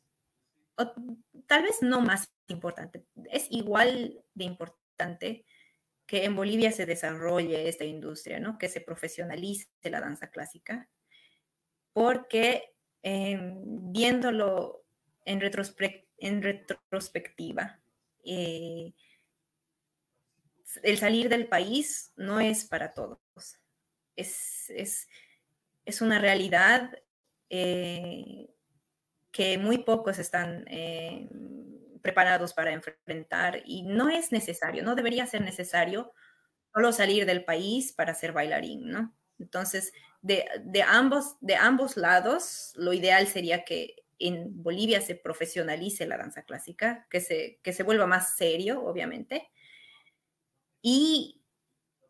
[0.76, 0.92] o
[1.46, 5.44] tal vez no más importante, es igual de importante
[6.06, 8.58] que en Bolivia se desarrolle esta industria, ¿no?
[8.58, 10.88] Que se profesionalice la danza clásica,
[11.92, 14.84] porque em, viéndolo
[15.26, 17.83] en retrospectiva,
[18.24, 18.94] eh,
[20.82, 23.18] el salir del país no es para todos.
[24.16, 26.90] Es, es, una realidad
[27.50, 28.48] eh,
[29.30, 31.28] que muy pocos están eh,
[32.02, 36.12] preparados para enfrentar y no es necesario, no debería ser necesario
[36.72, 39.14] solo salir del país para ser bailarín, ¿no?
[39.38, 39.92] Entonces,
[40.22, 40.46] de,
[40.86, 47.06] ambos, de ambos lados, lo ideal sería que en Bolivia se profesionalice la danza clásica,
[47.10, 49.50] que se, que se vuelva más serio, obviamente,
[50.82, 51.42] y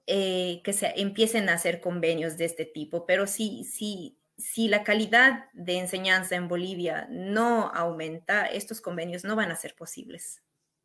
[0.06, 3.06] eh, que se empiecen a hacer convenios de este tipo.
[3.06, 9.36] Pero si, si, si la calidad de enseñanza en Bolivia no aumenta, estos convenios no
[9.36, 10.42] van a ser posibles.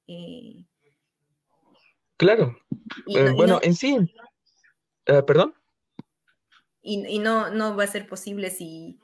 [0.08, 0.64] Eh,
[2.18, 2.58] claro.
[3.08, 3.98] Eh, bueno, en sí,
[5.04, 5.54] perdón.
[6.82, 9.00] Y, no, no va a ser posible si,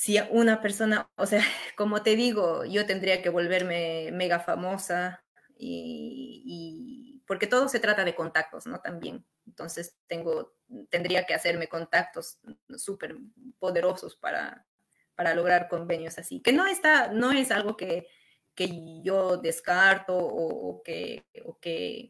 [0.00, 1.42] si una persona, o sea,
[1.76, 5.22] como te digo, yo tendría que volverme mega famosa
[5.62, 8.80] y porque todo se trata de contactos, ¿no?
[8.80, 9.24] También.
[9.46, 10.54] Entonces tengo,
[10.88, 12.40] tendría que hacerme contactos
[12.76, 13.16] súper
[13.58, 14.66] poderosos para,
[15.14, 18.08] para lograr convenios así, que no está, no es algo que,
[18.56, 22.08] que yo descarto o, que, o, que,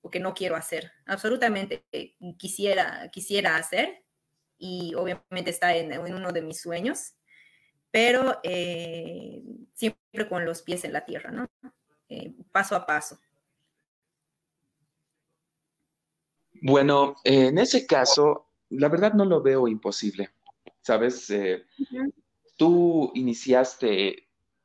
[0.00, 0.90] o que no quiero hacer.
[1.06, 1.84] Absolutamente
[2.36, 4.03] quisiera, quisiera hacer
[4.64, 7.12] y obviamente está en, uno de mis sueños,
[7.90, 9.42] pero eh,
[9.74, 11.46] siempre con los pies en la tierra, ¿no?
[12.08, 13.20] Eh, paso a paso.
[16.62, 20.30] Bueno, en ese caso, la verdad no lo veo imposible.
[20.80, 21.66] Sabes, eh,
[22.56, 24.23] tú iniciaste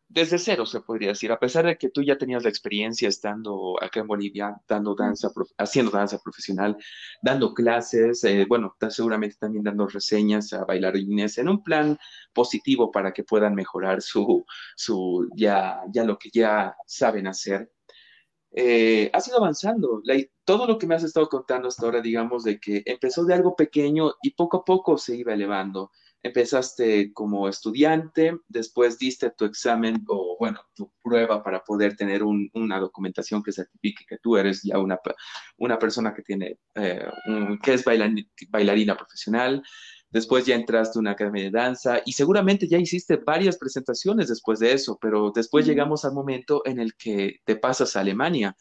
[0.09, 3.75] desde cero, se podría decir, a pesar de que tú ya tenías la experiencia estando
[3.81, 6.75] acá en Bolivia, dando danza, haciendo danza profesional,
[7.21, 11.97] dando clases, eh, bueno, seguramente también dando reseñas a bailarines en un plan
[12.33, 14.43] positivo para que puedan mejorar su,
[14.75, 17.71] su ya, ya lo que ya saben hacer.
[18.51, 20.01] Eh, has ido avanzando.
[20.43, 23.55] todo lo que me has estado contando hasta ahora, digamos, de que empezó de algo
[23.55, 25.91] pequeño y poco a poco se iba elevando.
[26.21, 32.79] Empezaste como estudiante, después diste tu examen o, bueno, tu prueba para poder tener una
[32.79, 34.99] documentación que certifique que tú eres ya una,
[35.57, 37.07] una persona que tiene, eh,
[37.63, 39.63] que es bailarina profesional.
[40.11, 44.59] Después ya entraste a una academia de danza y seguramente ya hiciste varias presentaciones después
[44.59, 48.57] de eso, pero después llegamos al momento en el que te pasas a Alemania.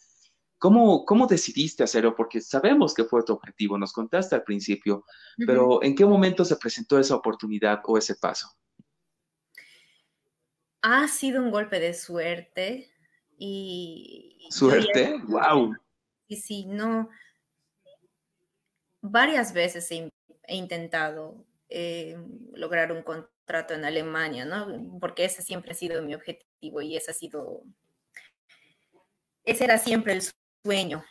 [0.59, 2.15] ¿Cómo, ¿Cómo decidiste hacerlo?
[2.15, 5.05] Porque sabemos que fue tu objetivo, nos contaste al principio,
[5.47, 8.49] pero ¿en qué momento se presentó esa oportunidad o ese paso?
[10.83, 12.91] Ha sido un golpe de suerte
[13.37, 14.49] y...
[14.51, 15.21] ¿Suerte?
[15.29, 15.75] ¡Wow!
[16.27, 17.09] Y sí, no.
[19.01, 20.11] Varias veces he
[20.49, 22.17] he intentado eh,
[22.55, 24.99] lograr un contrato en Alemania, ¿no?
[24.99, 27.63] Porque ese siempre ha sido mi objetivo y ese ha sido,
[29.45, 30.23] ese era siempre el
[30.69, 31.03] sueño.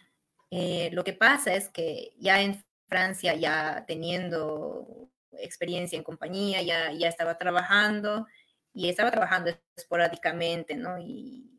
[0.52, 6.92] Eh, lo que pasa es que ya en Francia, ya teniendo experiencia en compañía, ya,
[6.94, 8.28] ya estaba trabajando
[8.72, 11.00] y estaba trabajando esporádicamente, ¿no?
[11.00, 11.50] Y,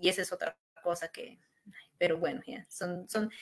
[0.00, 1.40] y, esa es otra cosa que,
[1.98, 3.32] pero bueno, ya, son, son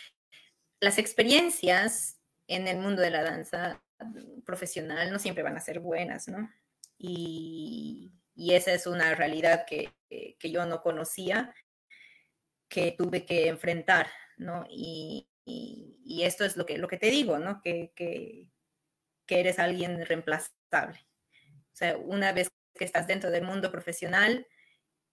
[0.81, 3.83] las experiencias en el mundo de la danza
[4.47, 6.51] profesional no siempre van a ser buenas, ¿no?
[6.99, 9.93] Y, esa es una realidad que,
[10.43, 11.55] yo no conocía,
[12.75, 14.67] que tuve que enfrentar, ¿no?
[14.69, 15.29] Y,
[16.23, 17.61] esto es lo que, lo que te digo, ¿no?
[17.63, 18.51] Que, que,
[19.29, 21.07] eres alguien reemplazable.
[21.73, 24.47] O sea, una vez que estás dentro del mundo profesional,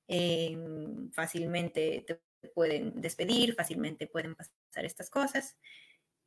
[0.07, 0.57] eh,
[1.13, 5.57] fácilmente te pueden despedir, fácilmente pueden pasar estas cosas.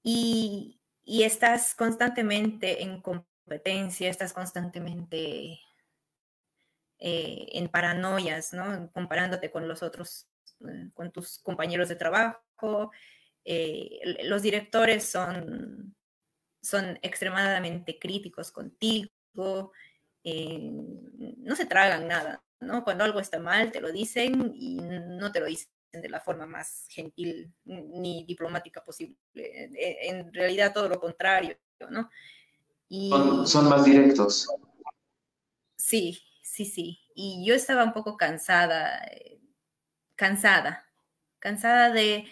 [0.03, 5.59] Y, y estás constantemente en competencia, estás constantemente
[6.99, 8.91] eh, en paranoias, ¿no?
[8.93, 10.29] Comparándote con los otros,
[10.69, 12.91] eh, con tus compañeros de trabajo.
[13.45, 15.95] Eh, los directores son,
[16.63, 19.73] son extremadamente críticos contigo,
[20.25, 22.83] no se tragan nada, ¿no?
[22.83, 25.69] Cuando algo está mal, te lo dicen y no te lo dicen
[26.01, 29.17] de la forma más gentil ni diplomática posible.
[29.35, 31.57] Eh, en realidad todo lo contrario,
[31.91, 32.11] ¿no?
[32.89, 33.11] Y,
[33.47, 34.47] son, más directos.
[35.77, 37.01] Sí, sí, sí.
[37.15, 39.41] Y yo estaba un poco cansada, eh,
[40.17, 40.91] cansada,
[41.39, 42.27] cansada de,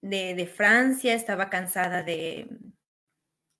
[0.00, 2.48] de, Francia, estaba cansada de,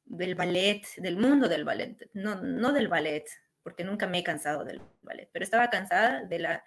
[0.05, 3.25] del ballet, del mundo del ballet, no, no del ballet,
[3.63, 6.65] porque nunca me he cansado del ballet, pero estaba cansada de la,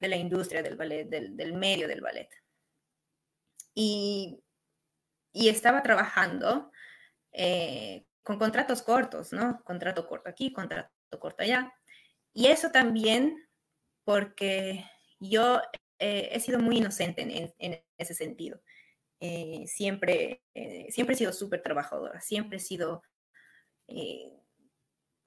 [0.00, 2.28] de la industria del ballet, del, medio del ballet.
[3.74, 4.42] Y,
[5.32, 6.72] estaba trabajando
[7.32, 9.62] eh, con contratos cortos, ¿no?
[9.62, 10.90] Contrato corto aquí, contrato
[11.20, 11.72] corto allá.
[12.32, 13.48] Y eso también
[14.04, 14.84] porque
[15.20, 15.60] yo
[15.98, 17.22] eh, he sido muy inocente
[17.58, 18.60] en, ese sentido.
[19.20, 23.02] Eh, siempre, eh, siempre he sido súper trabajadora, siempre he sido,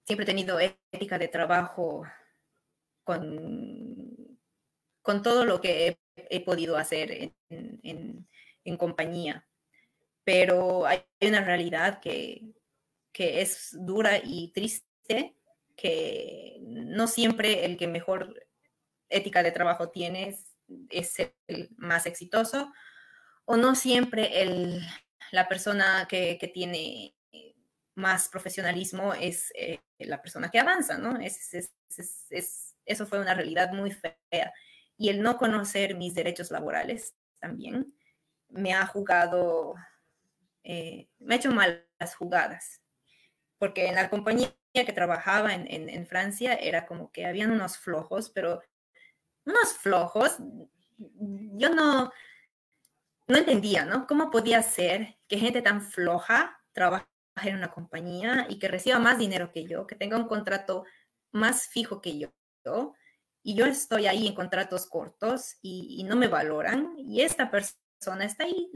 [0.06, 2.04] siempre tenido ética de trabajo
[3.04, 4.40] con,
[5.02, 8.28] con todo lo que he, podido hacer en,
[8.64, 9.46] en, compañía.
[10.24, 12.54] Pero hay una realidad que,
[13.12, 15.36] que es dura y triste,
[15.76, 18.51] que no siempre el que mejor
[19.12, 20.36] ética de trabajo tiene
[20.90, 21.16] es,
[21.48, 22.72] el más exitoso,
[23.46, 24.82] o no siempre el,
[25.32, 27.16] la persona que, tiene
[27.96, 31.20] más profesionalismo es eh, la persona que avanza, ¿no?
[31.20, 31.38] Es,
[32.86, 34.54] eso fue una realidad muy fea.
[34.98, 37.94] Y el no conocer mis derechos laborales también
[38.50, 39.76] me ha jugado,
[40.64, 42.82] eh, me ha hecho malas jugadas,
[43.58, 48.30] porque en la compañía que trabajaba en, en, Francia era como que habían unos flojos,
[48.30, 48.62] pero
[49.46, 50.38] unos flojos,
[50.98, 52.12] yo no,
[53.28, 54.08] no entendía, ¿no?
[54.08, 57.06] ¿Cómo podía ser que gente tan floja trabaje
[57.44, 60.86] en una compañía y que reciba más dinero que yo, que tenga un contrato
[61.32, 62.32] más fijo que yo,
[63.44, 68.44] y yo estoy ahí en contratos cortos y, no me valoran, y esta persona está
[68.44, 68.70] ahí,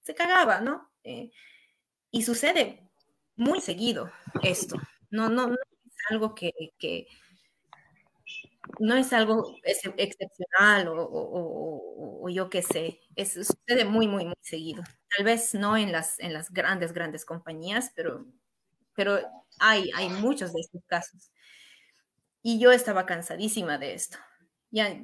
[0.00, 0.90] se cagaba, ¿no?
[1.04, 1.30] Eh,
[2.10, 2.90] y sucede
[3.36, 4.10] muy seguido
[4.42, 4.76] esto.
[5.10, 6.52] No, no, no es algo que,
[8.80, 14.82] no es algo excepcional o, yo qué sé, es, sucede muy, muy, muy seguido.
[15.16, 18.26] Tal vez no en las, en las grandes, grandes compañías, pero,
[18.94, 19.18] pero
[19.60, 21.30] hay, hay muchos de estos casos.
[22.42, 24.18] Y yo estaba cansadísima de esto.
[24.70, 24.96] Ya,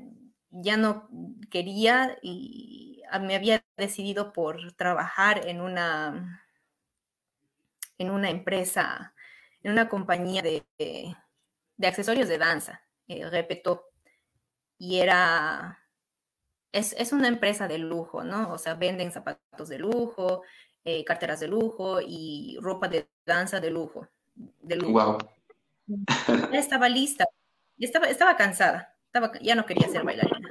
[0.51, 1.09] ya no
[1.51, 6.43] quería y me había decidido por trabajar en una,
[7.99, 9.15] en una empresa,
[9.62, 10.65] en una compañía de,
[11.77, 13.91] de accesorios de danza eh, repetó.
[14.79, 15.79] Y era,
[16.73, 18.53] es, una empresa de lujo, ¿no?
[18.53, 20.43] O sea, venden zapatos de lujo,
[20.85, 24.09] eh, carteras de lujo y ropa de danza de lujo.
[24.35, 25.19] De lujo.
[26.53, 27.27] estaba lista,
[27.79, 30.49] estaba, estaba cansada, estaba, ya no quería ser bailarina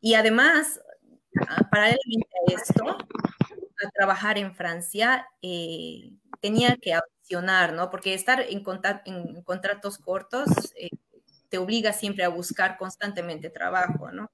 [0.00, 0.80] y además,
[1.48, 6.94] ah, paralelamente a esto, a trabajar en Francia, eh, tenía que
[7.74, 7.90] ¿no?
[7.90, 8.62] Porque estar en,
[9.04, 10.90] en contratos cortos eh,
[11.48, 14.30] te obliga siempre a buscar constantemente trabajo, ¿no?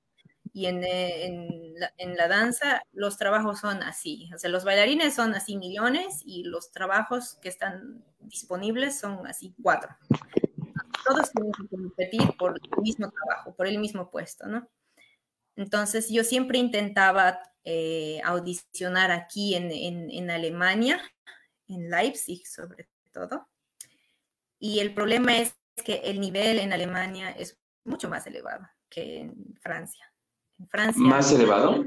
[0.54, 5.56] Y en, en, la, danza los trabajos son así, o sea, los bailarines son así
[5.56, 9.96] millones y los trabajos que están disponibles son así cuatro.
[11.06, 14.68] Todos tienen que competir por el mismo trabajo, por el mismo puesto, ¿no?
[15.56, 21.00] Entonces yo siempre intentaba eh, audicionar aquí en Alemania
[21.74, 23.48] en Leipzig sobre todo.
[24.58, 29.54] Y el problema es que el nivel en Alemania es mucho más elevado que en
[29.60, 30.12] Francia.
[30.58, 31.84] En Francia ¿Más elevado?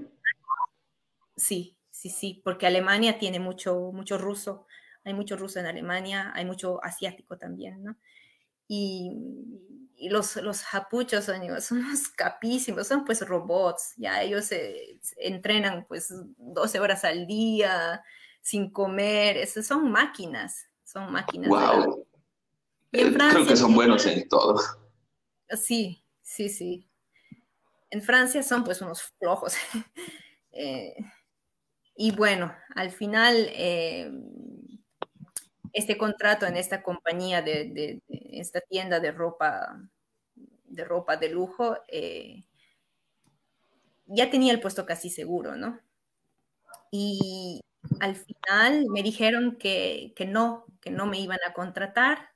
[1.38, 4.66] Sí, sí, sí, porque Alemania tiene mucho, mucho ruso,
[5.04, 7.98] hay mucho ruso en Alemania, hay mucho asiático también, ¿no?
[8.68, 9.12] Y,
[10.10, 16.14] los, los japuchos son, son unos capísimos, son pues robots, ya ellos se, entrenan pues
[16.38, 18.04] 12 horas al día,
[18.46, 21.50] sin comer, esos son máquinas, son máquinas.
[21.50, 22.06] Wow.
[22.92, 24.62] Creo que son buenos en todo.
[25.50, 26.88] Sí, sí, sí.
[27.90, 29.56] En Francia son pues unos flojos.
[30.58, 30.96] Eh,
[31.98, 34.10] y bueno, al final eh,
[35.74, 39.78] este contrato en esta compañía de, esta tienda de ropa
[40.64, 42.46] de ropa de lujo eh,
[44.06, 45.82] ya tenía el puesto casi seguro, ¿no?
[46.90, 47.60] Y,
[48.00, 52.30] al final me dijeron que, no, que no me iban a contratar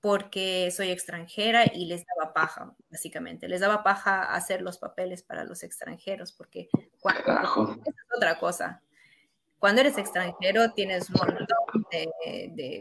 [0.00, 3.48] porque soy extranjera y les daba paja, básicamente.
[3.48, 6.68] Les daba paja hacer los papeles para los extranjeros, porque
[7.00, 7.22] cuando,
[7.84, 8.82] es otra cosa.
[9.58, 12.80] Cuando eres extranjero tienes un montón de,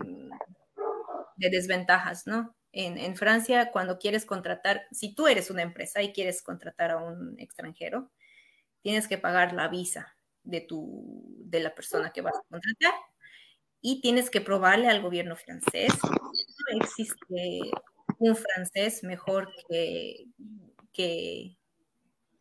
[1.36, 2.56] desventajas, ¿no?
[2.72, 6.98] En, en, Francia, cuando quieres contratar, si tú eres una empresa y quieres contratar a
[6.98, 8.11] un extranjero,
[8.81, 12.94] tienes que pagar la visa de, tu, de la persona que vas a contratar
[13.82, 15.94] y tienes que probarle al gobierno francés.
[16.03, 17.72] No existe
[18.18, 20.26] un francés mejor que,
[20.91, 21.57] que,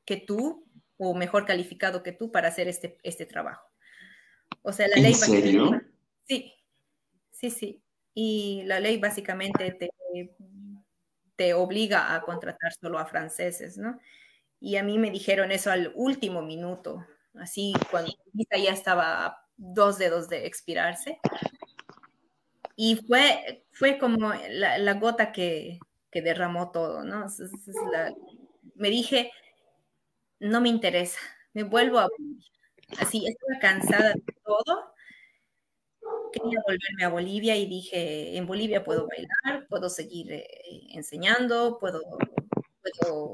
[0.04, 0.66] que tú
[0.96, 3.68] o mejor calificado que tú para hacer este, este trabajo.
[4.62, 5.14] O sea, la ¿En ley...
[5.14, 5.80] serio?
[6.26, 6.52] Sí,
[7.30, 7.82] sí, sí.
[8.14, 9.90] Y la ley básicamente te,
[11.36, 14.00] te obliga a contratar solo a franceses, ¿no?
[14.60, 17.06] Y a mí me dijeron eso al último minuto,
[17.40, 21.20] así cuando ya estaba dos dedos de expirarse.
[22.76, 27.26] Y fue, fue como la, gota que, que, derramó todo, ¿no?
[28.76, 29.32] Me dije,
[30.38, 31.18] no me interesa,
[31.52, 32.08] me vuelvo a...
[32.98, 34.94] Así, estaba cansada de todo.
[36.32, 40.46] Quería volverme a Bolivia y dije, en Bolivia puedo bailar, puedo seguir eh,
[40.90, 42.00] enseñando, puedo,
[42.82, 43.32] puedo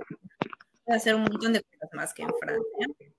[0.87, 3.14] hacer un montón de cosas más que en Francia.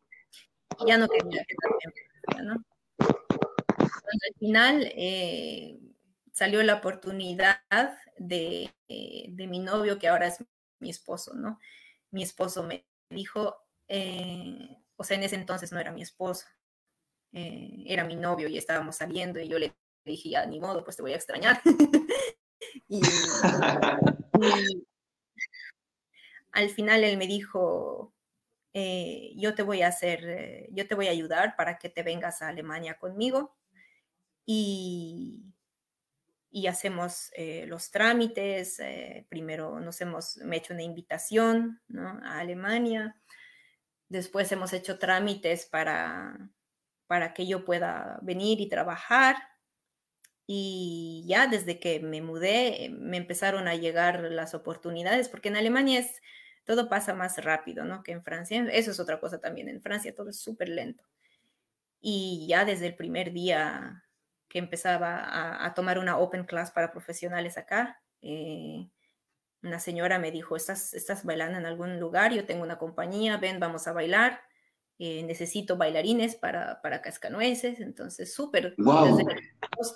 [0.85, 2.65] Ya no quería quedarme ¿no?
[2.99, 5.79] Entonces, al final eh,
[6.31, 7.61] salió la oportunidad
[8.17, 10.43] de, eh, de, mi novio, que ahora es
[10.79, 11.59] mi esposo, ¿no?
[12.11, 13.55] Mi esposo me dijo,
[13.87, 16.45] eh, o sea, en ese entonces no era mi esposo,
[17.31, 19.75] eh, era mi novio y estábamos saliendo y yo le
[20.05, 21.61] dije, ya, ni modo, pues te voy a extrañar.
[22.87, 23.01] y, y,
[26.51, 28.14] al final él me dijo,
[28.77, 32.03] eh, yo te voy a hacer, eh, yo te voy a ayudar para que te
[32.03, 33.55] vengas a Alemania conmigo
[34.45, 35.45] y,
[36.51, 38.81] y hacemos eh, los trámites.
[39.29, 42.19] Primero nos hemos me hecho una invitación ¿no?
[42.21, 43.15] a Alemania.
[44.09, 46.37] Después hemos hecho trámites para,
[47.07, 49.37] para que yo pueda venir y trabajar.
[50.47, 55.99] Y ya desde que me mudé, me empezaron a llegar las oportunidades, porque en Alemania
[55.99, 56.21] es,
[56.65, 58.03] todo pasa más rápido, ¿no?
[58.03, 58.65] Que en Francia.
[58.71, 59.69] Eso es otra cosa también.
[59.69, 61.03] En Francia todo es súper lento.
[62.01, 64.03] Y ya desde el primer día
[64.47, 68.87] que empezaba a, a, tomar una open class para profesionales acá, eh,
[69.61, 72.33] una señora me dijo, ¿Estás, ¿estás bailando en algún lugar?
[72.33, 74.41] Yo tengo una compañía, ven, vamos a bailar.
[74.97, 78.75] Eh, necesito bailarines para, para cascanueces, entonces súper.
[78.77, 79.17] Wow.
[79.17, 79.41] Desde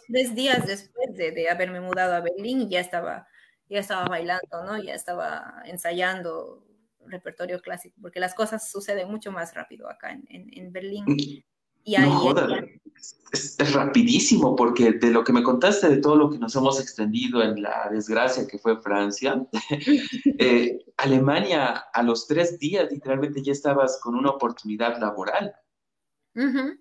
[0.07, 3.27] tres días después de, de, haberme mudado a Berlín, ya estaba,
[3.69, 4.81] ya estaba bailando, ¿no?
[4.81, 6.65] Ya estaba ensayando
[7.05, 11.05] repertorio clásico, porque las cosas suceden mucho más rápido acá en, en, en Berlín.
[11.83, 12.35] Y ahí no,
[13.31, 16.79] es, es, rapidísimo, porque de lo que me contaste, de todo lo que nos hemos
[16.79, 19.43] extendido en la desgracia que fue Francia,
[20.39, 25.55] eh, Alemania a los tres días literalmente ya estabas con una oportunidad laboral.
[26.35, 26.79] Uh -huh.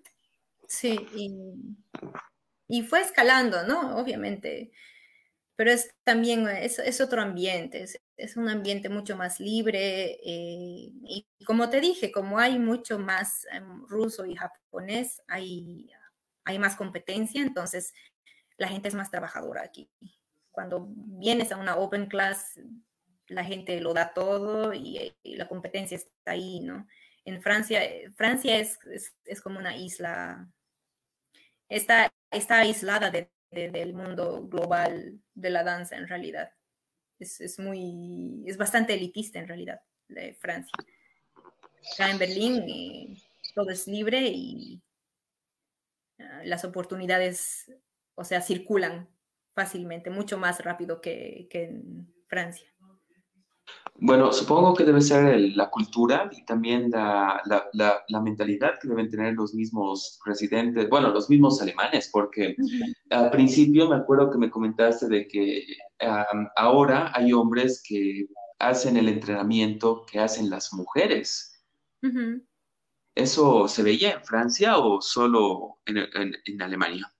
[0.67, 1.31] Sí, y,
[2.67, 3.97] y, fue escalando, ¿no?
[3.97, 4.71] Obviamente,
[5.59, 10.89] pero es también, es, es otro ambiente, es, es, un ambiente mucho más libre eh,
[11.03, 15.91] y como te dije, como hay mucho más um, ruso y japonés, hay,
[16.45, 17.93] hay más competencia, entonces
[18.55, 19.91] la gente es más trabajadora aquí.
[20.49, 22.57] Cuando vienes a una open class,
[23.27, 26.87] la gente lo da todo y, y la competencia está ahí, ¿no?
[27.25, 27.81] En Francia,
[28.15, 30.49] Francia es, es, es como una isla,
[31.67, 36.51] está, está aislada de, de, del mundo global de la danza en realidad.
[37.19, 40.73] Es, es, muy, es bastante elitista en realidad, de Francia.
[41.93, 43.17] Acá en Berlín eh,
[43.53, 44.81] todo es libre y
[46.19, 47.71] uh, las oportunidades,
[48.15, 49.09] o sea, circulan
[49.53, 52.69] fácilmente, mucho más rápido que, que en Francia.
[54.01, 58.79] Bueno, supongo que debe ser el, la cultura y también la, la, la, la, mentalidad
[58.81, 62.95] que deben tener los mismos residentes, bueno, los mismos alemanes, porque uh -huh.
[63.09, 65.65] al principio me acuerdo que me comentaste de que
[66.01, 68.27] um, ahora hay hombres que
[68.59, 71.61] hacen el entrenamiento que hacen las mujeres.
[72.01, 72.45] Uh -huh.
[73.15, 77.11] ¿Eso se veía en Francia o solo en, en, en Alemania?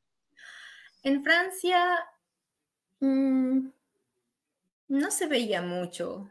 [1.03, 1.97] En Francia
[3.01, 3.67] mmm,
[4.87, 6.29] no se veía mucho.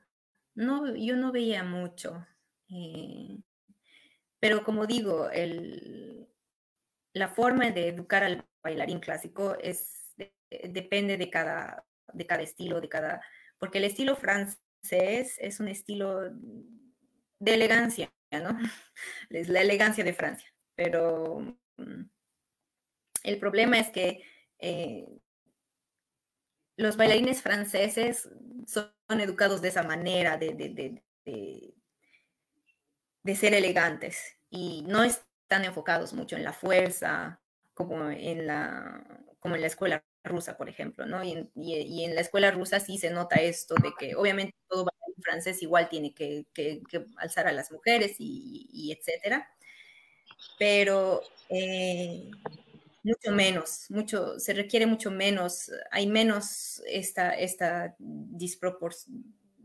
[0.59, 2.26] No, yo no veía mucho.
[2.68, 3.39] Eh,
[4.40, 6.28] pero como digo, el,
[7.12, 10.35] la forma de educar al bailarín clásico es, de,
[10.70, 13.22] depende de cada, de cada estilo, de cada,
[13.59, 14.59] porque el estilo francés
[15.39, 18.59] es un estilo de elegancia, ¿no?
[19.30, 20.52] Es la elegancia de Francia.
[20.74, 22.02] Pero mm,
[23.22, 24.24] el problema es que
[24.59, 25.06] eh,
[26.78, 28.28] los bailarines franceses
[28.66, 31.74] son educados de esa manera, de, de, de,
[33.22, 37.40] de, ser elegantes y no están enfocados mucho en la fuerza
[37.74, 39.05] como en la,
[39.40, 41.24] como en la escuela rusa, por ejemplo, ¿no?
[41.24, 44.84] Y en, y, en, la escuela rusa sí se nota esto de que obviamente todo
[44.84, 46.80] bailarín francés igual tiene que, que,
[47.16, 49.48] alzar a las mujeres y, y etcétera,
[50.59, 52.30] pero eh,
[53.02, 58.94] mucho menos, mucho, se requiere mucho menos, hay menos esta, esta dispropor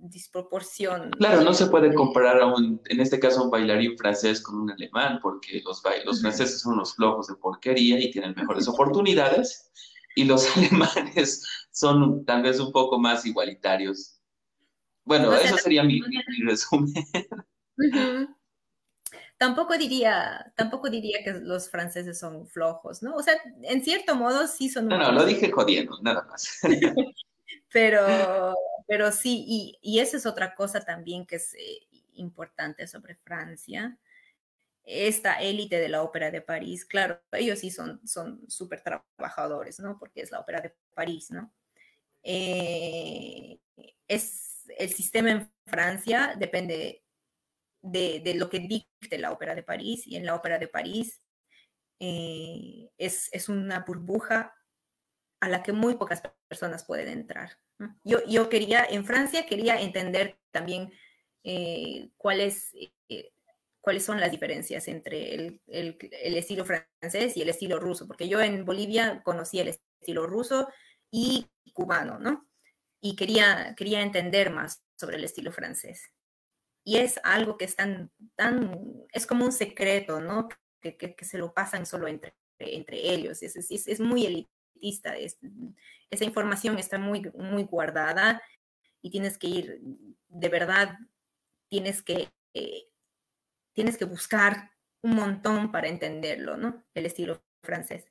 [0.04, 1.12] disproporción.
[1.12, 4.70] Claro, no se puede comparar a un, en este caso, un bailarín francés con un
[4.70, 9.72] alemán, porque los, los franceses son unos flojos de porquería y tienen mejores oportunidades,
[10.16, 14.20] y los alemanes son tal vez un poco más igualitarios.
[15.06, 16.02] Bueno, eso sería mi,
[16.46, 16.94] resumen.
[19.44, 23.14] Tampoco diría, tampoco diría que los franceses son flojos, ¿no?
[23.14, 23.34] O sea,
[23.64, 24.88] en cierto modo sí son...
[24.88, 26.62] No, no, lo dije jodiendo, nada más.
[27.74, 28.56] pero,
[28.88, 33.98] pero sí, y, y esa es otra cosa también que es eh, importante sobre Francia.
[34.86, 38.00] Esta élite de la Ópera de París, claro, ellos sí son
[38.48, 40.00] súper trabajadores, ¿no?
[40.00, 41.54] Porque es la Ópera de París, ¿no?
[42.24, 43.60] Eh,
[44.08, 47.03] es, el sistema en Francia depende
[47.84, 51.22] de, lo que dicte la Ópera de París y en la Ópera de París
[52.00, 54.56] eh, es, una burbuja
[55.42, 57.60] a la que muy pocas personas pueden entrar.
[58.04, 60.94] Yo, yo quería, en Francia quería entender también
[61.44, 62.74] eh, cuáles,
[63.10, 63.34] eh,
[63.82, 68.42] cuáles son las diferencias entre el, el, estilo francés y el estilo ruso, porque yo
[68.42, 70.70] en Bolivia conocí el estilo ruso
[71.12, 72.48] y cubano, ¿no?
[73.02, 76.10] Y quería, quería entender más sobre el estilo francés
[76.84, 78.80] y es algo que es tan, tan,
[79.12, 80.50] es como un secreto, ¿no?
[80.82, 83.42] Que, que, se lo pasan solo entre, entre ellos.
[83.42, 85.16] Es, es, es muy elitista.
[85.16, 85.38] Es,
[86.10, 88.42] esa información está muy, muy guardada
[89.02, 89.80] y tienes que ir,
[90.28, 90.98] de verdad,
[91.70, 92.90] tienes que, eh,
[93.74, 96.84] tienes que buscar un montón para entenderlo, ¿no?
[96.94, 98.06] El estilo francés.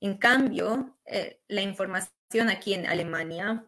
[0.00, 3.66] En cambio, eh, la información aquí en Alemania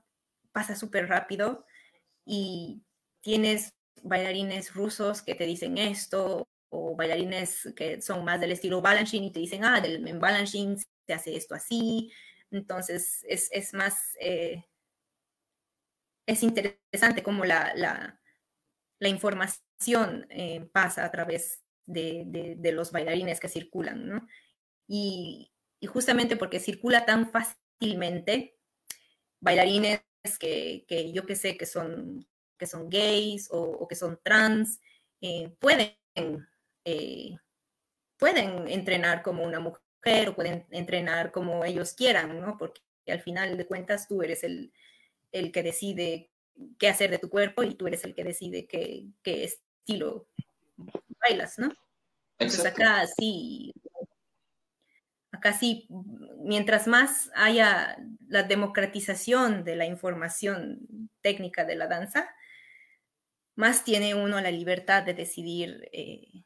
[0.52, 1.66] pasa súper rápido
[2.24, 2.82] y
[3.20, 9.26] tienes bailarines rusos que te dicen esto, o bailarines que son más del estilo Balanchine
[9.26, 12.12] y te dicen, ah, del, en Balanchine se hace esto así.
[12.50, 14.64] Entonces, es, más, eh,
[16.26, 22.24] es interesante cómo la, la, información eh, pasa a través de,
[22.58, 24.28] de, los bailarines que circulan, ¿no?
[24.86, 28.58] Y, y, justamente porque circula tan fácilmente,
[29.40, 30.02] bailarines
[30.38, 32.28] que, que yo que sé que son
[32.60, 34.80] que son gays o, que son trans,
[35.22, 35.96] eh, pueden,
[36.84, 37.38] eh,
[38.18, 42.58] pueden entrenar como una mujer o pueden entrenar como ellos quieran, ¿no?
[42.58, 44.72] Porque al final de cuentas tú eres el,
[45.32, 46.30] el que decide
[46.78, 50.28] qué hacer de tu cuerpo y tú eres el que decide qué, qué estilo
[51.18, 51.72] bailas, ¿no?
[52.38, 53.72] Entonces acá sí,
[55.32, 55.88] acá sí,
[56.42, 57.96] mientras más haya
[58.28, 62.28] la democratización de la información técnica de la danza,
[63.60, 66.44] más tiene uno la libertad de decidir eh,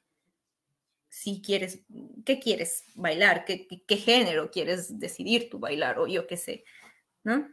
[1.09, 1.85] si quieres,
[2.27, 6.65] qué quieres bailar, qué, género quieres decidir tu bailar o yo qué sé,
[7.23, 7.49] ¿no?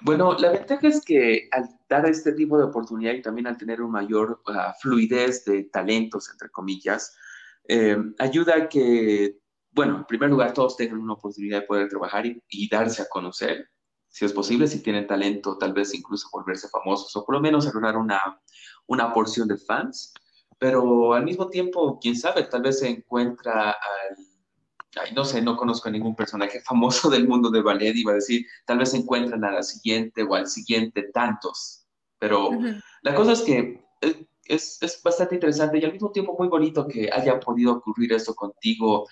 [0.00, 3.82] Bueno, la ventaja es que al dar este tipo de oportunidad y también al tener
[3.82, 7.14] una mayor ah, fluidez de talentos, entre comillas,
[7.68, 9.38] eh, ayuda a que,
[9.72, 13.68] bueno, en primer lugar, todos tengan una oportunidad de poder trabajar y darse a conocer
[14.10, 17.66] si es posible, si tienen talento, tal vez incluso volverse famosos o por lo menos
[17.66, 18.20] agarrar una,
[18.86, 20.12] una porción de fans.
[20.58, 25.88] Pero al mismo tiempo, quién sabe, tal vez se encuentra al, no sé, no conozco
[25.88, 29.44] a ningún personaje famoso del mundo de ballet, iba a decir, tal vez se encuentran
[29.44, 31.86] a la siguiente o al siguiente tantos.
[32.18, 32.50] Pero
[33.02, 36.86] la cosa es que eh, es, es, bastante interesante y al mismo tiempo muy bonito
[36.86, 39.08] que haya podido ocurrir esto contigo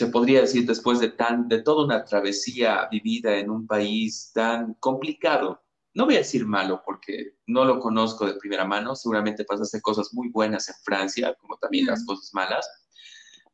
[0.00, 4.72] se podría decir, después de, tan, de toda una travesía vivida en un país tan
[4.80, 5.62] complicado,
[5.92, 10.08] no voy a decir malo porque no lo conozco de primera mano, seguramente pasaste cosas
[10.14, 12.66] muy buenas en Francia, como también las cosas malas,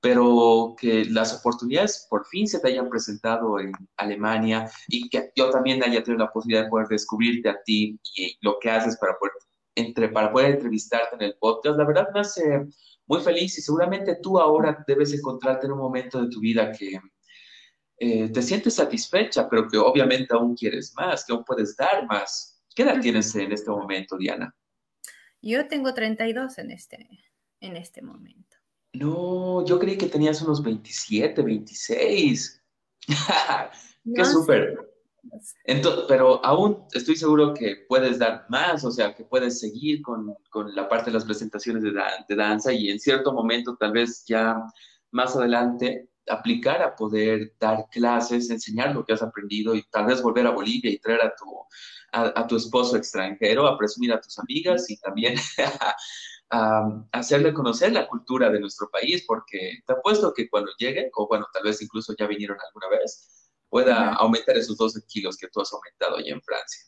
[0.01, 5.51] pero que las oportunidades por fin se te hayan presentado en Alemania y que yo
[5.51, 9.19] también haya tenido la posibilidad de poder descubrirte a ti y lo que haces para
[9.19, 9.33] poder,
[9.75, 12.69] entre, para poder entrevistarte en el podcast, la verdad me hace
[13.07, 17.01] muy feliz y seguramente tú ahora debes encontrarte en un momento de tu vida que
[17.99, 22.63] eh, te sientes satisfecha, pero que obviamente aún quieres más, que aún puedes dar más.
[22.75, 24.55] ¿Qué edad tienes en este momento, Diana?
[25.41, 27.09] Yo tengo 32 en este,
[27.61, 28.57] en este momento.
[28.93, 32.63] No, yo creí que tenías unos 27, 26.
[34.15, 34.96] Qué súper
[36.09, 40.75] pero aún estoy seguro que puedes dar más, o sea, que puedes seguir con, con
[40.75, 44.63] la parte de las presentaciones de, danza y en cierto momento, tal vez ya
[45.11, 50.21] más adelante, aplicar a poder dar clases, enseñar lo que has aprendido y tal vez
[50.23, 51.45] volver a Bolivia y traer a tu,
[52.13, 55.37] a, tu esposo extranjero, a presumir a tus amigas y también
[56.51, 61.27] a, hacerle conocer la cultura de nuestro país, porque te apuesto que cuando llegue, o
[61.29, 65.61] bueno, tal vez incluso ya vinieron alguna vez, pueda aumentar esos 12 kilos que tú
[65.61, 66.83] has aumentado allá en Francia.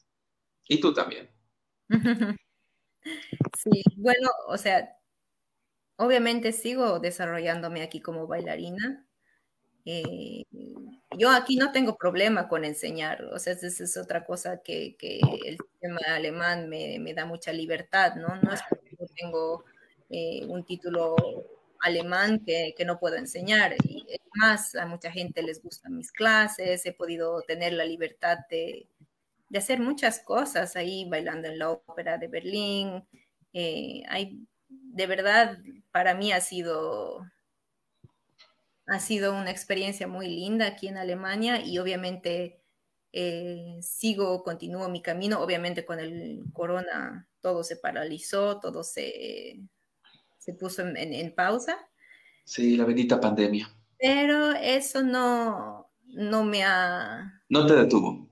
[0.69, 1.31] Y tú también.
[3.57, 4.97] Sí, bueno, o sea,
[5.97, 9.07] obviamente sigo desarrollándome aquí como bailarina.
[9.85, 10.45] Eh,
[11.17, 15.57] yo aquí no tengo problema con enseñar, o sea, esa es otra cosa que, el
[15.57, 18.37] sistema alemán me, da mucha libertad, ¿no?
[18.43, 19.65] No es porque yo tengo
[20.11, 21.17] eh, un título
[21.81, 23.75] alemán que, no puedo enseñar.
[23.85, 28.39] Y es más, a mucha gente les gustan mis clases, he podido tener la libertad
[28.51, 28.89] de,
[29.55, 33.05] hacer muchas cosas ahí, bailando en la ópera de Berlín.
[33.53, 35.59] Eh, hay, de verdad,
[35.91, 37.27] para mí ha sido,
[38.87, 42.61] ha sido una experiencia muy linda aquí en Alemania y obviamente
[43.13, 45.41] eh, sigo, continúo mi camino.
[45.41, 49.61] Obviamente con el corona todo se paralizó, todo se,
[50.49, 51.77] se puso en, pausa.
[52.43, 53.71] Sí, la bendita pandemia.
[53.99, 57.43] Pero eso no, no me ha...
[57.51, 58.31] No te detuvo.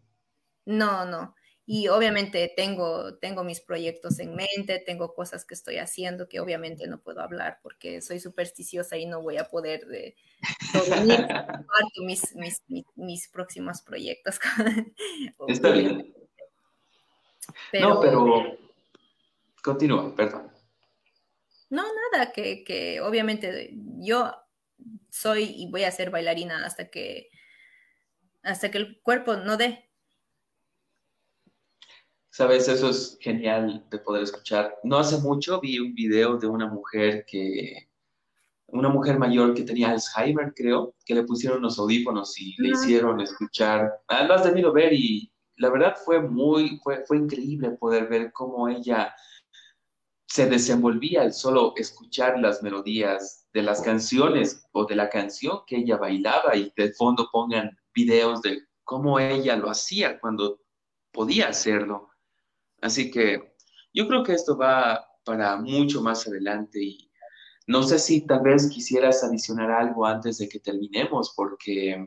[0.65, 1.35] No, no.
[1.67, 6.87] Y obviamente tengo, tengo mis proyectos en mente, tengo cosas que estoy haciendo que obviamente
[6.87, 10.17] no puedo hablar porque soy supersticiosa y no voy a poder de,
[12.03, 12.63] mis, mis,
[12.95, 14.41] mis, próximos proyectos.
[15.49, 16.15] Está bien.
[17.79, 18.57] no, pero
[19.63, 20.56] continúa, perdón.
[21.69, 21.83] No,
[22.13, 24.33] nada, que, obviamente yo
[25.11, 27.31] soy y voy a ser bailarina hasta que
[28.43, 29.91] hasta que el cuerpo no dé.
[32.31, 34.77] Sabes, eso es genial de poder escuchar.
[34.85, 37.89] No hace mucho vi un video de una mujer que,
[38.69, 43.21] una mujer mayor que tenía Alzheimer, creo, que le pusieron los audífonos y le hicieron
[43.21, 43.91] escuchar.
[44.09, 48.33] Ah, lo has debido ver y la verdad fue muy, fue, fue increíble poder ver
[48.33, 49.15] cómo ella
[50.27, 55.77] se desenvolvía al solo escuchar las melodías de las canciones o de la canción que
[55.77, 60.61] ella bailaba y de fondo pongan videos de cómo ella lo hacía cuando
[61.13, 62.11] podía hacerlo.
[62.83, 63.55] Así que
[63.95, 67.11] yo creo que esto va para mucho más adelante y
[67.67, 72.05] no sé si tal vez quisieras adicionar algo antes de que terminemos porque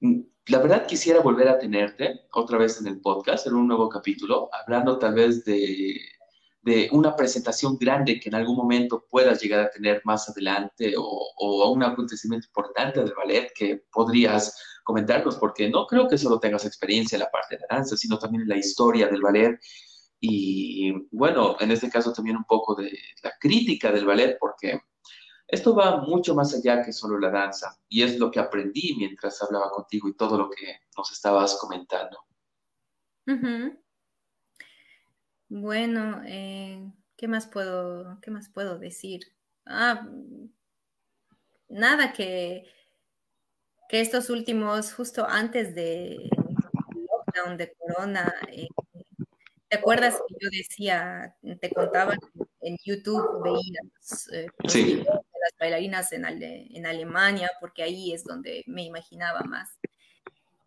[0.00, 3.88] mm, la verdad quisiera volver a tenerte otra vez en el podcast, en un nuevo
[3.88, 5.98] capítulo, hablando tal vez de
[6.68, 11.32] de una presentación grande que en algún momento puedas llegar a tener más adelante o,
[11.36, 16.64] o un acontecimiento importante del ballet que podrías comentarnos, porque no creo que solo tengas
[16.64, 19.58] experiencia en la parte de la danza, sino también en la historia del ballet
[20.20, 22.90] y bueno, en este caso también un poco de
[23.22, 24.80] la crítica del ballet, porque
[25.46, 29.40] esto va mucho más allá que solo la danza y es lo que aprendí mientras
[29.42, 32.18] hablaba contigo y todo lo que nos estabas comentando.
[35.50, 39.20] Bueno, eh, ¿qué más puedo, qué más puedo decir?
[39.66, 40.06] Ah,
[41.68, 42.64] nada que,
[43.88, 46.28] que estos últimos, justo antes de
[46.94, 48.68] lockdown de corona, eh,
[49.68, 52.14] ¿te acuerdas que yo decía, te contaba
[52.60, 53.80] en YouTube veía
[54.32, 59.78] eh, de las bailarinas en, en Alemania, porque ahí es donde me imaginaba más.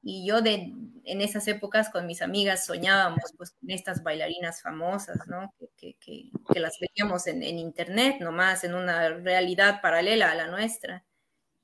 [0.04, 0.74] Y yo de,
[1.04, 5.54] en esas épocas con mis amigas soñábamos pues con estas bailarinas famosas, ¿no?
[5.78, 10.48] Que, que, que, las veíamos en, en, internet nomás, en una realidad paralela a la
[10.48, 11.06] nuestra.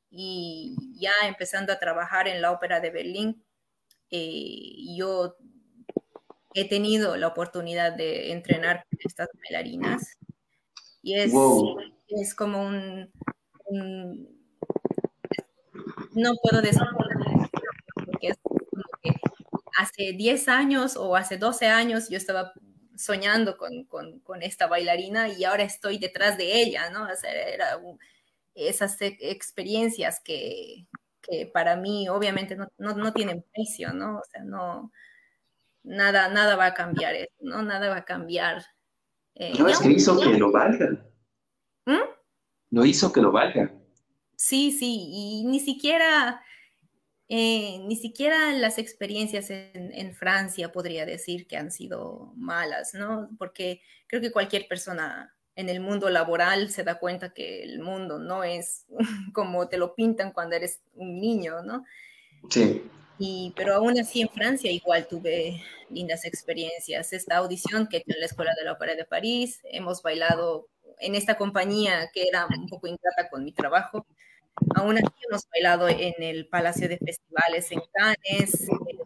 [0.10, 3.44] Y ya empezando a trabajar en la ópera de Berlín,
[4.12, 5.36] eh, yo
[6.54, 10.18] he tenido la oportunidad de entrenar con estas bailarinas.
[11.02, 11.32] Y es,
[12.08, 13.12] es como un,
[13.66, 14.38] un,
[16.14, 16.82] no puedo decir
[18.18, 19.12] porque es como que
[19.78, 22.54] hace 10 años o hace 12 años yo estaba
[22.96, 27.04] soñando con, con, con esta bailarina y ahora estoy detrás de ella, ¿no?
[27.04, 27.80] O sea, era
[28.56, 30.88] esas e, experiencias que,
[31.22, 34.18] que, para mí obviamente no, no, no, tienen precio, ¿no?
[34.18, 34.92] O sea, no,
[35.84, 37.62] nada, nada va a cambiar eso, ¿no?
[37.62, 38.66] Nada va a cambiar.
[39.36, 40.90] Eh, no, es que hizo que lo valga.
[41.86, 42.10] ¿Mm?
[42.72, 43.72] Lo hizo que lo valga.
[44.36, 46.42] Sí, sí, y ni siquiera
[47.30, 53.30] eh, ni siquiera las experiencias en, Francia podría decir que han sido malas, ¿no?
[53.38, 58.20] Porque creo que cualquier persona en el mundo laboral se da cuenta que el mundo
[58.20, 58.86] no es
[59.34, 61.84] como te lo pintan cuando eres un niño, ¿no?
[62.50, 62.84] Sí.
[63.20, 67.12] Y, pero aún así en Francia igual tuve lindas experiencias.
[67.12, 70.70] Esta audición que he hecho en la Escuela de la Ópera de París, hemos bailado
[71.00, 74.06] en esta compañía que era un poco ingrata con mi trabajo,
[74.76, 78.68] Aún así hemos bailado en el Palacio de Festivales en Cannes.
[78.70, 78.98] Eh,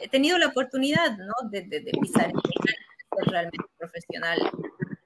[0.00, 1.34] he tenido la oportunidad ¿no?
[1.50, 2.74] de, de, pisar en ser
[3.30, 4.38] realmente profesional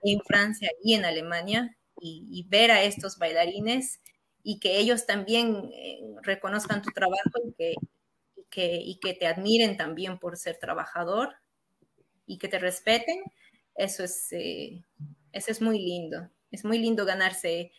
[0.03, 4.01] en Francia y en Alemania y, ver a estos bailarines
[4.43, 7.75] y que ellos también eh, reconozcan tu trabajo y que,
[8.37, 11.37] y que, y que te admiren también por ser trabajador.
[12.27, 13.23] y que te respeten,
[13.75, 14.83] eso es, eh,
[15.33, 16.31] eso es muy lindo.
[16.51, 17.73] Es muy lindo ganarse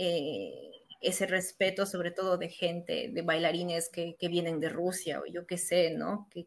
[0.00, 0.68] eh,
[1.00, 5.58] ese respeto, sobre todo de gente, de bailarines que, vienen de Rusia o yo qué
[5.58, 6.28] sé, ¿no?
[6.30, 6.46] Que,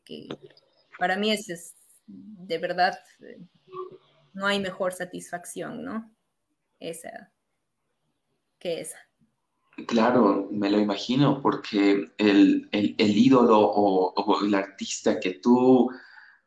[0.98, 1.76] para mí es,
[2.08, 2.98] de verdad,
[4.34, 6.10] no hay mejor satisfacción, ¿no?
[6.80, 7.32] Esa,
[8.58, 8.98] que esa.
[9.88, 15.90] Claro, me lo imagino, porque el, ídolo o, el artista que tú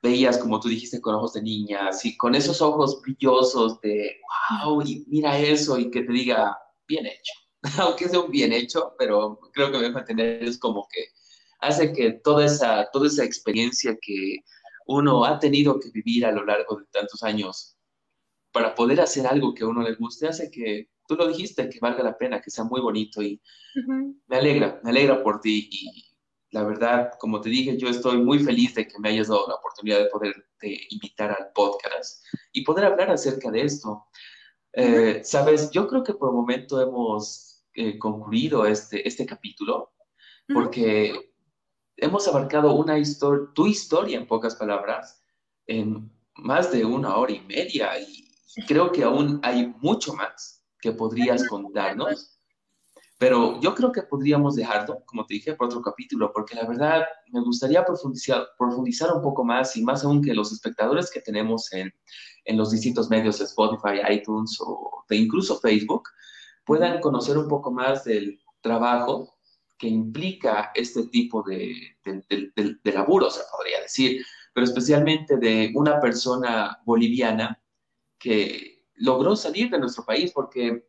[0.02, 4.20] veías, como tú dijiste, con ojos de niña, así, con esos ojos brillosos de,
[4.62, 7.32] wow, y mira eso, y que te diga, bien hecho,
[7.80, 11.06] aunque sea un bien hecho, pero creo que me dejo entender, es como que
[11.60, 14.38] hace que toda esa, toda esa experiencia que
[14.86, 17.76] uno ha tenido que vivir a lo largo de tantos años
[18.52, 21.80] para poder hacer algo que a uno le guste, hace que tú lo dijiste, que
[21.80, 23.40] valga la pena, que sea muy bonito y
[24.26, 26.14] me alegra, me alegra por ti y
[26.54, 29.56] la verdad, como te dije, yo estoy muy feliz de que me hayas dado la
[29.56, 30.34] oportunidad de poder
[30.90, 34.06] invitar al podcast y poder hablar acerca de esto.
[34.76, 39.92] Eh, Sabes, yo creo que por el momento hemos eh, concluido este, este capítulo
[40.52, 41.32] porque
[41.96, 45.22] hemos abarcado una historia, tu historia en pocas palabras,
[45.66, 48.24] en más de una hora y media y
[48.66, 52.33] creo que aún hay mucho más que podrías contarnos.
[53.18, 57.04] Pero yo creo que podríamos dejarlo, como te dije, por otro capítulo, porque la verdad
[57.30, 61.72] me gustaría profundizar, profundizar un poco más y más aún que los espectadores que tenemos
[61.72, 61.92] en,
[62.44, 66.08] en los distintos medios, Spotify, iTunes o de incluso Facebook,
[66.64, 69.38] puedan conocer un poco más del trabajo
[69.78, 71.74] que implica este tipo de,
[72.04, 77.60] de, de, de laburo, se podría decir, pero especialmente de una persona boliviana
[78.18, 80.86] que logró salir de nuestro país porque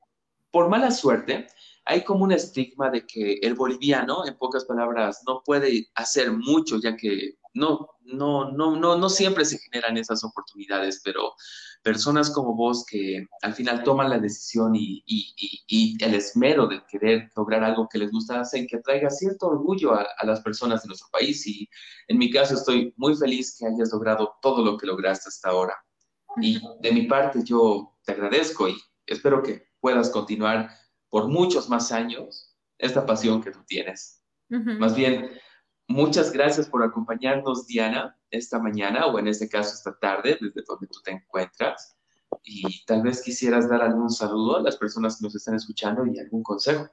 [0.52, 1.48] por mala suerte
[1.86, 6.80] hay como un estigma de que el boliviano, en pocas palabras, no puede hacer mucho,
[6.82, 11.34] ya que no, no, no, no, no siempre se generan esas oportunidades, pero
[11.84, 15.04] personas como vos que al final toman la decisión y,
[16.02, 20.06] el esmero de querer lograr algo que les gusta hacen que traiga cierto orgullo a,
[20.18, 21.46] a, las personas de nuestro país.
[21.48, 21.70] Y
[22.08, 25.76] en mi caso estoy muy feliz que hayas logrado todo lo que lograste hasta ahora.
[26.42, 28.76] Y de mi parte yo te agradezco y
[29.06, 30.70] espero que puedas continuar
[31.16, 34.22] por muchos más años esta pasión que tú tienes.
[34.50, 35.32] Más bien,
[35.88, 40.88] muchas gracias por acompañarnos, Diana, esta mañana o en este caso esta tarde, desde donde
[40.88, 41.96] tú te encuentras.
[42.44, 46.20] Y tal vez quisieras dar algún saludo a las personas que nos están escuchando y
[46.20, 46.90] algún consejo.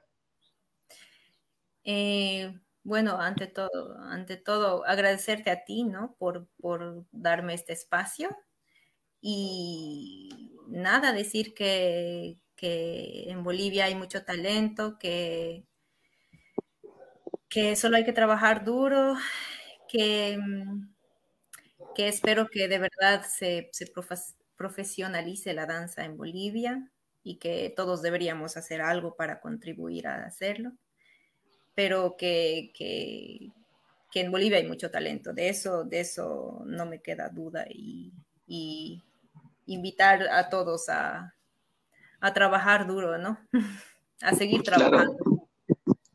[1.83, 6.15] Eh, bueno, ante todo, ante todo, agradecerte a ti, ¿no?
[6.17, 8.29] Por, por darme este espacio
[9.19, 15.65] y nada, decir que, en Bolivia hay mucho talento, que,
[17.49, 19.15] que solo hay que trabajar duro,
[19.87, 20.39] que,
[21.95, 23.69] que espero que de verdad se,
[24.55, 26.89] profesionalice la danza en Bolivia
[27.23, 30.73] y que todos deberíamos hacer algo para contribuir a hacerlo,
[31.75, 33.51] pero que, que,
[34.15, 38.13] en Bolivia hay mucho talento, de eso, de eso no me queda duda y,
[39.65, 41.33] invitar a todos a,
[42.31, 43.37] trabajar duro, ¿no?
[44.21, 45.17] a seguir trabajando.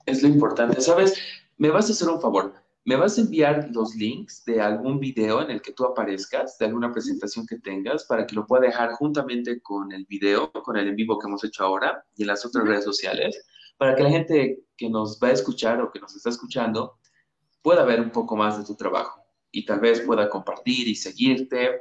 [0.07, 0.81] Es lo importante.
[0.81, 1.15] ¿Sabes?
[1.57, 2.55] Me vas a hacer un favor.
[2.85, 6.67] ¿Me vas a enviar los links de algún video en el que tú aparezcas, de
[6.67, 10.89] alguna presentación que tengas, para que lo pueda dejar juntamente con el video, con el
[10.89, 13.45] en vivo que hemos hecho ahora y en las otras redes sociales,
[13.77, 16.99] para que la gente que nos va a escuchar o que nos está escuchando
[17.61, 21.81] pueda ver un poco más de tu trabajo y tal vez pueda compartir y seguirte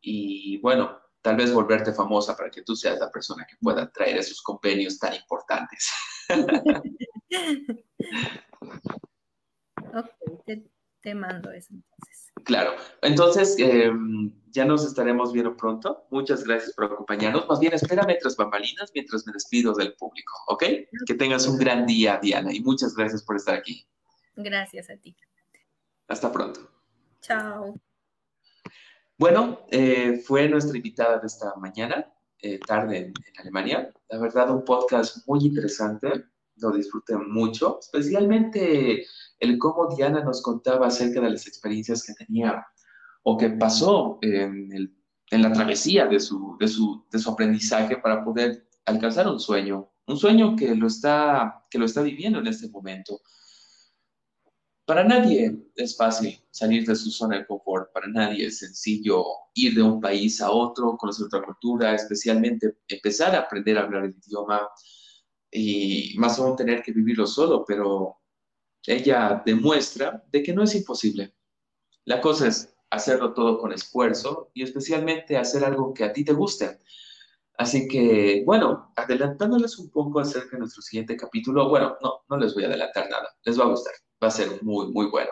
[0.00, 0.96] y bueno,
[1.26, 4.96] tal vez volverte famosa para que tú seas la persona que pueda traer esos convenios
[4.96, 5.90] tan importantes.
[9.92, 10.08] ok,
[11.02, 12.32] te, mando eso entonces.
[12.44, 16.06] Claro, entonces em, ya nos estaremos viendo pronto.
[16.12, 17.48] Muchas gracias por acompañarnos.
[17.48, 20.62] Más bien, espérame tras bambalinas mientras me despido del público, ¿ok?
[21.06, 23.84] Que tengas un gran día, Diana, y muchas gracias por estar aquí.
[24.36, 25.16] Gracias a ti.
[26.06, 26.70] Hasta pronto.
[27.20, 27.74] Chao.
[29.18, 32.12] Bueno, eh, fue nuestra invitada de esta mañana,
[32.42, 33.90] eh, tarde en, Alemania.
[34.10, 36.26] La verdad, un podcast muy interesante,
[36.56, 39.06] lo disfruté mucho, especialmente
[39.40, 42.66] el cómo Diana nos contaba acerca de las experiencias que tenía
[43.22, 44.94] o que pasó en,
[45.30, 46.58] la travesía de su,
[47.26, 51.62] aprendizaje para poder alcanzar un sueño, un sueño que lo está
[52.02, 53.18] viviendo en este momento.
[54.86, 59.74] Para nadie es fácil salir de su zona de confort, para nadie es sencillo ir
[59.74, 64.14] de un país a otro, conocer otra cultura, especialmente empezar a aprender a hablar el
[64.24, 64.68] idioma
[65.50, 68.18] y más aún tener que vivirlo solo, pero
[68.86, 71.34] ella demuestra de que no es imposible.
[72.04, 76.32] La cosa es hacerlo todo con esfuerzo y especialmente hacer algo que a ti te
[76.32, 76.78] guste.
[77.58, 82.54] Así que, bueno, adelantándoles un poco acerca de nuestro siguiente capítulo, bueno, no, no les
[82.54, 85.30] voy a adelantar nada, les va a gustar, va a ser muy, muy bueno.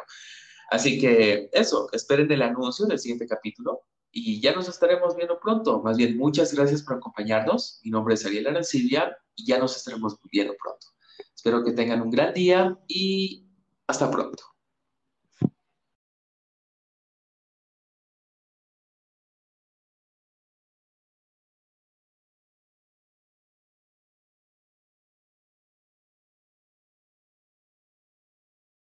[0.71, 5.83] Así que eso, esperen el anuncio del siguiente capítulo y ya nos estaremos viendo pronto.
[5.83, 7.81] Más bien, muchas gracias por acompañarnos.
[7.85, 10.87] Mi nombre es Ariel Arancibia y ya nos estaremos viendo pronto.
[11.35, 13.47] Espero que tengan un gran día y
[13.87, 14.54] hasta pronto.